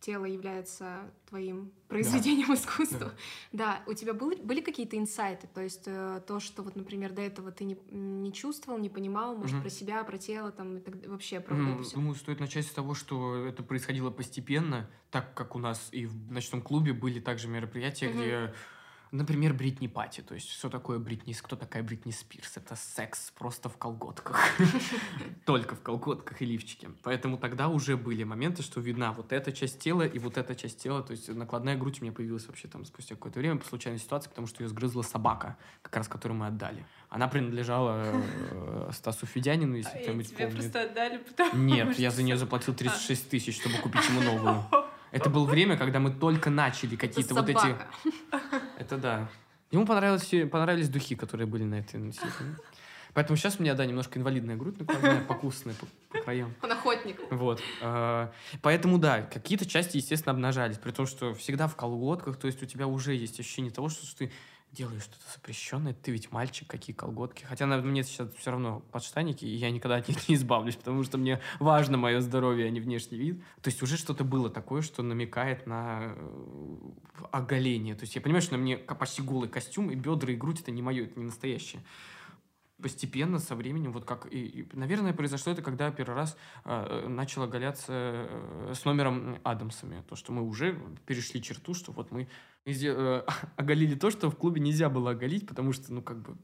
тело 0.00 0.24
является 0.24 1.10
твоим 1.28 1.72
произведением 1.88 2.48
да. 2.48 2.54
искусства. 2.54 3.12
Да. 3.52 3.82
да, 3.82 3.82
у 3.86 3.94
тебя 3.94 4.14
были, 4.14 4.40
были 4.40 4.60
какие-то 4.60 4.96
инсайты, 4.96 5.48
то 5.52 5.60
есть 5.60 5.84
э, 5.86 6.22
то, 6.26 6.40
что 6.40 6.62
вот, 6.62 6.76
например, 6.76 7.12
до 7.12 7.22
этого 7.22 7.50
ты 7.50 7.64
не, 7.64 7.76
не 7.90 8.32
чувствовал, 8.32 8.78
не 8.78 8.88
понимал, 8.88 9.36
может, 9.36 9.56
угу. 9.56 9.62
про 9.62 9.70
себя, 9.70 10.04
про 10.04 10.18
тело, 10.18 10.52
там, 10.52 10.78
и 10.78 10.80
так, 10.80 10.94
вообще 11.06 11.40
про 11.40 11.56
угу. 11.56 11.82
все. 11.82 11.96
Думаю, 11.96 12.14
стоит 12.14 12.40
начать 12.40 12.66
с 12.66 12.70
того, 12.70 12.94
что 12.94 13.44
это 13.44 13.62
происходило 13.62 14.10
постепенно, 14.10 14.88
так 15.10 15.34
как 15.34 15.56
у 15.56 15.58
нас 15.58 15.88
и 15.92 16.06
в 16.06 16.30
ночном 16.30 16.62
клубе 16.62 16.92
были 16.92 17.20
также 17.20 17.48
мероприятия, 17.48 18.08
угу. 18.08 18.18
где 18.18 18.54
Например, 19.10 19.54
Бритни 19.54 19.86
Пати. 19.86 20.20
То 20.20 20.34
есть, 20.34 20.50
что 20.50 20.68
такое 20.68 20.98
Бритни, 20.98 21.32
кто 21.32 21.56
такая 21.56 21.82
Бритни 21.82 22.10
Спирс? 22.10 22.56
Это 22.56 22.76
секс 22.76 23.32
просто 23.38 23.68
в 23.68 23.76
колготках. 23.76 24.38
Только 25.46 25.74
в 25.74 25.80
колготках 25.80 26.42
и 26.42 26.44
лифчике. 26.44 26.90
Поэтому 27.02 27.38
тогда 27.38 27.68
уже 27.68 27.96
были 27.96 28.24
моменты, 28.24 28.62
что 28.62 28.80
видна 28.80 29.12
вот 29.12 29.32
эта 29.32 29.52
часть 29.52 29.78
тела 29.78 30.02
и 30.02 30.18
вот 30.18 30.36
эта 30.36 30.54
часть 30.54 30.82
тела. 30.82 31.02
То 31.02 31.12
есть, 31.12 31.28
накладная 31.28 31.76
грудь 31.76 32.00
у 32.00 32.04
меня 32.04 32.12
появилась 32.12 32.46
вообще 32.46 32.68
там 32.68 32.84
спустя 32.84 33.14
какое-то 33.14 33.38
время 33.38 33.56
по 33.56 33.66
случайной 33.66 33.98
ситуации, 33.98 34.28
потому 34.28 34.46
что 34.46 34.62
ее 34.62 34.68
сгрызла 34.68 35.02
собака, 35.02 35.56
как 35.82 35.96
раз 35.96 36.08
которую 36.08 36.38
мы 36.38 36.46
отдали. 36.46 36.84
Она 37.08 37.28
принадлежала 37.28 38.02
э, 38.04 38.90
Стасу 38.92 39.24
Федянину, 39.24 39.76
если 39.76 39.96
а 39.96 40.02
кто-нибудь 40.02 40.36
помнит. 40.36 40.54
просто 40.54 40.82
отдали, 40.82 41.18
потому 41.18 41.64
Нет, 41.64 41.98
я 41.98 42.10
за 42.10 42.22
нее 42.22 42.36
заплатил 42.36 42.74
36 42.74 43.30
тысяч, 43.30 43.58
чтобы 43.60 43.78
купить 43.78 44.06
ему 44.08 44.20
новую. 44.20 44.64
Это 45.10 45.30
было 45.30 45.44
время, 45.44 45.76
когда 45.76 46.00
мы 46.00 46.10
только 46.10 46.50
начали 46.50 46.96
какие-то 46.96 47.34
вот 47.34 47.48
эти... 47.48 47.76
Это 48.78 48.96
да. 48.96 49.28
Ему 49.70 49.86
понравилось, 49.86 50.28
понравились 50.50 50.88
духи, 50.88 51.14
которые 51.14 51.46
были 51.46 51.64
на 51.64 51.76
этой 51.76 52.00
носителе. 52.00 52.56
Поэтому 53.14 53.36
сейчас 53.36 53.58
у 53.58 53.62
меня, 53.62 53.74
да, 53.74 53.84
немножко 53.84 54.18
инвалидная 54.18 54.56
грудь 54.56 54.78
накладная, 54.78 55.20
покусанная 55.22 55.74
по, 55.74 55.86
по 56.10 56.22
краям. 56.22 56.54
Он 56.62 56.72
охотник. 56.72 57.18
Вот. 57.30 57.60
А, 57.82 58.32
поэтому, 58.62 58.98
да, 58.98 59.22
какие-то 59.22 59.66
части, 59.66 59.96
естественно, 59.96 60.32
обнажались. 60.32 60.78
При 60.78 60.92
том, 60.92 61.06
что 61.06 61.34
всегда 61.34 61.66
в 61.66 61.74
колготках, 61.74 62.36
то 62.36 62.46
есть 62.46 62.62
у 62.62 62.66
тебя 62.66 62.86
уже 62.86 63.14
есть 63.14 63.40
ощущение 63.40 63.72
того, 63.72 63.88
что 63.88 64.16
ты 64.16 64.30
делаешь 64.78 65.02
что-то 65.02 65.24
запрещенное, 65.34 65.92
ты 65.92 66.12
ведь 66.12 66.30
мальчик, 66.30 66.68
какие 66.68 66.94
колготки. 66.94 67.44
Хотя 67.44 67.66
на, 67.66 67.78
мне 67.78 68.04
сейчас 68.04 68.28
все 68.38 68.52
равно 68.52 68.80
подштанники, 68.92 69.44
и 69.44 69.54
я 69.56 69.70
никогда 69.70 69.96
от 69.96 70.08
них 70.08 70.28
не 70.28 70.36
избавлюсь, 70.36 70.76
потому 70.76 71.02
что 71.02 71.18
мне 71.18 71.40
важно 71.58 71.98
мое 71.98 72.20
здоровье, 72.20 72.66
а 72.66 72.70
не 72.70 72.80
внешний 72.80 73.18
вид. 73.18 73.42
То 73.60 73.70
есть 73.70 73.82
уже 73.82 73.96
что-то 73.96 74.22
было 74.22 74.48
такое, 74.48 74.82
что 74.82 75.02
намекает 75.02 75.66
на 75.66 76.14
э, 76.14 76.76
оголение. 77.32 77.96
То 77.96 78.02
есть 78.04 78.14
я 78.14 78.20
понимаю, 78.20 78.42
что 78.42 78.52
на 78.52 78.58
мне 78.58 78.76
почти 78.78 79.20
голый 79.20 79.48
костюм, 79.48 79.90
и 79.90 79.96
бедра, 79.96 80.32
и 80.32 80.36
грудь— 80.36 80.60
это 80.62 80.70
не 80.70 80.82
мое, 80.82 81.04
это 81.04 81.18
не 81.18 81.26
настоящее 81.26 81.82
постепенно, 82.82 83.38
со 83.38 83.54
временем, 83.54 83.92
вот 83.92 84.04
как, 84.04 84.32
и, 84.32 84.46
и 84.46 84.68
наверное, 84.76 85.12
произошло 85.12 85.52
это, 85.52 85.62
когда 85.62 85.90
первый 85.90 86.14
раз 86.14 86.36
э, 86.64 87.06
начал 87.08 87.42
оголяться 87.42 87.92
э, 87.92 88.72
с 88.74 88.84
номером 88.84 89.38
Адамсами. 89.42 90.02
То, 90.08 90.16
что 90.16 90.32
мы 90.32 90.42
уже 90.42 90.78
перешли 91.06 91.42
черту, 91.42 91.74
что 91.74 91.92
вот 91.92 92.10
мы 92.10 92.28
э, 92.66 93.22
оголили 93.56 93.94
то, 93.94 94.10
что 94.10 94.30
в 94.30 94.36
клубе 94.36 94.60
нельзя 94.60 94.88
было 94.88 95.10
оголить, 95.10 95.46
потому 95.46 95.72
что, 95.72 95.92
ну, 95.92 96.02
как 96.02 96.22
бы, 96.22 96.36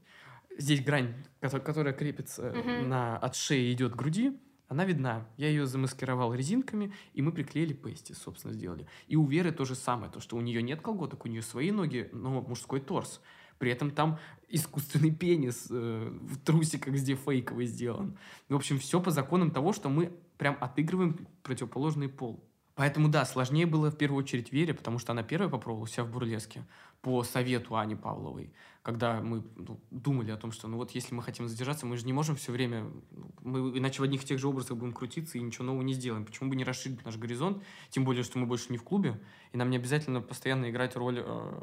здесь 0.57 0.83
грань, 0.83 1.13
которая, 1.39 1.65
которая 1.65 1.93
крепится 1.93 2.43
mm-hmm. 2.43 2.85
на, 2.85 3.17
от 3.17 3.35
шеи 3.35 3.71
идет 3.71 3.93
к 3.93 3.95
груди, 3.95 4.37
она 4.67 4.83
видна. 4.83 5.27
Я 5.37 5.47
ее 5.49 5.67
замаскировал 5.67 6.33
резинками, 6.33 6.91
и 7.13 7.21
мы 7.21 7.31
приклеили 7.31 7.73
пести, 7.73 8.13
собственно, 8.13 8.53
сделали. 8.53 8.87
И 9.07 9.15
у 9.15 9.25
Веры 9.25 9.51
то 9.51 9.63
же 9.63 9.75
самое, 9.75 10.11
то, 10.11 10.19
что 10.19 10.35
у 10.35 10.41
нее 10.41 10.61
нет 10.63 10.81
колготок, 10.81 11.25
у 11.25 11.27
нее 11.27 11.41
свои 11.41 11.71
ноги, 11.71 12.09
но 12.11 12.41
мужской 12.41 12.81
торс. 12.81 13.21
При 13.57 13.71
этом 13.71 13.91
там 13.91 14.19
искусственный 14.49 15.11
пенис 15.11 15.67
э, 15.69 16.09
в 16.21 16.37
трусиках, 16.39 16.93
где 16.93 17.15
фейковый 17.15 17.65
сделан. 17.65 18.17
В 18.49 18.55
общем, 18.55 18.79
все 18.79 19.01
по 19.01 19.11
законам 19.11 19.51
того, 19.51 19.73
что 19.73 19.89
мы 19.89 20.11
прям 20.37 20.57
отыгрываем 20.59 21.27
противоположный 21.43 22.09
пол. 22.09 22.43
Поэтому, 22.75 23.07
да, 23.07 23.25
сложнее 23.25 23.65
было 23.65 23.89
в 23.89 23.97
первую 23.97 24.23
очередь 24.23 24.51
Вере, 24.51 24.73
потому 24.73 24.99
что 24.99 25.13
она 25.13 25.23
первая 25.23 25.49
попробовала 25.49 25.87
себя 25.87 26.03
в 26.03 26.11
бурлеске 26.11 26.65
по 27.01 27.23
совету 27.23 27.77
Ани 27.77 27.95
Павловой, 27.95 28.51
когда 28.85 29.19
мы 29.19 29.43
ну, 29.55 29.81
думали 29.89 30.29
о 30.29 30.37
том, 30.37 30.51
что 30.51 30.67
ну 30.67 30.77
вот 30.77 30.91
если 30.91 31.15
мы 31.15 31.23
хотим 31.23 31.47
задержаться, 31.47 31.87
мы 31.87 31.97
же 31.97 32.05
не 32.05 32.13
можем 32.13 32.35
все 32.35 32.51
время, 32.51 32.85
мы 33.41 33.75
иначе 33.75 33.99
в 33.99 34.03
одних 34.03 34.21
и 34.21 34.27
тех 34.27 34.37
же 34.37 34.47
образах 34.47 34.77
будем 34.77 34.93
крутиться 34.93 35.39
и 35.39 35.41
ничего 35.41 35.65
нового 35.65 35.81
не 35.81 35.93
сделаем. 35.93 36.23
Почему 36.23 36.51
бы 36.51 36.55
не 36.55 36.63
расширить 36.63 37.03
наш 37.03 37.17
горизонт, 37.17 37.63
тем 37.89 38.05
более, 38.05 38.21
что 38.23 38.37
мы 38.37 38.45
больше 38.45 38.67
не 38.69 38.77
в 38.77 38.83
клубе, 38.83 39.19
и 39.53 39.57
нам 39.57 39.71
не 39.71 39.77
обязательно 39.77 40.21
постоянно 40.21 40.69
играть 40.69 40.95
роль 40.95 41.17
э, 41.17 41.61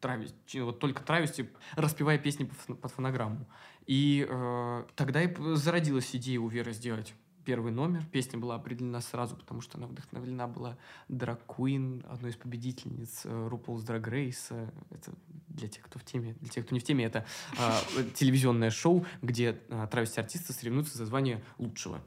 травести, 0.00 0.60
вот 0.60 0.78
только 0.78 1.02
травести, 1.02 1.50
распевая 1.74 2.16
песни 2.16 2.48
под 2.68 2.92
фонограмму. 2.92 3.48
И 3.88 4.24
э, 4.28 4.84
тогда 4.94 5.24
и 5.24 5.34
зародилась 5.56 6.14
идея 6.14 6.38
у 6.38 6.46
Веры 6.46 6.72
сделать 6.72 7.12
первый 7.46 7.70
номер. 7.70 8.04
Песня 8.10 8.38
была 8.38 8.56
определена 8.56 9.00
сразу, 9.00 9.36
потому 9.36 9.60
что 9.60 9.78
она 9.78 9.86
вдохновлена 9.86 10.48
была 10.48 10.76
Drag 11.08 11.38
Queen, 11.46 12.04
одной 12.10 12.32
из 12.32 12.36
победительниц 12.36 13.22
э, 13.24 13.28
RuPaul's 13.28 13.86
Drag 13.86 14.02
Race. 14.02 14.72
Это 14.90 15.12
для 15.48 15.68
тех, 15.68 15.84
кто 15.84 16.00
в 16.00 16.04
теме. 16.04 16.34
Для 16.40 16.50
тех, 16.50 16.66
кто 16.66 16.74
не 16.74 16.80
в 16.80 16.84
теме, 16.84 17.04
это 17.04 17.24
э, 17.56 18.04
телевизионное 18.14 18.70
шоу, 18.70 19.06
где 19.22 19.60
э, 19.68 19.86
травести-артисты 19.88 20.52
соревнуются 20.52 20.98
за 20.98 21.06
звание 21.06 21.42
лучшего. 21.58 22.02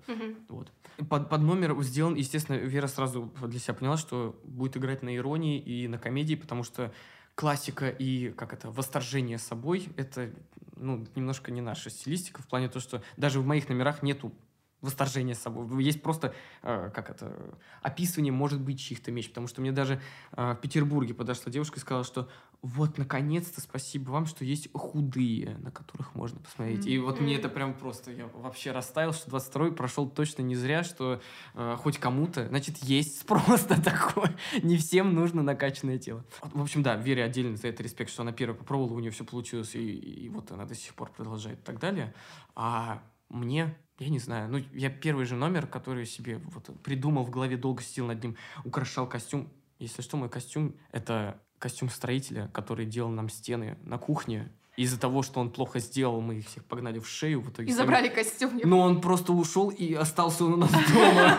Вот. 0.50 0.72
Под, 1.10 1.30
под 1.30 1.42
номер 1.42 1.82
сделан, 1.82 2.16
естественно, 2.16 2.58
Вера 2.58 2.88
сразу 2.88 3.32
для 3.48 3.60
себя 3.60 3.74
поняла, 3.74 3.96
что 3.96 4.38
будет 4.44 4.76
играть 4.76 5.04
на 5.04 5.16
иронии 5.16 5.58
и 5.58 5.88
на 5.88 5.98
комедии, 5.98 6.36
потому 6.36 6.64
что 6.64 6.94
классика 7.36 7.88
и, 7.88 8.32
как 8.32 8.52
это, 8.52 8.70
восторжение 8.70 9.38
собой, 9.38 9.88
это, 9.96 10.34
ну, 10.76 11.08
немножко 11.16 11.52
не 11.52 11.62
наша 11.62 11.90
стилистика, 11.90 12.42
в 12.42 12.48
плане 12.48 12.68
того, 12.68 12.82
что 12.82 13.02
даже 13.16 13.40
в 13.40 13.46
моих 13.46 13.70
номерах 13.70 14.04
нету 14.04 14.34
восторжение 14.82 15.36
с 15.36 15.40
собой. 15.40 15.84
Есть 15.84 16.02
просто, 16.02 16.34
э, 16.62 16.90
как 16.94 17.10
это, 17.10 17.58
описывание, 17.82 18.32
может 18.32 18.62
быть, 18.62 18.80
чьих-то 18.80 19.12
меч. 19.12 19.30
Потому 19.30 19.48
что 19.48 19.62
мне 19.62 19.72
даже 19.72 20.02
э, 20.32 20.54
в 20.54 20.56
Петербурге 20.62 21.14
подошла 21.14 21.52
девушка 21.52 21.78
и 21.78 21.80
сказала, 21.80 22.04
что 22.04 22.30
вот, 22.62 22.98
наконец-то, 22.98 23.62
спасибо 23.62 24.12
вам, 24.12 24.26
что 24.26 24.44
есть 24.44 24.70
худые, 24.74 25.58
на 25.60 25.72
которых 25.72 26.14
можно 26.14 26.40
посмотреть. 26.40 26.86
Mm-hmm. 26.86 26.92
И 26.92 26.98
вот 27.00 27.22
мне 27.22 27.36
это 27.36 27.48
прям 27.48 27.74
просто, 27.74 28.12
я 28.12 28.28
вообще 28.28 28.72
растаял, 28.72 29.14
что 29.14 29.32
22-й 29.32 29.72
прошел 29.72 30.10
точно 30.10 30.42
не 30.42 30.56
зря, 30.56 30.84
что 30.84 31.22
э, 31.54 31.76
хоть 31.78 31.98
кому-то, 32.00 32.48
значит, 32.48 32.78
есть 32.80 33.20
спрос 33.22 33.70
на 33.70 33.82
такое. 33.82 34.36
не 34.62 34.78
всем 34.78 35.14
нужно 35.14 35.42
накачанное 35.42 35.98
тело. 35.98 36.26
В 36.42 36.62
общем, 36.62 36.84
да, 36.84 36.96
Вере 36.96 37.24
отдельно 37.24 37.56
за 37.56 37.70
это 37.70 37.82
респект, 37.82 38.12
что 38.12 38.24
она 38.24 38.34
первая 38.34 38.58
попробовала, 38.58 38.96
у 38.96 39.00
нее 39.00 39.12
все 39.12 39.24
получилось, 39.24 39.76
и, 39.76 39.98
и 39.98 40.30
вот 40.30 40.52
она 40.52 40.66
до 40.66 40.76
сих 40.76 40.94
пор 40.96 41.12
продолжает 41.12 41.60
и 41.60 41.64
так 41.64 41.80
далее. 41.80 42.14
А 42.56 43.02
мне 43.30 43.78
я 44.00 44.10
не 44.10 44.20
знаю, 44.20 44.50
ну, 44.50 44.64
я 44.74 44.90
первый 44.90 45.26
же 45.26 45.36
номер, 45.36 45.68
который 45.68 46.06
себе 46.06 46.40
вот 46.46 46.70
придумал 46.82 47.24
в 47.24 47.30
голове, 47.30 47.58
долго 47.58 47.82
сидел 47.82 48.08
над 48.08 48.24
ним, 48.24 48.36
украшал 48.64 49.08
костюм. 49.08 49.50
Если 49.80 50.02
что, 50.02 50.18
мой 50.18 50.30
костюм— 50.30 50.76
это 50.92 51.40
костюм 51.58 51.90
строителя, 51.90 52.50
который 52.54 52.86
делал 52.86 53.12
нам 53.12 53.30
стены 53.30 53.78
на 53.84 53.98
кухне. 53.98 54.52
Из-за 54.78 55.00
того, 55.00 55.24
что 55.24 55.42
он 55.42 55.52
плохо 55.52 55.80
сделал, 55.80 56.22
мы 56.22 56.40
их 56.40 56.48
всех 56.48 56.64
погнали 56.64 57.00
в 57.00 57.08
шею. 57.08 57.42
В 57.42 57.50
итоге 57.50 57.70
и 57.70 57.72
сами... 57.72 57.86
забрали 57.86 58.08
костюм. 58.08 58.60
Но 58.64 58.80
он 58.80 59.02
просто 59.02 59.34
ушел 59.34 59.70
и 59.70 59.94
остался 59.94 60.46
у 60.46 60.56
нас 60.56 60.72
дома. 60.72 61.38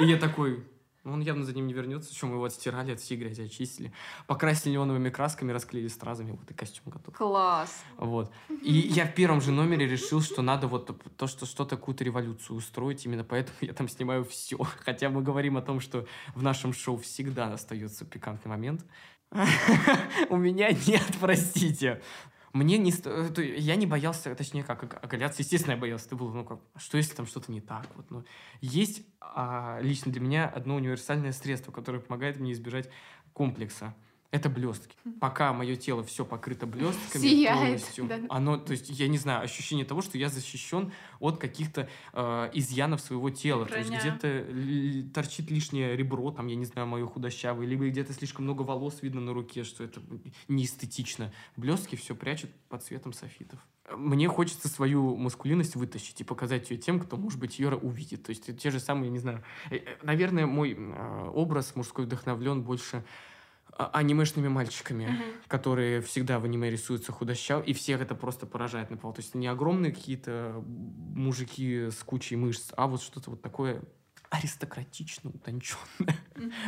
И 0.00 0.04
я 0.04 0.18
такой, 0.18 0.62
он 1.12 1.20
явно 1.20 1.44
за 1.44 1.54
ним 1.54 1.66
не 1.66 1.72
вернется, 1.72 2.14
чем 2.14 2.30
мы 2.30 2.36
его 2.36 2.44
отстирали, 2.44 2.92
от 2.92 3.00
всей 3.00 3.16
грязи 3.16 3.42
очистили. 3.42 3.92
Покрасили 4.26 4.72
неоновыми 4.72 5.10
красками, 5.10 5.52
расклеили 5.52 5.88
стразами, 5.88 6.32
вот 6.32 6.50
и 6.50 6.54
костюм 6.54 6.84
готов. 6.86 7.14
Класс! 7.14 7.84
Вот. 7.96 8.32
И 8.62 8.72
я 8.72 9.06
в 9.06 9.14
первом 9.14 9.40
же 9.40 9.52
номере 9.52 9.86
решил, 9.86 10.20
что 10.20 10.42
надо 10.42 10.66
вот 10.66 10.90
то, 11.16 11.26
что 11.26 11.46
что-то, 11.46 11.76
какую-то 11.76 12.04
революцию 12.04 12.56
устроить, 12.56 13.04
именно 13.06 13.24
поэтому 13.24 13.56
я 13.60 13.72
там 13.72 13.88
снимаю 13.88 14.24
все. 14.24 14.58
Хотя 14.84 15.08
мы 15.08 15.22
говорим 15.22 15.56
о 15.56 15.62
том, 15.62 15.80
что 15.80 16.06
в 16.34 16.42
нашем 16.42 16.72
шоу 16.72 16.98
всегда 16.98 17.52
остается 17.52 18.04
пикантный 18.04 18.50
момент. 18.50 18.84
У 20.30 20.36
меня 20.36 20.70
нет, 20.86 21.06
простите. 21.20 22.00
Мне 22.56 22.78
не... 22.78 22.92
Я 23.58 23.76
не 23.76 23.86
боялся, 23.86 24.34
точнее, 24.34 24.64
как 24.64 25.04
оголяться. 25.04 25.42
Естественно, 25.42 25.72
я 25.72 25.78
боялся. 25.78 26.08
Ты 26.08 26.16
был, 26.16 26.30
ну, 26.30 26.44
как, 26.44 26.60
что 26.76 26.96
если 26.96 27.14
там 27.14 27.26
что-то 27.26 27.52
не 27.52 27.60
так? 27.60 27.86
Вот, 27.96 28.10
ну, 28.10 28.24
есть 28.62 29.02
а, 29.20 29.78
лично 29.82 30.10
для 30.10 30.22
меня 30.22 30.48
одно 30.48 30.76
универсальное 30.76 31.32
средство, 31.32 31.70
которое 31.70 32.00
помогает 32.00 32.40
мне 32.40 32.52
избежать 32.52 32.88
комплекса 33.34 33.94
это 34.30 34.48
блестки. 34.48 34.96
Пока 35.20 35.52
мое 35.52 35.76
тело 35.76 36.02
все 36.02 36.24
покрыто 36.24 36.66
блестками 36.66 37.22
Сияет, 37.22 37.58
полностью, 37.58 38.06
да. 38.06 38.20
оно, 38.28 38.56
то 38.58 38.72
есть 38.72 38.88
я 38.90 39.08
не 39.08 39.18
знаю, 39.18 39.42
ощущение 39.42 39.84
того, 39.84 40.02
что 40.02 40.18
я 40.18 40.28
защищен 40.28 40.92
от 41.20 41.38
каких-то 41.38 41.88
э, 42.12 42.50
изъянов 42.54 43.00
своего 43.00 43.30
тела. 43.30 43.64
Броня. 43.64 43.84
То 43.84 43.92
есть 43.92 44.00
где-то 44.00 45.12
торчит 45.14 45.50
лишнее 45.50 45.96
ребро, 45.96 46.30
там 46.30 46.46
я 46.48 46.56
не 46.56 46.64
знаю, 46.64 46.86
мое 46.86 47.06
худощавое, 47.06 47.66
либо 47.66 47.88
где-то 47.88 48.12
слишком 48.12 48.44
много 48.44 48.62
волос 48.62 49.02
видно 49.02 49.20
на 49.20 49.32
руке, 49.32 49.64
что 49.64 49.84
это 49.84 50.00
неэстетично. 50.48 51.32
Блестки 51.56 51.96
все 51.96 52.14
прячут 52.14 52.50
под 52.68 52.82
цветом 52.82 53.12
софитов. 53.12 53.60
Мне 53.94 54.28
хочется 54.28 54.68
свою 54.68 55.16
маскулинность 55.16 55.76
вытащить 55.76 56.20
и 56.20 56.24
показать 56.24 56.70
ее 56.70 56.76
тем, 56.76 56.98
кто, 56.98 57.16
может 57.16 57.38
быть, 57.38 57.58
ее 57.58 57.76
увидит. 57.76 58.24
То 58.24 58.30
есть 58.30 58.56
те 58.58 58.70
же 58.70 58.80
самые, 58.80 59.10
не 59.10 59.20
знаю, 59.20 59.44
э, 59.70 59.76
э, 59.76 59.96
наверное, 60.02 60.46
мой 60.46 60.74
э, 60.76 61.30
образ 61.32 61.76
мужской 61.76 62.04
вдохновлен 62.04 62.62
больше 62.62 62.96
а, 62.96 63.04
анимешными 63.76 64.48
мальчиками, 64.48 65.04
uh-huh. 65.04 65.34
которые 65.48 66.00
всегда 66.00 66.38
в 66.38 66.44
аниме 66.44 66.70
рисуются 66.70 67.12
худощав, 67.12 67.66
и 67.66 67.72
всех 67.72 68.00
это 68.00 68.14
просто 68.14 68.46
поражает 68.46 68.90
на 68.90 68.96
пол. 68.96 69.12
То 69.12 69.20
есть 69.20 69.34
не 69.34 69.46
огромные 69.46 69.92
какие-то 69.92 70.64
мужики 71.14 71.90
с 71.90 72.02
кучей 72.02 72.36
мышц, 72.36 72.72
а 72.76 72.86
вот 72.86 73.02
что-то 73.02 73.30
вот 73.30 73.42
такое 73.42 73.82
аристократично 74.30 75.30
утонченное. 75.30 76.16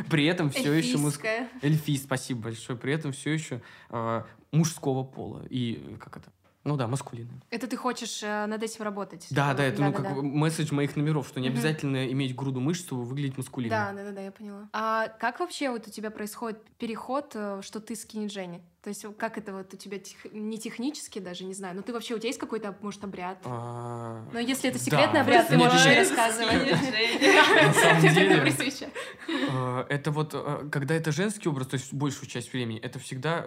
При 0.09 0.25
этом 0.25 0.49
все 0.49 0.71
еще 0.73 0.97
муск... 0.97 1.25
Эльфий, 1.61 1.97
спасибо 1.97 2.43
большое. 2.43 2.77
При 2.77 2.93
этом 2.93 3.11
все 3.11 3.33
еще 3.33 3.61
э, 3.89 4.23
мужского 4.51 5.03
пола. 5.03 5.45
И 5.49 5.97
как 5.99 6.17
это? 6.17 6.31
Ну 6.69 6.77
да, 6.77 6.85
маскулинный. 6.85 7.41
Это 7.49 7.65
ты 7.65 7.75
хочешь 7.77 8.21
э, 8.21 8.45
над 8.45 8.61
этим 8.61 8.83
работать? 8.83 9.25
Да, 9.31 9.55
да, 9.55 9.63
это 9.63 9.79
да, 9.79 9.85
ну 9.85 9.91
да, 9.91 9.97
как 9.97 10.15
да. 10.15 10.21
месседж 10.21 10.71
моих 10.71 10.95
номеров, 10.95 11.27
что 11.27 11.39
не 11.39 11.47
угу. 11.47 11.55
обязательно 11.55 12.07
иметь 12.11 12.35
груду 12.35 12.59
мышц, 12.59 12.81
чтобы 12.85 13.05
выглядеть 13.05 13.39
маскулинно. 13.39 13.71
Да, 13.71 13.91
да, 13.91 14.03
да, 14.03 14.11
да, 14.11 14.21
я 14.21 14.31
поняла. 14.31 14.69
А 14.71 15.07
как 15.07 15.39
вообще 15.39 15.71
вот 15.71 15.87
у 15.87 15.89
тебя 15.89 16.11
происходит 16.11 16.61
переход, 16.77 17.31
э, 17.33 17.61
что 17.63 17.79
ты 17.79 17.95
скини 17.95 18.27
Дженни? 18.27 18.61
То 18.81 18.89
есть 18.89 19.05
как 19.17 19.37
это 19.37 19.53
вот 19.53 19.73
у 19.73 19.77
тебя 19.77 19.99
тех... 19.99 20.31
не 20.31 20.57
технически 20.57 21.19
даже, 21.19 21.43
не 21.43 21.53
знаю, 21.53 21.75
но 21.75 21.81
ты 21.81 21.91
вообще, 21.91 22.15
у 22.15 22.17
тебя 22.17 22.29
есть 22.29 22.39
какой-то, 22.39 22.75
может, 22.81 23.03
обряд? 23.03 23.39
А... 23.43 24.25
Но 24.31 24.39
если 24.39 24.69
это 24.69 24.79
секретный 24.79 25.15
да. 25.15 25.21
обряд, 25.21 25.47
ты 25.49 25.57
можешь 25.57 25.85
рассказывать. 25.85 26.71
На 26.71 27.73
самом 27.73 28.01
деле, 28.01 28.53
э, 29.27 29.85
это 29.89 30.11
вот, 30.11 30.33
когда 30.71 30.95
это 30.95 31.11
женский 31.11 31.49
образ, 31.49 31.67
то 31.67 31.73
есть 31.75 31.93
большую 31.93 32.29
часть 32.29 32.53
времени, 32.53 32.79
это 32.79 32.99
всегда 32.99 33.43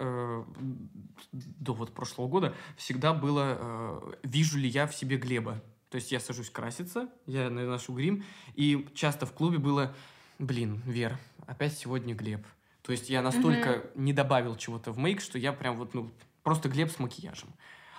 до 1.31 1.73
вот 1.73 1.93
прошлого 1.93 2.27
года 2.27 2.55
всегда 2.77 3.13
было, 3.13 3.57
э, 3.59 4.13
вижу 4.23 4.57
ли 4.57 4.67
я 4.67 4.87
в 4.87 4.95
себе 4.95 5.17
Глеба. 5.17 5.61
То 5.89 5.95
есть 5.95 6.11
я 6.11 6.19
сажусь 6.19 6.49
краситься, 6.49 7.09
я 7.25 7.49
наношу 7.49 7.93
грим, 7.93 8.23
и 8.55 8.87
часто 8.95 9.25
в 9.25 9.33
клубе 9.33 9.59
было, 9.59 9.95
блин, 10.39 10.81
Вер, 10.85 11.17
опять 11.45 11.77
сегодня 11.77 12.15
Глеб. 12.15 12.45
То 12.83 12.91
есть 12.91 13.09
я 13.09 13.21
настолько 13.21 13.69
mm-hmm. 13.69 13.91
не 13.95 14.13
добавил 14.13 14.55
чего-то 14.55 14.91
в 14.91 14.97
мейк, 14.97 15.21
что 15.21 15.39
я 15.39 15.53
прям 15.53 15.77
вот, 15.77 15.93
ну, 15.93 16.11
просто 16.43 16.69
Глеб 16.69 16.91
с 16.91 16.99
макияжем. 16.99 17.49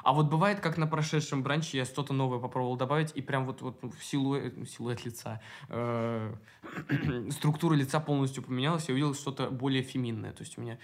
А 0.05 0.13
вот 0.13 0.27
бывает, 0.27 0.61
как 0.61 0.77
на 0.77 0.87
прошедшем 0.87 1.43
бранче 1.43 1.79
я 1.79 1.87
что-то 1.87 2.13
новое 2.13 2.39
попробовал 2.39 2.77
добавить, 2.77 3.11
и 3.15 3.23
прям 3.23 3.47
вот, 3.47 3.63
вот 3.63 3.83
в 3.83 4.05
силуэт, 4.05 4.69
силуэт 4.69 5.05
лица, 5.07 5.41
э, 5.71 6.35
структура 7.31 7.75
лица 7.75 8.01
полностью 8.01 8.43
поменялась, 8.43 8.87
я 8.89 8.93
увидел 8.93 9.15
что-то 9.15 9.51
более 9.51 9.83
феминное. 9.83 10.33
То 10.33 10.43
есть 10.43 10.59
у 10.59 10.61
меня 10.61 10.79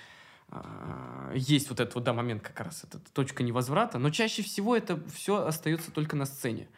а, 0.48 1.32
есть 1.34 1.68
вот 1.68 1.80
этот 1.80 1.94
вот, 1.94 2.04
да, 2.04 2.12
момент 2.12 2.42
как 2.42 2.58
раз, 2.60 2.82
это 2.82 2.98
точка 3.12 3.42
невозврата, 3.42 3.98
но 3.98 4.10
чаще 4.10 4.42
всего 4.42 4.74
это 4.74 4.98
все 5.10 5.44
остается 5.44 5.92
только 5.92 6.16
на 6.16 6.24
сцене. 6.24 6.68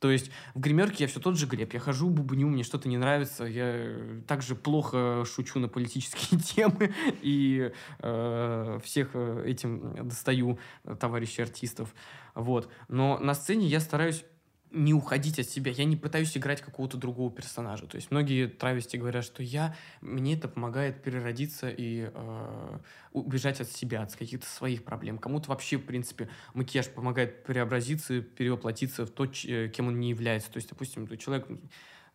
То 0.00 0.10
есть 0.10 0.30
в 0.54 0.60
гримерке 0.60 1.04
я 1.04 1.08
все 1.08 1.20
тот 1.20 1.36
же 1.36 1.46
Глеб. 1.46 1.72
Я 1.74 1.80
хожу, 1.80 2.08
бубню, 2.08 2.48
мне 2.48 2.64
что-то 2.64 2.88
не 2.88 2.96
нравится. 2.96 3.44
Я 3.44 3.96
также 4.26 4.54
плохо 4.54 5.24
шучу 5.26 5.60
на 5.60 5.68
политические 5.68 6.40
темы 6.54 6.92
и 7.22 7.70
э, 8.00 8.80
всех 8.82 9.10
э, 9.14 9.44
этим 9.46 10.08
достаю 10.08 10.58
товарищей 10.98 11.42
артистов. 11.42 11.94
Вот. 12.34 12.72
Но 12.88 13.18
на 13.18 13.34
сцене 13.34 13.66
я 13.66 13.78
стараюсь 13.78 14.24
не 14.70 14.94
уходить 14.94 15.38
от 15.38 15.48
себя. 15.48 15.72
Я 15.72 15.84
не 15.84 15.96
пытаюсь 15.96 16.36
играть 16.36 16.60
какого-то 16.60 16.96
другого 16.96 17.30
персонажа. 17.30 17.86
То 17.86 17.96
есть 17.96 18.10
многие 18.10 18.46
травести 18.46 18.96
говорят, 18.96 19.24
что 19.24 19.42
я, 19.42 19.74
мне 20.00 20.34
это 20.34 20.48
помогает 20.48 21.02
переродиться 21.02 21.68
и 21.68 22.10
э, 22.12 22.78
убежать 23.12 23.60
от 23.60 23.68
себя, 23.68 24.02
от 24.02 24.14
каких-то 24.14 24.46
своих 24.46 24.84
проблем. 24.84 25.18
Кому-то 25.18 25.50
вообще, 25.50 25.76
в 25.76 25.84
принципе, 25.84 26.28
макияж 26.54 26.88
помогает 26.88 27.44
преобразиться, 27.44 28.20
перевоплотиться 28.20 29.06
в 29.06 29.10
то, 29.10 29.24
э, 29.24 29.68
кем 29.68 29.88
он 29.88 29.98
не 29.98 30.10
является. 30.10 30.50
То 30.52 30.58
есть, 30.58 30.68
допустим, 30.68 31.08
человек 31.18 31.46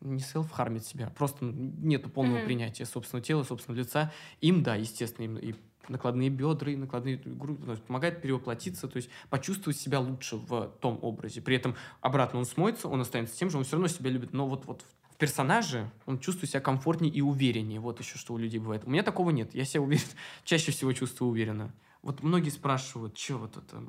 не 0.02 0.20
селф-хармит 0.20 0.86
себя, 0.86 1.10
просто 1.10 1.46
нету 1.46 2.10
полного 2.10 2.40
mm-hmm. 2.40 2.46
принятия 2.46 2.86
собственного 2.86 3.26
тела, 3.26 3.44
собственного 3.44 3.82
лица. 3.82 4.12
Им, 4.42 4.64
да, 4.64 4.76
естественно, 4.76 5.26
им 5.26 5.38
и 5.38 5.56
накладные 5.90 6.30
бедра 6.30 6.72
и 6.72 6.76
накладные 6.76 7.18
груди, 7.18 7.62
помогает 7.88 8.22
перевоплотиться, 8.22 8.88
то 8.88 8.98
есть 8.98 9.10
почувствовать 9.30 9.78
себя 9.78 10.00
лучше 10.00 10.38
в 10.38 10.68
том 10.80 11.00
образе. 11.02 11.42
При 11.42 11.56
этом 11.56 11.76
обратно 12.02 12.40
он 12.40 12.46
смоется, 12.46 12.88
он 12.88 13.02
останется 13.02 13.38
тем 13.38 13.50
же, 13.50 13.58
он 13.58 13.64
все 13.64 13.74
равно 13.74 13.88
себя 13.88 14.10
любит, 14.10 14.34
но 14.34 14.48
вот, 14.48 14.66
вот 14.66 14.84
в 15.16 15.18
персонаже 15.18 15.90
он 16.06 16.20
чувствует 16.20 16.52
себя 16.52 16.60
комфортнее 16.60 17.12
и 17.12 17.22
увереннее. 17.22 17.80
Вот 17.80 18.00
еще 18.02 18.18
что 18.18 18.34
у 18.34 18.38
людей 18.38 18.60
бывает. 18.60 18.84
У 18.86 18.90
меня 18.90 19.02
такого 19.02 19.30
нет. 19.30 19.56
Я 19.56 19.64
себя 19.64 19.82
уверен, 19.82 20.04
чаще 20.44 20.74
всего 20.74 20.92
чувствую 20.92 21.32
уверенно. 21.32 21.74
Вот 22.02 22.22
многие 22.22 22.50
спрашивают, 22.50 23.18
что 23.18 23.38
вот 23.38 23.56
это, 23.56 23.82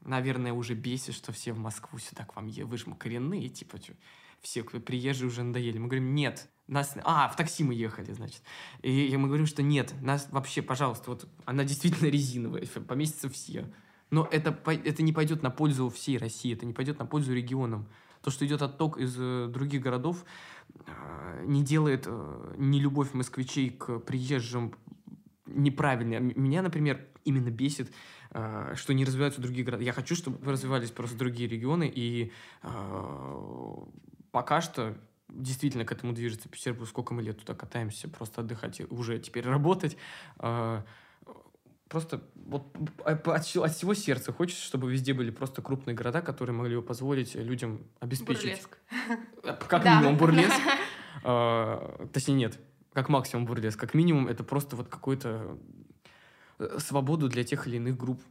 наверное, 0.00 0.54
уже 0.54 0.74
бесит, 0.74 1.14
что 1.14 1.32
все 1.32 1.52
в 1.52 1.58
Москву 1.58 1.98
сюда 1.98 2.24
к 2.24 2.34
вам 2.34 2.46
едут. 2.46 2.70
Вы 2.70 2.78
же 2.78 2.84
коренные, 2.94 3.50
типа, 3.50 3.78
все 4.40 4.64
приезжие 4.64 5.28
уже 5.28 5.42
надоели. 5.42 5.76
Мы 5.76 5.86
говорим, 5.88 6.14
нет, 6.14 6.48
нас... 6.70 6.96
А, 7.04 7.28
в 7.28 7.36
такси 7.36 7.64
мы 7.64 7.74
ехали, 7.74 8.12
значит. 8.12 8.42
И, 8.82 9.08
и 9.08 9.16
мы 9.16 9.26
говорим, 9.26 9.46
что 9.46 9.62
нет, 9.62 9.94
нас 10.00 10.28
вообще, 10.30 10.62
пожалуйста, 10.62 11.10
вот 11.10 11.28
она 11.44 11.64
действительно 11.64 12.08
резиновая, 12.08 12.66
поместятся 12.66 13.28
все. 13.28 13.66
Но 14.10 14.28
это, 14.30 14.56
это 14.66 15.02
не 15.02 15.12
пойдет 15.12 15.42
на 15.42 15.50
пользу 15.50 15.88
всей 15.90 16.18
России, 16.18 16.52
это 16.52 16.66
не 16.66 16.72
пойдет 16.72 16.98
на 16.98 17.06
пользу 17.06 17.34
регионам. 17.34 17.88
То, 18.22 18.30
что 18.30 18.46
идет 18.46 18.60
отток 18.60 18.98
из 18.98 19.16
э, 19.18 19.46
других 19.48 19.80
городов, 19.80 20.24
э, 20.86 21.44
не 21.46 21.62
делает 21.62 22.04
э, 22.06 22.54
нелюбовь 22.58 23.14
москвичей 23.14 23.70
к 23.70 23.98
приезжим 24.00 24.74
неправильной. 25.46 26.20
Меня, 26.20 26.62
например, 26.62 27.00
именно 27.24 27.50
бесит, 27.50 27.92
э, 28.32 28.74
что 28.76 28.92
не 28.94 29.04
развиваются 29.04 29.40
другие 29.40 29.64
города. 29.64 29.84
Я 29.84 29.92
хочу, 29.92 30.14
чтобы 30.14 30.50
развивались 30.50 30.90
просто 30.90 31.16
другие 31.16 31.48
регионы, 31.48 31.90
и 31.92 32.32
э, 32.62 33.76
пока 34.32 34.60
что 34.60 34.96
действительно 35.32 35.84
к 35.84 35.92
этому 35.92 36.12
движется 36.12 36.48
Петербург. 36.48 36.88
Сколько 36.88 37.14
мы 37.14 37.22
лет 37.22 37.38
туда 37.38 37.54
катаемся, 37.54 38.08
просто 38.08 38.40
отдыхать 38.42 38.80
и 38.80 38.84
уже 38.84 39.18
теперь 39.18 39.46
работать. 39.46 39.96
А, 40.38 40.84
Просто 41.90 42.22
вот 42.46 42.72
от, 43.04 43.26
от 43.26 43.44
всего 43.44 43.94
сердца 43.94 44.32
хочется, 44.32 44.62
чтобы 44.62 44.92
везде 44.92 45.12
были 45.12 45.32
просто 45.32 45.60
крупные 45.60 45.96
города, 45.96 46.22
которые 46.22 46.54
могли 46.54 46.76
бы 46.76 46.82
позволить 46.82 47.34
людям 47.34 47.80
обеспечить... 47.98 48.44
Бурлеск. 48.44 48.78
Как 49.68 49.82
Да. 49.82 49.96
минимум 49.96 50.16
бурлеск. 50.16 50.54
А, 51.24 52.06
Точнее, 52.12 52.34
нет. 52.34 52.58
Как 52.92 53.08
максимум 53.08 53.44
бурлеск. 53.44 53.78
Как 53.78 53.92
минимум 53.92 54.28
это 54.28 54.44
просто 54.44 54.76
вот 54.76 54.88
какую-то 54.88 55.58
э, 56.60 56.78
свободу 56.78 57.28
для 57.28 57.42
тех 57.42 57.66
или 57.66 57.76
иных 57.76 57.96
групп 57.96 58.22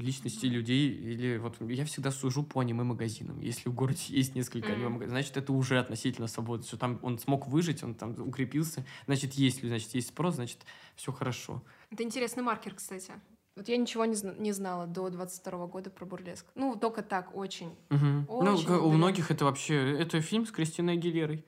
личностей, 0.00 0.48
людей. 0.48 0.90
Или 0.90 1.38
вот 1.38 1.56
я 1.60 1.84
всегда 1.84 2.10
сужу 2.10 2.42
по 2.42 2.60
аниме-магазинам. 2.60 3.40
Если 3.40 3.68
в 3.68 3.74
городе 3.74 4.02
есть 4.08 4.34
несколько 4.34 4.68
Мгм. 4.68 4.74
аниме-магазинов, 4.76 5.10
значит, 5.10 5.36
это 5.36 5.52
уже 5.52 5.78
относительно 5.78 6.26
свободы. 6.28 6.64
Что 6.64 6.76
там 6.76 6.98
он 7.02 7.18
смог 7.18 7.46
выжить, 7.48 7.82
он 7.82 7.94
там 7.94 8.14
укрепился. 8.20 8.84
Значит, 9.06 9.34
есть, 9.34 9.58
люди, 9.62 9.68
значит, 9.72 9.94
есть 9.94 10.08
спрос, 10.08 10.36
значит, 10.36 10.58
все 10.96 11.12
хорошо. 11.12 11.62
Это 11.90 12.02
интересный 12.02 12.42
маркер, 12.42 12.74
кстати. 12.74 13.12
Вот 13.56 13.68
я 13.68 13.76
ничего 13.76 14.04
не, 14.04 14.14
зна- 14.14 14.34
не 14.38 14.52
знала 14.52 14.86
до 14.86 15.10
22 15.10 15.66
года 15.66 15.90
про 15.90 16.06
бурлеск. 16.06 16.46
Ну, 16.54 16.76
только 16.76 17.02
так, 17.02 17.36
очень. 17.36 17.70
Ну, 17.90 18.24
Очень 18.28 18.66
ка- 18.66 18.78
у 18.80 18.92
многих 18.92 19.32
это 19.32 19.44
вообще... 19.44 19.98
Это 19.98 20.20
фильм 20.20 20.46
с 20.46 20.52
Кристиной 20.52 20.92
Агилерой. 20.94 21.44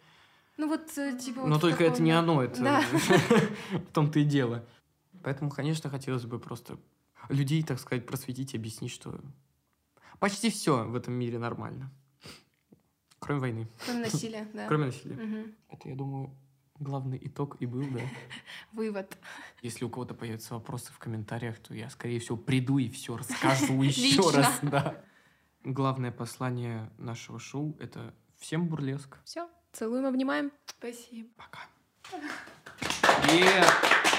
Ну, 0.56 0.66
вот, 0.68 0.90
э, 0.98 1.16
типа... 1.18 1.42
Но 1.46 1.52
вот 1.54 1.60
только 1.60 1.84
это 1.84 1.92
таком- 1.92 2.04
не 2.06 2.10
оно, 2.10 2.42
это 2.42 2.60
Да. 2.60 2.82
в 3.72 3.92
том-то 3.92 4.18
и 4.18 4.24
дело. 4.36 4.66
Поэтому, 5.22 5.50
конечно, 5.50 5.88
хотелось 5.88 6.24
бы 6.24 6.40
просто 6.40 6.78
людей, 7.28 7.62
так 7.62 7.78
сказать, 7.78 8.06
просветить, 8.06 8.54
объяснить, 8.54 8.92
что 8.92 9.20
почти 10.18 10.50
все 10.50 10.84
в 10.84 10.94
этом 10.94 11.14
мире 11.14 11.38
нормально. 11.38 11.90
Кроме 13.18 13.40
войны. 13.40 13.68
Кроме 13.84 14.00
насилия, 14.04 14.48
да. 14.52 14.66
Кроме 14.66 14.86
насилия. 14.86 15.16
Мгм. 15.16 15.54
Это, 15.68 15.88
я 15.88 15.94
думаю, 15.94 16.34
главный 16.78 17.18
итог 17.22 17.56
и 17.60 17.66
был, 17.66 17.88
да. 17.90 18.00
Вывод. 18.72 19.16
Если 19.62 19.84
у 19.84 19.90
кого-то 19.90 20.14
появятся 20.14 20.54
вопросы 20.54 20.92
в 20.92 20.98
комментариях, 20.98 21.58
то 21.58 21.74
я, 21.74 21.90
скорее 21.90 22.18
всего, 22.18 22.36
приду 22.36 22.78
и 22.78 22.88
все 22.88 23.16
расскажу 23.16 23.82
еще 23.82 24.30
раз. 24.30 24.58
Да. 24.62 25.04
Главное 25.62 26.10
послание 26.10 26.90
нашего 26.96 27.38
шоу— 27.38 27.76
это 27.80 28.14
всем 28.38 28.68
бурлеск. 28.68 29.18
Все. 29.24 29.48
Целуем, 29.72 30.06
обнимаем. 30.06 30.50
Спасибо. 30.66 31.28
Пока. 31.36 31.60
Yeah. 33.28 34.09